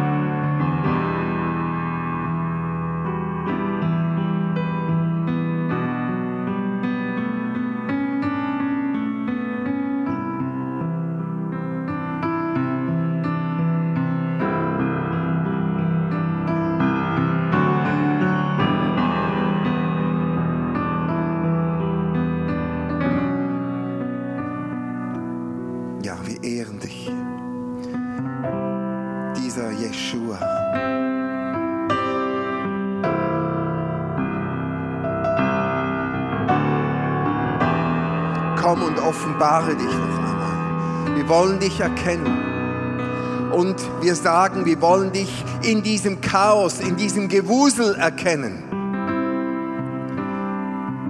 Offenbare 39.40 39.76
dich 39.76 39.86
noch 39.86 40.18
einmal. 40.18 41.16
Wir 41.16 41.30
wollen 41.30 41.60
dich 41.60 41.80
erkennen. 41.80 43.52
Und 43.54 43.76
wir 44.02 44.16
sagen, 44.16 44.66
wir 44.66 44.82
wollen 44.82 45.12
dich 45.12 45.46
in 45.64 45.82
diesem 45.82 46.20
Chaos, 46.22 46.80
in 46.80 46.98
diesem 46.98 47.30
Gewusel 47.30 47.96
erkennen. 47.96 48.64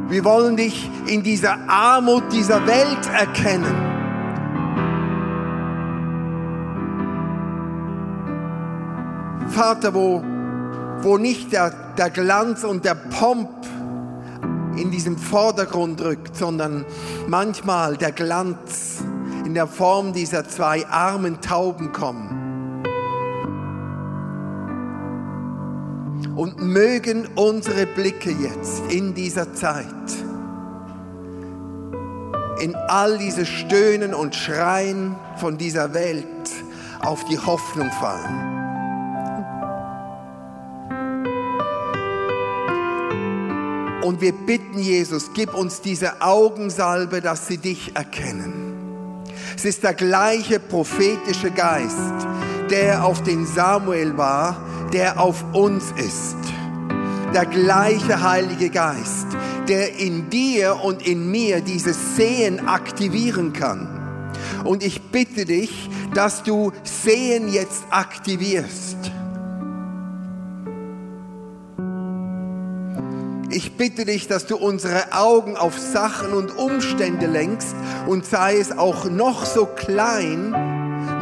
Wir 0.10 0.24
wollen 0.24 0.58
dich 0.58 0.90
in 1.08 1.24
dieser 1.24 1.58
Armut 1.68 2.24
dieser 2.32 2.66
Welt 2.66 3.10
erkennen. 3.14 3.76
Vater, 9.50 9.94
wo, 9.94 10.24
wo 11.02 11.18
nicht 11.18 11.52
der, 11.52 11.72
der 11.98 12.10
Glanz 12.12 12.64
und 12.64 12.86
der 12.86 12.96
Pomp 12.96 13.50
in 14.80 14.92
diesem 14.92 15.18
Vordergrund 15.18 16.02
rückt, 16.02 16.36
sondern 16.36 16.86
manchmal 17.30 17.96
der 17.96 18.12
Glanz 18.12 19.04
in 19.46 19.54
der 19.54 19.68
Form 19.68 20.14
dieser 20.14 20.48
zwei 20.48 20.86
armen 20.88 21.42
Tauben 21.42 21.92
kommen. 21.94 22.84
Und 26.36 26.62
mögen 26.62 27.28
unsere 27.36 27.86
Blicke 27.86 28.32
jetzt 28.32 28.82
in 28.90 29.14
dieser 29.14 29.54
Zeit, 29.54 29.86
in 32.62 32.76
all 32.88 33.18
diese 33.18 33.46
Stöhnen 33.46 34.14
und 34.14 34.36
Schreien 34.36 35.16
von 35.38 35.58
dieser 35.58 35.94
Welt 35.94 36.26
auf 37.02 37.26
die 37.26 37.38
Hoffnung 37.38 37.90
fallen. 37.92 38.59
Und 44.10 44.22
wir 44.22 44.32
bitten 44.32 44.80
Jesus, 44.80 45.30
gib 45.36 45.54
uns 45.54 45.82
diese 45.82 46.24
Augensalbe, 46.24 47.22
dass 47.22 47.46
sie 47.46 47.60
dich 47.60 47.96
erkennen. 47.96 49.24
Es 49.56 49.66
ist 49.66 49.84
der 49.84 49.94
gleiche 49.94 50.60
prophetische 50.60 51.52
Geist, 51.52 52.26
der 52.72 53.06
auf 53.06 53.22
den 53.22 53.46
Samuel 53.46 54.18
war, 54.18 54.66
der 54.94 55.22
auf 55.22 55.46
uns 55.54 55.94
ist. 55.96 56.38
Der 57.36 57.46
gleiche 57.46 58.24
Heilige 58.28 58.72
Geist, 58.72 59.28
der 59.68 60.00
in 60.00 60.28
dir 60.32 60.80
und 60.84 61.06
in 61.06 61.30
mir 61.30 61.62
dieses 61.62 62.16
Sehen 62.16 62.68
aktivieren 62.68 63.54
kann. 63.54 64.32
Und 64.64 64.84
ich 64.84 65.12
bitte 65.12 65.46
dich, 65.46 65.88
dass 66.16 66.42
du 66.42 66.72
Sehen 66.82 67.54
jetzt 67.54 67.84
aktivierst. 67.92 68.98
Ich 73.52 73.78
bitte 73.78 74.06
dich, 74.06 74.28
dass 74.28 74.46
du 74.46 74.58
unsere 74.58 75.12
Augen 75.12 75.58
auf 75.58 75.80
Sachen 75.80 76.34
und 76.34 76.56
Umstände 76.56 77.26
lenkst 77.26 77.76
und 78.06 78.24
sei 78.24 78.58
es 78.60 78.78
auch 78.78 79.06
noch 79.06 79.44
so 79.44 79.66
klein, 79.66 80.52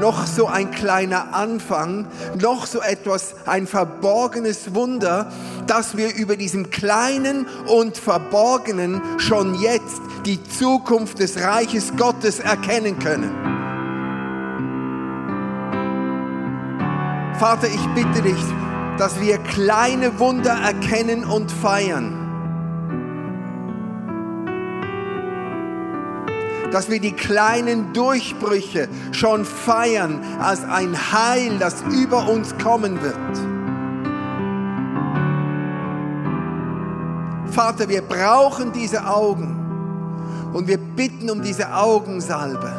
noch 0.02 0.28
so 0.28 0.48
ein 0.48 0.70
kleiner 0.72 1.34
Anfang, 1.34 2.06
noch 2.38 2.66
so 2.66 2.82
etwas, 2.82 3.36
ein 3.46 3.66
verborgenes 3.66 4.76
Wunder, 4.76 5.32
dass 5.68 5.96
wir 5.96 6.16
über 6.16 6.36
diesem 6.36 6.70
kleinen 6.70 7.48
und 7.68 7.98
verborgenen 7.98 9.02
schon 9.18 9.56
jetzt 9.62 10.02
die 10.26 10.44
Zukunft 10.44 11.20
des 11.20 11.40
Reiches 11.40 11.94
Gottes 11.96 12.40
erkennen 12.40 13.00
können. 13.00 13.32
Vater, 17.40 17.68
ich 17.68 17.88
bitte 17.96 18.22
dich, 18.22 18.44
dass 18.98 19.22
wir 19.22 19.38
kleine 19.38 20.20
Wunder 20.20 20.54
erkennen 20.54 21.24
und 21.24 21.52
feiern. 21.52 22.17
Dass 26.72 26.90
wir 26.90 27.00
die 27.00 27.14
kleinen 27.14 27.94
Durchbrüche 27.94 28.90
schon 29.12 29.46
feiern 29.46 30.20
als 30.40 30.64
ein 30.64 30.96
Heil, 31.14 31.58
das 31.60 31.82
über 31.94 32.28
uns 32.28 32.58
kommen 32.58 33.02
wird. 33.02 33.58
Vater, 37.58 37.90
wir 37.90 38.02
brauchen 38.04 38.72
diese 38.72 39.08
Augen 39.08 39.58
und 40.54 40.68
wir 40.68 40.78
bitten 40.78 41.30
um 41.30 41.42
diese 41.42 41.74
Augensalbe 41.74 42.72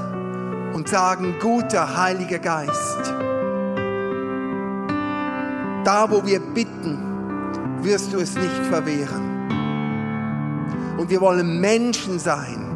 und 0.74 0.88
sagen, 0.88 1.34
guter 1.40 1.96
Heiliger 1.96 2.38
Geist, 2.38 3.12
da, 5.84 6.06
wo 6.10 6.24
wir 6.24 6.38
bitten, 6.40 6.98
wirst 7.82 8.12
du 8.12 8.18
es 8.18 8.34
nicht 8.34 8.66
verwehren. 8.68 9.38
Und 10.98 11.10
wir 11.10 11.20
wollen 11.20 11.60
Menschen 11.60 12.18
sein, 12.18 12.67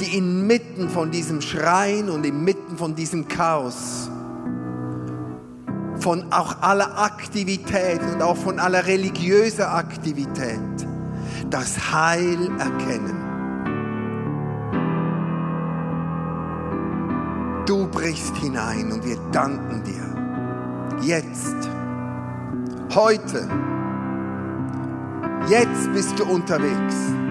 die 0.00 0.16
inmitten 0.16 0.88
von 0.88 1.10
diesem 1.10 1.40
Schreien 1.40 2.08
und 2.08 2.24
inmitten 2.24 2.76
von 2.76 2.94
diesem 2.94 3.28
Chaos, 3.28 4.10
von 5.98 6.32
auch 6.32 6.62
aller 6.62 6.98
Aktivität 6.98 8.00
und 8.12 8.22
auch 8.22 8.36
von 8.36 8.58
aller 8.58 8.86
religiöser 8.86 9.74
Aktivität, 9.74 10.60
das 11.50 11.92
Heil 11.92 12.48
erkennen. 12.58 13.24
Du 17.66 17.86
brichst 17.88 18.36
hinein 18.36 18.92
und 18.92 19.04
wir 19.04 19.18
danken 19.30 19.82
dir. 19.82 20.08
Jetzt, 21.02 21.56
heute, 22.94 23.48
jetzt 25.50 25.92
bist 25.92 26.18
du 26.18 26.24
unterwegs. 26.24 27.27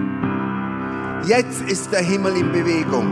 Jetzt 1.24 1.62
ist 1.62 1.92
der 1.92 2.00
Himmel 2.00 2.36
in 2.36 2.52
Bewegung. 2.52 3.06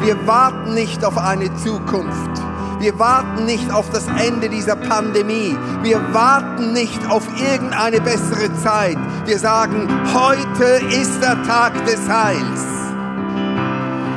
Wir 0.00 0.26
warten 0.26 0.74
nicht 0.74 1.04
auf 1.04 1.18
eine 1.18 1.54
Zukunft. 1.56 2.42
Wir 2.78 2.98
warten 2.98 3.46
nicht 3.46 3.72
auf 3.72 3.90
das 3.90 4.06
Ende 4.06 4.48
dieser 4.48 4.76
Pandemie. 4.76 5.56
Wir 5.82 6.00
warten 6.12 6.72
nicht 6.72 7.10
auf 7.10 7.24
irgendeine 7.40 8.00
bessere 8.00 8.54
Zeit. 8.62 8.98
Wir 9.24 9.38
sagen, 9.38 9.88
heute 10.14 10.84
ist 10.94 11.20
der 11.22 11.42
Tag 11.44 11.84
des 11.86 12.08
Heils. 12.08 12.64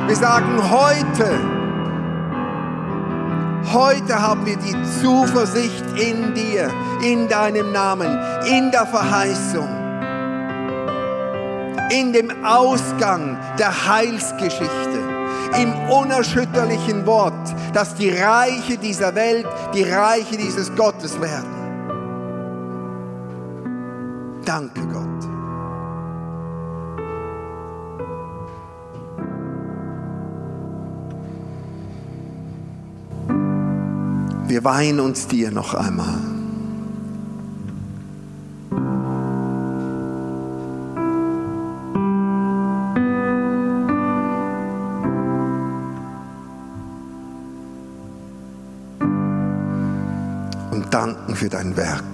Wir 0.06 0.16
sagen, 0.16 0.58
heute 0.70 1.60
Heute 3.72 4.20
haben 4.20 4.46
wir 4.46 4.56
die 4.56 4.74
Zuversicht 5.00 5.84
in 5.96 6.34
dir, 6.34 6.72
in 7.04 7.28
deinem 7.28 7.70
Namen, 7.70 8.18
in 8.44 8.72
der 8.72 8.84
Verheißung, 8.84 9.68
in 11.90 12.12
dem 12.12 12.44
Ausgang 12.44 13.38
der 13.58 13.86
Heilsgeschichte, 13.88 14.98
im 15.60 15.72
unerschütterlichen 15.90 17.04
Wort, 17.06 17.54
dass 17.74 17.94
die 17.96 18.10
Reiche 18.10 18.78
dieser 18.78 19.14
Welt 19.14 19.46
die 19.74 19.82
Reiche 19.82 20.36
dieses 20.36 20.74
Gottes 20.76 21.20
werden. 21.20 21.60
Danke 24.44 24.80
Gott. 24.86 25.00
Wir 34.48 34.64
weihen 34.64 34.98
uns 34.98 35.28
dir 35.28 35.52
noch 35.52 35.74
einmal. 35.74 36.29
Für 51.40 51.48
dein 51.48 51.74
Werk. 51.74 52.04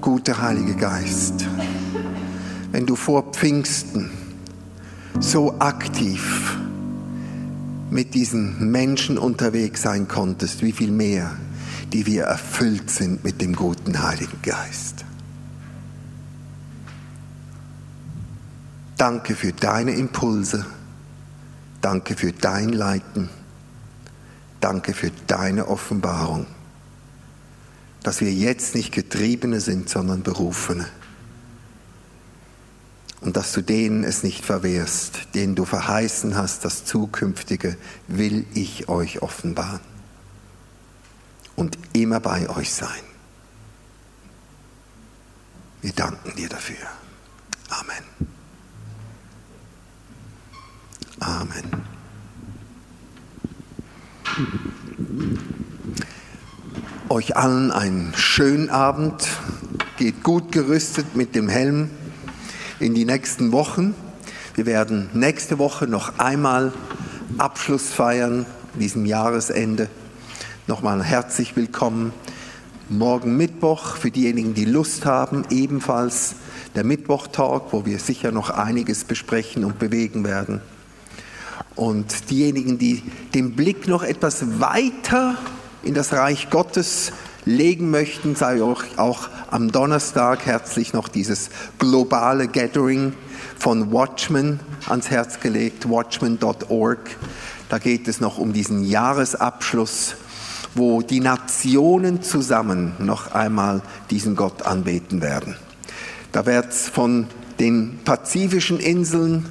Guter 0.00 0.42
Heiliger 0.42 0.74
Geist, 0.74 1.46
wenn 2.72 2.84
du 2.84 2.96
vor 2.96 3.30
Pfingsten 3.30 4.10
so 5.20 5.60
aktiv 5.60 6.58
mit 7.88 8.14
diesen 8.14 8.72
Menschen 8.72 9.18
unterwegs 9.18 9.82
sein 9.82 10.08
konntest, 10.08 10.62
wie 10.62 10.72
viel 10.72 10.90
mehr, 10.90 11.36
die 11.92 12.06
wir 12.06 12.24
erfüllt 12.24 12.90
sind 12.90 13.22
mit 13.22 13.40
dem 13.40 13.54
guten 13.54 14.02
Heiligen 14.02 14.42
Geist. 14.42 15.04
Danke 18.96 19.36
für 19.36 19.52
deine 19.52 19.92
Impulse. 19.92 20.66
Danke 21.80 22.16
für 22.16 22.32
dein 22.32 22.70
Leiten. 22.70 23.28
Danke 24.58 24.92
für 24.92 25.12
deine 25.28 25.68
Offenbarung. 25.68 26.46
Dass 28.06 28.20
wir 28.20 28.32
jetzt 28.32 28.76
nicht 28.76 28.92
Getriebene 28.92 29.60
sind, 29.60 29.88
sondern 29.88 30.22
Berufene 30.22 30.86
und 33.20 33.36
dass 33.36 33.52
du 33.52 33.62
denen 33.62 34.04
es 34.04 34.22
nicht 34.22 34.44
verwehrst, 34.44 35.34
denen 35.34 35.56
du 35.56 35.64
verheißen 35.64 36.36
hast, 36.36 36.64
das 36.64 36.84
Zukünftige 36.84 37.76
will 38.06 38.46
ich 38.54 38.88
euch 38.88 39.22
offenbaren. 39.22 39.80
und 41.56 41.76
immer 41.94 42.20
bei 42.20 42.48
euch 42.50 42.72
sein. 42.72 43.02
Wir 45.80 45.92
danken 45.92 46.36
dir 46.36 46.48
dafür. 46.48 46.76
Amen. 47.70 48.04
Amen. 51.18 51.82
Euch 57.08 57.36
allen 57.36 57.70
einen 57.70 58.12
schönen 58.16 58.68
Abend. 58.68 59.28
Geht 59.96 60.24
gut 60.24 60.50
gerüstet 60.50 61.14
mit 61.14 61.36
dem 61.36 61.48
Helm 61.48 61.88
in 62.80 62.94
die 62.94 63.04
nächsten 63.04 63.52
Wochen. 63.52 63.94
Wir 64.56 64.66
werden 64.66 65.08
nächste 65.14 65.60
Woche 65.60 65.86
noch 65.86 66.18
einmal 66.18 66.72
Abschluss 67.38 67.90
feiern, 67.90 68.44
diesem 68.74 69.06
Jahresende. 69.06 69.88
Nochmal 70.66 71.04
herzlich 71.04 71.54
willkommen. 71.54 72.12
Morgen 72.88 73.36
Mittwoch 73.36 73.94
für 73.94 74.10
diejenigen, 74.10 74.54
die 74.54 74.64
Lust 74.64 75.06
haben, 75.06 75.44
ebenfalls 75.48 76.34
der 76.74 76.82
Mittwochtalk, 76.82 77.72
wo 77.72 77.86
wir 77.86 78.00
sicher 78.00 78.32
noch 78.32 78.50
einiges 78.50 79.04
besprechen 79.04 79.64
und 79.64 79.78
bewegen 79.78 80.24
werden. 80.24 80.60
Und 81.76 82.30
diejenigen, 82.30 82.78
die 82.78 83.04
den 83.32 83.54
Blick 83.54 83.86
noch 83.86 84.02
etwas 84.02 84.60
weiter 84.60 85.36
in 85.86 85.94
das 85.94 86.12
Reich 86.12 86.50
Gottes 86.50 87.12
legen 87.44 87.90
möchten, 87.90 88.34
sei 88.34 88.60
euch 88.60 88.98
auch 88.98 89.28
am 89.50 89.70
Donnerstag 89.70 90.44
herzlich 90.44 90.92
noch 90.92 91.06
dieses 91.06 91.50
globale 91.78 92.48
Gathering 92.48 93.12
von 93.56 93.92
Watchmen 93.92 94.58
ans 94.88 95.10
Herz 95.10 95.38
gelegt, 95.38 95.88
watchmen.org. 95.88 96.98
Da 97.68 97.78
geht 97.78 98.08
es 98.08 98.20
noch 98.20 98.38
um 98.38 98.52
diesen 98.52 98.84
Jahresabschluss, 98.84 100.16
wo 100.74 101.02
die 101.02 101.20
Nationen 101.20 102.20
zusammen 102.20 102.94
noch 102.98 103.32
einmal 103.32 103.80
diesen 104.10 104.34
Gott 104.34 104.62
anbeten 104.62 105.22
werden. 105.22 105.56
Da 106.32 106.46
wird 106.46 106.70
es 106.70 106.88
von 106.88 107.28
den 107.60 108.00
pazifischen 108.04 108.80
Inseln 108.80 109.46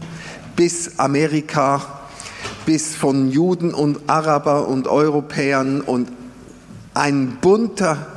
bis 0.57 0.99
Amerika 0.99 1.95
bis 2.65 2.95
von 2.95 3.29
Juden 3.29 3.73
und 3.73 4.09
Araber 4.09 4.67
und 4.67 4.87
Europäern 4.87 5.81
und 5.81 6.09
ein 6.95 7.39
bunter 7.41 8.07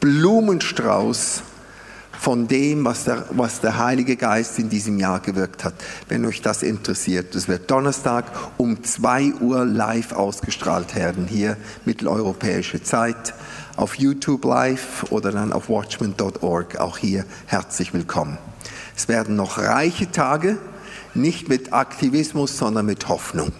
Blumenstrauß 0.00 1.42
von 2.12 2.46
dem, 2.46 2.84
was 2.84 3.04
der, 3.04 3.24
was 3.30 3.60
der 3.60 3.78
Heilige 3.78 4.16
Geist 4.16 4.58
in 4.58 4.68
diesem 4.68 4.98
Jahr 4.98 5.20
gewirkt 5.20 5.64
hat. 5.64 5.74
Wenn 6.08 6.26
euch 6.26 6.42
das 6.42 6.62
interessiert, 6.62 7.34
das 7.34 7.48
wird 7.48 7.70
Donnerstag 7.70 8.26
um 8.58 8.84
2 8.84 9.34
Uhr 9.40 9.64
live 9.64 10.12
ausgestrahlt 10.12 10.94
werden, 10.94 11.26
hier 11.26 11.56
mitteleuropäische 11.86 12.82
Zeit, 12.82 13.34
auf 13.76 13.94
YouTube 13.94 14.44
live 14.44 15.06
oder 15.10 15.32
dann 15.32 15.52
auf 15.52 15.70
watchman.org, 15.70 16.76
auch 16.76 16.98
hier 16.98 17.24
herzlich 17.46 17.94
willkommen. 17.94 18.36
Es 18.94 19.08
werden 19.08 19.36
noch 19.36 19.56
reiche 19.56 20.10
Tage, 20.10 20.58
nicht 21.14 21.48
mit 21.48 21.72
Aktivismus, 21.72 22.58
sondern 22.58 22.84
mit 22.84 23.08
Hoffnung. 23.08 23.52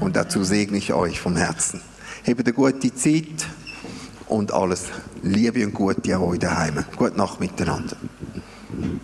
Und 0.00 0.16
dazu 0.16 0.42
segne 0.42 0.78
ich 0.78 0.92
euch 0.94 1.20
vom 1.20 1.36
Herzen. 1.36 1.80
Habt 2.26 2.40
eine 2.40 2.52
gute 2.54 2.94
Zeit 2.94 3.46
und 4.28 4.52
alles 4.52 4.86
Liebe 5.22 5.64
und 5.64 5.74
Gute 5.74 6.16
an 6.16 6.22
euch 6.22 6.38
daheim. 6.38 6.84
Gute 6.96 7.16
Nacht 7.16 7.40
miteinander. 7.40 7.96